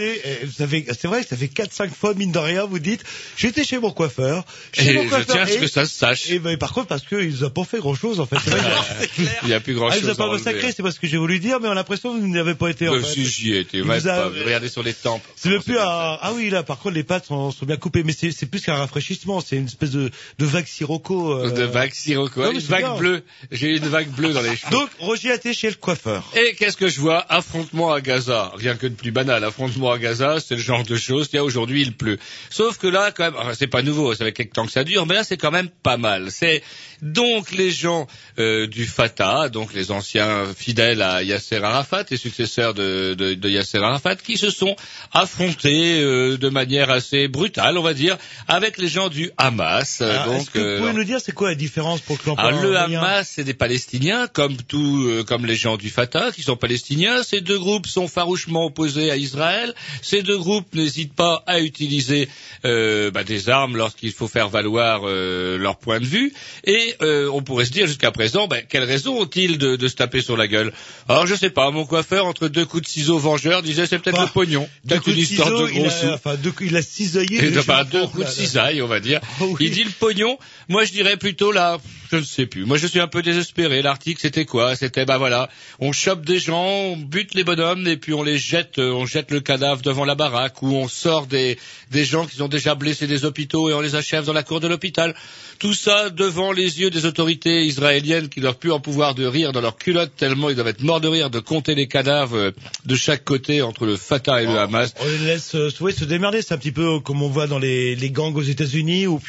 [0.55, 3.03] savez, c'est vrai que ça fait 4-5 fois, mine de rien, vous dites,
[3.37, 6.29] j'étais chez mon coiffeur, chez Et mon je tiens à ce que ça se sache.
[6.29, 8.37] Et ben, par contre, parce qu'il nous a pas fait grand chose, en fait.
[9.43, 10.99] Il n'y a plus grand Ah, chose il nous a pas massacré, c'est pas ce
[10.99, 13.01] que j'ai voulu dire, mais on a l'impression que vous n'avez pas été, en Euh,
[13.01, 13.13] fait.
[13.13, 15.21] si j'y ai été, regardez sur les tempes.
[15.35, 15.81] C'est plus un...
[16.21, 19.41] Ah oui, là, par contre, les pattes sont, bien coupées, mais c'est plus qu'un rafraîchissement,
[19.41, 20.09] c'est une espèce de,
[20.39, 21.33] de vague sirocco.
[21.33, 21.51] euh.
[21.51, 23.23] De vague sirocco, une vague bleue.
[23.51, 24.71] J'ai une vague bleue dans les cheveux.
[24.71, 26.23] Donc, Roger a été chez le coiffeur.
[26.35, 27.25] Et qu'est-ce que je vois?
[27.29, 28.51] Affrontement Gaza.
[28.55, 29.43] Rien que de plus banal.
[29.43, 31.29] Affrontement à Gaza, c'est le genre de choses.
[31.29, 32.17] Tiens, aujourd'hui, il pleut.
[32.49, 35.05] Sauf que là, quand même, c'est pas nouveau, ça fait quelque temps que ça dure,
[35.05, 36.31] mais là, c'est quand même pas mal.
[36.31, 36.63] C'est
[37.01, 38.07] donc les gens
[38.39, 43.49] euh, du Fatah, donc les anciens fidèles à Yasser Arafat, les successeurs de, de, de
[43.49, 44.75] Yasser Arafat, qui se sont
[45.13, 48.17] affrontés euh, de manière assez brutale, on va dire,
[48.47, 50.01] avec les gens du Hamas.
[50.01, 52.29] Alors, donc, Est-ce que vous euh, pouvez nous dire c'est quoi la différence pour que
[52.29, 56.43] l'on le Hamas, c'est des Palestiniens, comme tout, euh, comme les gens du Fatah, qui
[56.43, 57.23] sont palestiniens.
[57.23, 59.73] Ces deux groupes sont farouchement opposés à Israël.
[60.01, 62.29] Ces deux groupes n'hésitent pas à utiliser
[62.65, 66.33] euh, bah, des armes lorsqu'il faut faire valoir euh, leur point de vue.
[66.65, 69.95] Et euh, on pourrait se dire jusqu'à présent, bah, quelle raison ont-ils de, de se
[69.95, 70.71] taper sur la gueule
[71.09, 71.69] Alors, je sais pas.
[71.71, 74.99] Mon coiffeur, entre deux coups de ciseaux vengeurs, disait c'est peut-être Bah, le pognon, Deux
[74.99, 77.37] coups de ciseaux, de il a, enfin, deux, coups- il a cisaillé.
[77.37, 78.29] Et cheveux deux coups de là.
[78.31, 79.19] cisaille, on va dire.
[79.39, 79.65] Oh oui.
[79.67, 80.37] Il dit le pognon.
[80.69, 81.77] Moi, je dirais plutôt là,
[82.11, 82.65] je ne sais plus.
[82.65, 83.81] Moi, je suis un peu désespéré.
[83.81, 84.75] L'article, c'était quoi?
[84.75, 88.37] C'était, bah voilà, on chope des gens, on bute les bonhommes et puis on les
[88.37, 91.57] jette, euh, on jette le cadavre devant la baraque ou on sort des
[91.91, 94.59] des gens qui ont déjà blessé des hôpitaux et on les achève dans la cour
[94.59, 95.13] de l'hôpital.
[95.59, 99.51] Tout ça devant les yeux des autorités israéliennes qui doivent plus en pouvoir de rire
[99.51, 102.51] dans leur culotte tellement ils doivent être morts de rire de compter les cadavres euh,
[102.85, 104.93] de chaque côté entre le Fatah et le Hamas.
[104.99, 107.95] On les laisse euh, se démerder, c'est un petit peu comme on voit dans les,
[107.95, 109.21] les gangs aux États-Unis où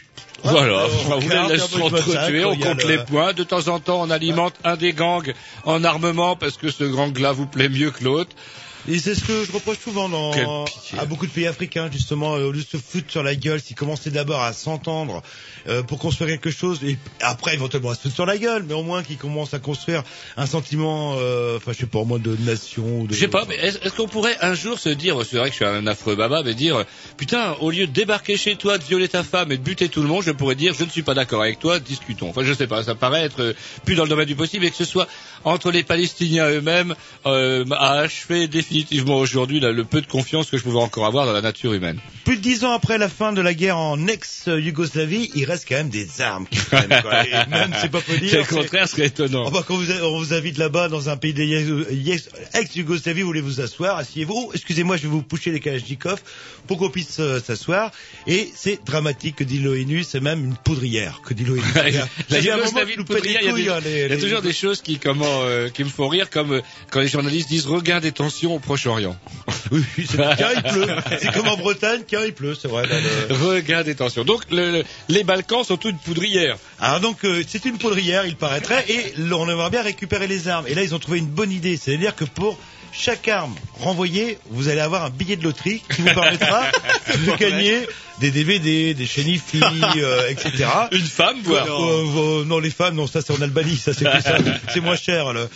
[0.44, 3.32] Voilà, on on les regarde, laisse s'entretuer, on compte le- les points.
[3.32, 5.32] De temps en temps, on alimente un des gangs
[5.64, 8.34] en armement parce que ce gang-là vous plaît mieux que l'autre.
[8.88, 10.64] Et c'est ce que je reproche souvent dans,
[10.98, 13.60] à beaucoup de pays africains, justement, euh, au lieu de se foutre sur la gueule,
[13.60, 15.22] s'ils commençaient d'abord à s'entendre
[15.68, 18.74] euh, pour construire quelque chose, et après éventuellement à se foutre sur la gueule, mais
[18.74, 20.02] au moins qu'ils commencent à construire
[20.36, 23.04] un sentiment, euh, enfin je sais pas, au moins de nation.
[23.04, 23.14] De...
[23.14, 25.64] Je sais pas, mais est-ce qu'on pourrait un jour se dire, c'est vrai que je
[25.64, 26.84] suis un affreux baba, mais dire,
[27.16, 30.02] putain, au lieu de débarquer chez toi, de violer ta femme et de buter tout
[30.02, 32.30] le monde, je pourrais dire, je ne suis pas d'accord avec toi, discutons.
[32.30, 33.52] Enfin, je sais pas, ça paraît être euh,
[33.84, 35.06] plus dans le domaine du possible et que ce soit
[35.44, 36.96] entre les Palestiniens eux-mêmes,
[37.26, 41.26] euh, a achevé définitivement aujourd'hui là, le peu de confiance que je pouvais encore avoir
[41.26, 41.98] dans la nature humaine.
[42.24, 45.74] Plus de dix ans après la fin de la guerre en ex-Yougoslavie, il reste quand
[45.76, 47.26] même des armes qui traînent, quoi.
[47.26, 48.30] Et même, c'est pas dire.
[48.30, 49.44] C'est le contraire serait étonnant.
[49.46, 51.34] Oh bah, quand vous, on vous invite là-bas dans un pays
[52.54, 54.34] ex-Yougoslavie, vous voulez vous asseoir, asseyez-vous.
[54.34, 56.20] Oh, excusez-moi, je vais vous pousser les Kalachnikov
[56.66, 57.90] pour qu'on puisse euh, s'asseoir.
[58.26, 61.62] Et c'est dramatique que dit l'ONU, c'est même une poudrière que dit l'ONU.
[62.30, 64.52] la Yougoslavie les poudrière, il y a, des- hein, les- y a les- toujours des
[64.52, 68.00] choses qui, comment, euh, qui me font rire, comme euh, quand les journalistes disent regain
[68.00, 69.16] des tensions Proche-Orient.
[69.70, 70.86] Oui, c'est car il pleut.
[71.18, 72.84] C'est comme en Bretagne, car il pleut, c'est vrai.
[72.86, 74.22] le- Regain des tensions.
[74.22, 76.58] Donc le- le- les Balkans sont toutes poudrières.
[76.78, 80.66] Alors donc euh, c'est une poudrière, il paraîtrait, et on aimerait bien récupérer les armes.
[80.66, 82.58] Et là ils ont trouvé une bonne idée, c'est-à-dire que pour
[82.92, 86.64] chaque arme renvoyée, vous allez avoir un billet de loterie qui vous permettra
[87.08, 87.78] de gagner
[88.22, 89.60] des DVD, des IFI,
[89.96, 90.68] euh, etc.
[90.92, 91.66] Une femme, voire.
[91.66, 94.38] Euh, euh, non, les femmes, non, ça c'est en Albanie, ça c'est plus ça,
[94.72, 95.32] c'est moins cher.
[95.32, 95.48] là.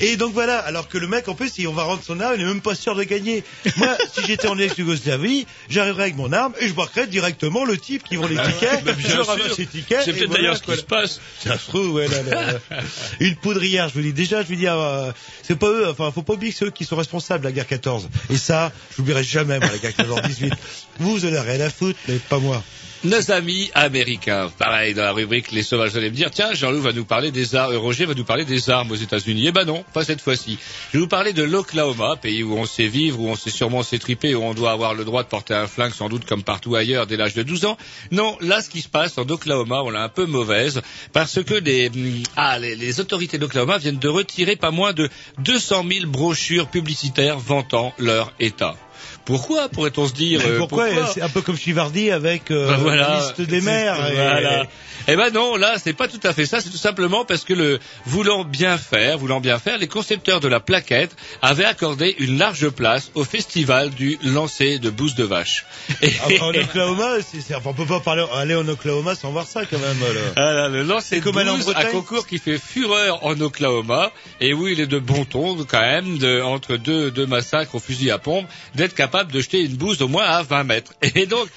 [0.00, 2.34] Et donc voilà, alors que le mec, en plus, si on va rendre son arme,
[2.36, 3.42] il est même pas sûr de gagner.
[3.76, 8.04] Moi, si j'étais en ex-Yougoslavie, j'arriverais avec mon arme et je marquerais directement le type
[8.04, 8.84] qui vend les tickets.
[8.84, 10.02] Bah, bien je ramasse les tickets.
[10.04, 11.20] C'est peut-être voilà, d'ailleurs ce qui se passe.
[11.40, 12.58] Ça se trouve, ouais, là, là, là.
[13.20, 15.10] Une poudrière, je vous dis déjà, je veux dire, euh,
[15.42, 17.52] c'est pas eux, enfin, faut pas oublier que c'est eux qui sont responsables de la
[17.52, 18.08] guerre 14.
[18.30, 20.52] Et ça, je n'oublierai jamais, moi, la guerre 14-18.
[21.00, 22.62] Vous, vous en avez rien à foutre, pas moi.
[23.04, 24.50] nos amis américains.
[24.58, 27.56] Pareil, dans la rubrique Les Sauvages, allez me dire, tiens, Jean-Loup va nous parler des
[27.56, 29.46] armes, Roger va nous parler des armes aux États-Unis.
[29.48, 30.58] Eh ben non, pas cette fois-ci.
[30.92, 33.82] Je vais vous parler de l'Oklahoma, pays où on sait vivre, où on sait sûrement
[33.82, 36.76] s'étriper, où on doit avoir le droit de porter un flingue sans doute comme partout
[36.76, 37.76] ailleurs dès l'âge de 12 ans.
[38.12, 40.80] Non, là, ce qui se passe en Oklahoma, on l'a un peu mauvaise,
[41.12, 45.08] parce que les, hum, ah, les autorités d'Oklahoma viennent de retirer pas moins de
[45.38, 48.76] 200 000 brochures publicitaires vantant leur État.
[49.24, 52.76] Pourquoi pourrait-on se dire Mais euh, pourquoi, C'est un peu comme Chivardi avec euh, Bah
[52.80, 53.08] voilà.
[53.08, 53.96] la liste des maires.
[54.10, 54.66] et- Voilà.
[55.08, 56.60] Eh ben non, là, c'est pas tout à fait ça.
[56.60, 60.46] C'est tout simplement parce que le voulant bien faire, voulant bien faire, les concepteurs de
[60.46, 65.66] la plaquette avaient accordé une large place au festival du lancer de bouse de vache.
[66.02, 69.30] Et- Ah, En Oklahoma, c'est- c'est- enfin, on peut pas parler, aller en Oklahoma sans
[69.32, 69.98] voir ça quand même.
[70.00, 70.20] là.
[70.36, 71.90] Ah là, le lancer de bouse, un Bretagne.
[71.90, 76.18] concours qui fait fureur en Oklahoma, et où il est de bon ton quand même,
[76.18, 78.46] de, entre deux, deux massacres au fusil à pompe,
[78.76, 80.94] d'être capable de jeter une bouse au moins à 20 mètres.
[81.14, 81.48] Et donc,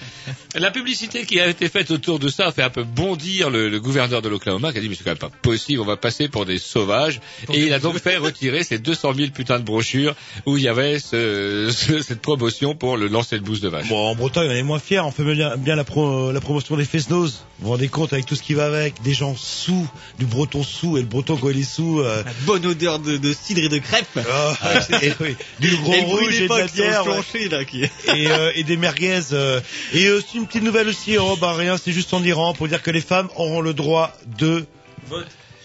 [0.56, 3.70] la publicité qui a été faite autour de ça a fait un peu bondir le,
[3.70, 5.98] le gouverneur de l'Oklahoma, qui a dit mais c'est quand même pas possible, on va
[5.98, 7.20] passer pour des sauvages,
[7.52, 10.16] et il a donc fait retirer ces 200 000 putains de brochures
[10.46, 13.88] où il y avait ce, ce- cette promotion pour le lancer de bouse de vache.
[13.90, 15.00] Bon, en Bretagne, on est moins fiers.
[15.02, 17.44] On fait bien, bien la, pro- la promotion des Fesnos.
[17.60, 19.02] Vous vous rendez compte avec tout ce qui va avec?
[19.02, 19.88] Des gens sous,
[20.20, 22.00] du breton sous, et le breton quand il est sous.
[22.02, 24.20] euh, Bonne odeur de, de cidre et de crêpes.
[24.30, 24.80] ah,
[25.22, 27.04] oui, du gros rouge et de la bière.
[27.08, 27.16] ouais.
[27.50, 27.84] Plancher, là, qui-
[28.16, 29.22] et, euh, et des merguez.
[29.34, 29.60] euh.
[29.94, 32.82] Et aussi une petite nouvelle aussi, oh bah rien, c'est juste en Iran pour dire
[32.82, 34.66] que les femmes auront le droit de...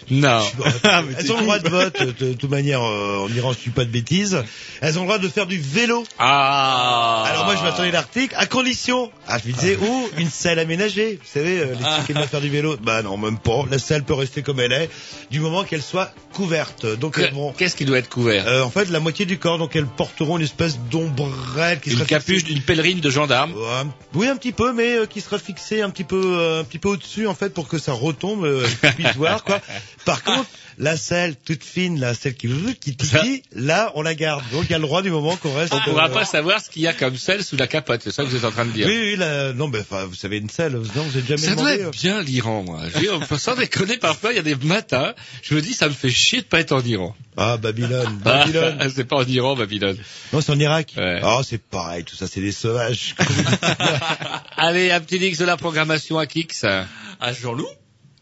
[0.09, 0.41] Non.
[0.83, 3.59] Ah, Elles ont le droit de vote, de, de toute manière, euh, en Iran je
[3.59, 4.41] suis pas de bêtises.
[4.81, 6.03] Elles ont le droit de faire du vélo.
[6.17, 10.29] Ah Alors moi je m'attendais à l'article, à condition, ah je me disais, oh, une
[10.29, 12.77] selle aménagée, vous savez, euh, les filles qui aiment faire du vélo.
[12.81, 14.89] Bah non, même pas, la selle peut rester comme elle est,
[15.29, 16.85] du moment qu'elle soit couverte.
[16.85, 17.51] Donc vont...
[17.53, 18.45] Qu'est-ce qui doit être couvert?
[18.47, 21.97] Euh, en fait, la moitié du corps, donc elles porteront une espèce d'ombrelle qui Une
[21.97, 23.53] sera capuche fixée- d'une pèlerine de gendarme.
[24.13, 26.79] Oui, un petit peu, mais euh, qui sera fixée un petit peu, euh, un petit
[26.79, 28.65] peu au-dessus, en fait, pour que ça retombe, euh,
[28.95, 29.59] puisse voir, quoi.
[30.05, 32.49] Par contre, la selle toute fine, la selle qui
[32.79, 34.43] qui titille, là, on la garde.
[34.51, 35.73] Donc, il y a le droit du moment qu'on reste.
[35.73, 38.11] On pourra euh, pas savoir ce qu'il y a comme sel sous la capote, c'est
[38.11, 38.87] ça que vous êtes en train de dire.
[38.87, 39.53] Oui, oui, la...
[39.53, 41.83] non, mais enfin, vous savez une selle, non, vous avez jamais Ça doit demandé.
[41.83, 41.87] euh.
[41.89, 42.79] être bien l'Iran, moi.
[42.87, 45.13] Je veux dire, Sans déconner, parfois, il y a des matins,
[45.43, 47.15] je me dis, ça me fait chier de pas être en Iran.
[47.37, 48.91] Ah, Babylone, Ah, Babylone.
[48.95, 49.97] c'est pas en Iran, Babylone.
[50.33, 50.93] Non, c'est en Irak.
[50.97, 51.19] Ouais.
[51.23, 53.15] Ah, c'est pareil, tout ça, c'est des sauvages.
[54.57, 56.63] Allez, un petit mix de la programmation à Kix.
[56.63, 57.67] Ah, Jean-Loup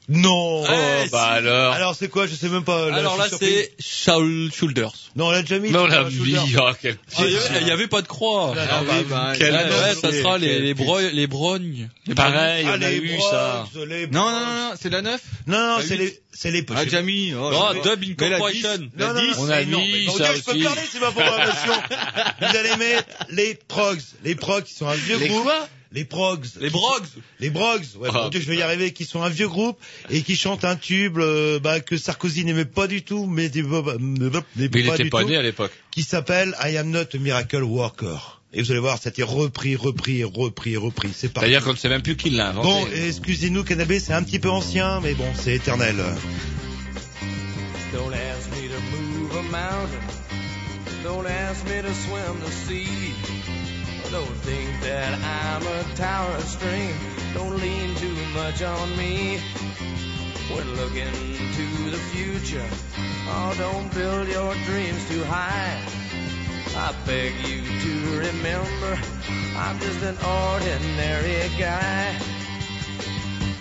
[0.09, 0.63] non.
[0.63, 0.65] Oh,
[1.05, 1.73] Eh, bah alors.
[1.73, 2.25] Alors, c'est quoi?
[2.27, 2.93] Je sais même pas.
[2.93, 3.47] Alors là, suis surpris.
[3.47, 4.91] c'est Shaul Shoulders.
[5.15, 5.69] Non, on l'a déjà mis.
[5.71, 8.07] Non, tu la vie, oh, quel Ah, Il y avait- il y avait pas de
[8.07, 8.53] croix.
[8.57, 10.99] Ah, Ah bah, oui, bah, quel- la Ouais, neuf, ça c'est- sera les, les, bro-
[10.99, 11.89] les brognes.
[12.07, 13.65] Les Pareil, Ah, on a eu ça.
[13.75, 17.33] Non, non, non, non, c'est la 9 Non, non, c'est les, c'est les Ah, Jamie.
[17.35, 18.69] Oh, Oh, Dub Incorporation.
[18.77, 20.63] 10, Non, la non, 10, non, on a non, mis ça Dieu, je peux aussi.
[20.63, 21.73] parler, c'est ma programmation.
[22.41, 23.99] Vous allez mettre les progs.
[24.23, 25.47] Les progs qui sont un vieux Les groupe.
[25.91, 26.45] Les progs.
[26.61, 27.03] Les brogs.
[27.39, 27.81] Les brogs.
[27.99, 28.21] Ouais, Ah.
[28.23, 28.93] mon Dieu, je vais y arriver.
[28.93, 29.79] Qui sont un vieux groupe
[30.11, 33.63] et qui chantent un tube euh, bah, que Sarkozy n'aimait pas du tout, mais, des-
[33.63, 35.71] n'aimait Mais il pas était du pas tout, né à l'époque.
[35.89, 38.41] qui s'appelle I Am Not a Miracle Worker.
[38.53, 41.09] Et vous allez voir, ça a été repris, repris, repris, repris.
[41.15, 41.49] C'est parti.
[41.49, 42.67] C'est-à-dire qu'on ne sait même plus qui l'a inventé.
[42.67, 45.95] Bon, excusez-nous, Canabé, c'est un petit peu ancien, mais bon, c'est éternel.
[47.93, 49.99] Don't ask me to move a mountain.
[51.03, 52.87] Don't ask me to swim the sea.
[54.11, 56.97] Don't think that I'm a tower of strength.
[57.35, 59.37] Don't lean too much on me.
[60.49, 61.13] When looking
[61.53, 62.65] to the future,
[63.27, 65.79] oh, don't build your dreams too high.
[66.75, 68.99] I beg you to remember,
[69.55, 72.19] I'm just an ordinary guy.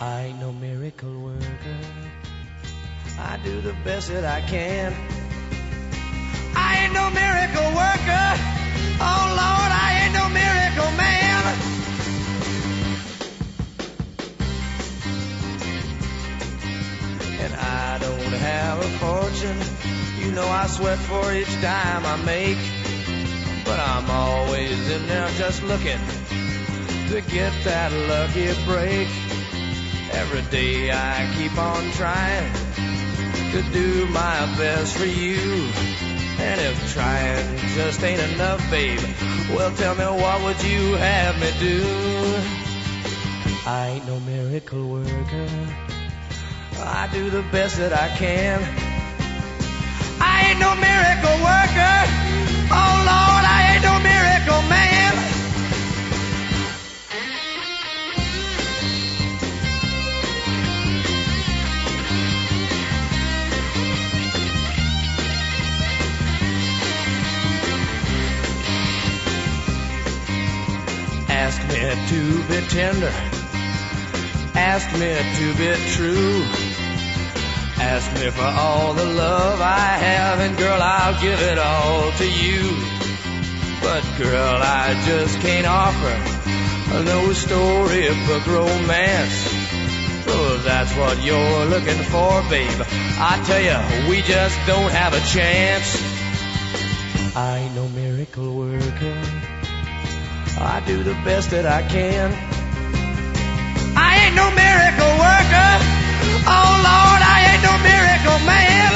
[0.00, 1.78] I ain't no miracle worker.
[3.18, 5.27] I do the best that I can.
[6.60, 8.28] I ain't no miracle worker.
[9.10, 11.42] Oh Lord, I ain't no miracle man.
[17.44, 19.60] And I don't have a fortune.
[20.20, 22.62] You know I sweat for each dime I make.
[23.64, 26.00] But I'm always in there just looking
[27.10, 29.08] to get that lucky break.
[30.12, 32.52] Every day I keep on trying
[33.52, 35.68] to do my best for you.
[36.38, 39.00] And if trying just ain't enough, babe,
[39.50, 41.84] well tell me what would you have me do?
[43.66, 45.48] I ain't no miracle worker.
[46.80, 48.60] I do the best that I can.
[50.20, 51.98] I ain't no miracle worker.
[52.70, 54.97] Oh Lord, I ain't no miracle man.
[71.78, 73.12] Me to be tender.
[74.54, 76.42] ask me to be true.
[77.78, 82.26] Ask me for all the love I have, and girl, I'll give it all to
[82.26, 82.62] you.
[83.80, 86.14] But girl, I just can't offer
[87.04, 89.36] no storybook romance.
[90.30, 92.82] Oh, that's what you're looking for, babe.
[93.20, 95.86] I tell you, we just don't have a chance.
[97.36, 99.57] I no miracle worker.
[100.60, 102.34] I do the best that I can.
[103.94, 105.70] I ain't no miracle worker.
[106.50, 108.90] Oh Lord, I ain't no miracle man.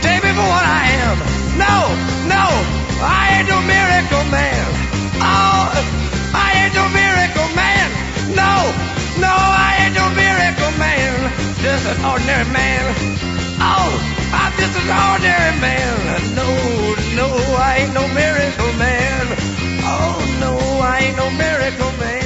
[0.00, 1.16] Take me for what I am.
[1.60, 1.76] No,
[2.24, 2.44] no,
[3.04, 4.64] I ain't no miracle man.
[5.20, 5.76] Oh,
[6.32, 7.88] I ain't no miracle man.
[8.32, 8.52] No,
[9.20, 11.12] no, I ain't no miracle man.
[11.60, 12.80] Just an ordinary man.
[13.60, 16.34] Oh, I'm just an ordinary man.
[16.34, 16.48] No,
[17.16, 19.26] no, I ain't no miracle man.
[19.82, 22.25] Oh no, I ain't no miracle man.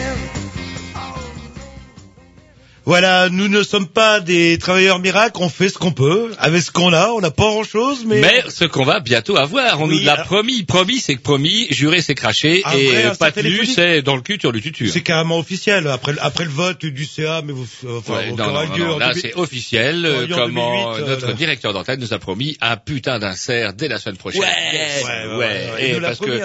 [2.90, 6.72] Voilà, nous ne sommes pas des travailleurs miracles, on fait ce qu'on peut, avec ce
[6.72, 8.20] qu'on a, on n'a pas grand chose, mais...
[8.20, 10.64] Mais ce qu'on va bientôt avoir, on Oui, nous l'a alors- promis.
[10.64, 14.22] Promis, c'est que promis, juré, c'est craché, et vrai euh, pas tenu, c'est dans le
[14.22, 14.88] cul, sur le tutu.
[14.88, 18.30] C'est carrément officiel, après, le- après le vote du CA, mais vous, euh, enfin, Ouais,
[18.32, 21.32] non, non, non, là c'est officiel, euh, comment 2008, euh, notre là.
[21.34, 24.40] directeur d'antenne nous a promis un putain d'insert dès la semaine prochaine.
[24.40, 25.04] Ouais, Yes.
[25.04, 26.44] ouais, ouais, Et parce promis, que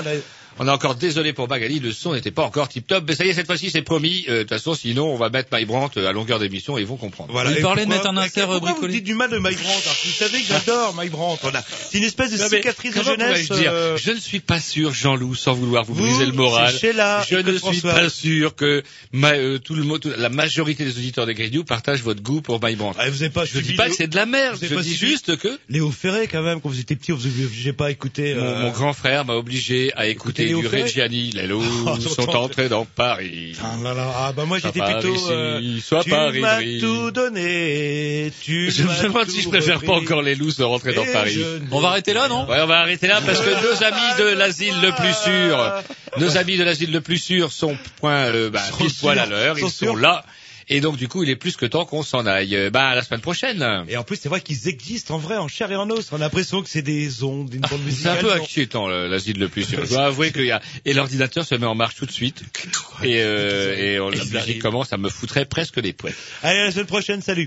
[0.59, 3.25] on est encore désolé pour Magali, le son n'était pas encore tip top, mais ça
[3.25, 4.25] y est, cette fois-ci c'est promis.
[4.29, 6.87] Euh, De toute façon, sinon on va mettre My Brandt à longueur d'émission et ils
[6.87, 7.31] vont comprendre.
[7.31, 7.51] Voilà.
[7.51, 8.93] Il Et parlait de mettre un insert pourquoi vous bricolé.
[8.93, 11.39] dites du mal de Mike Brandt alors que Vous savez que j'adore Mike Brandt.
[11.41, 11.63] Voilà.
[11.91, 13.51] C'est une espèce de Non, cicatrice de jeunesse.
[13.51, 16.73] dire euh, Je ne suis pas sûr, Jean-Loup, sans vouloir vous, Vous, briser le moral.
[16.77, 17.93] Sheila je ne suis François.
[17.93, 21.63] pas sûr que ma- euh, tout le mot, tout- la majorité des auditeurs des Grignoux
[21.63, 22.97] partagent votre goût pour My Brandt.
[23.01, 24.67] ah, vous avez pas Je suivi dis pas Léo- que c'est de la merde, vous
[24.67, 27.73] je pas dis juste que Léo Ferré quand même, quand vous étiez petit, vous n'avez
[27.73, 28.33] pas écouté.
[28.35, 31.31] mon, euh, mon grand frère m'a obligé à écouter Léo du Reggiani.
[31.31, 33.55] Les loups Oh, sont entrés dans Paris.
[33.61, 35.13] Ah, là, là, ah, bah moi j'étais plutôt.
[35.13, 38.31] ici, euh, sois tu m'as tout donné.
[38.41, 41.37] Tu Je me demande si je préfère pas encore les loups sont rentrés dans Paris.
[41.71, 44.37] On va arrêter là, non Ouais, on va arrêter là parce que nos amis de
[44.37, 45.83] l'asile le plus sûr,
[46.17, 49.25] nos amis de l'asile le plus sûr sont point euh, bah, Sont pile poil à
[49.25, 50.23] l'heure, sont ils sont là.
[50.67, 52.55] Et donc du coup, il est plus que temps qu'on s'en aille.
[52.55, 53.85] Euh, Bah à la semaine prochaine.
[53.87, 56.09] Et en plus, c'est vrai qu'ils existent en vrai, en chair et en os.
[56.11, 58.17] On a l'impression que c'est des ondes, une bande C'est un musicale.
[58.19, 59.85] peu inquiétant le- l'asile le plus sûr.
[59.85, 62.41] Je dois avouer qu'il y a et l'ordinateur se met en marche tout de suite
[63.03, 66.15] et, euh, et on- la musique commence à me foutrer presque les poètes.
[66.41, 67.43] Allez, à la semaine prochaine, salut.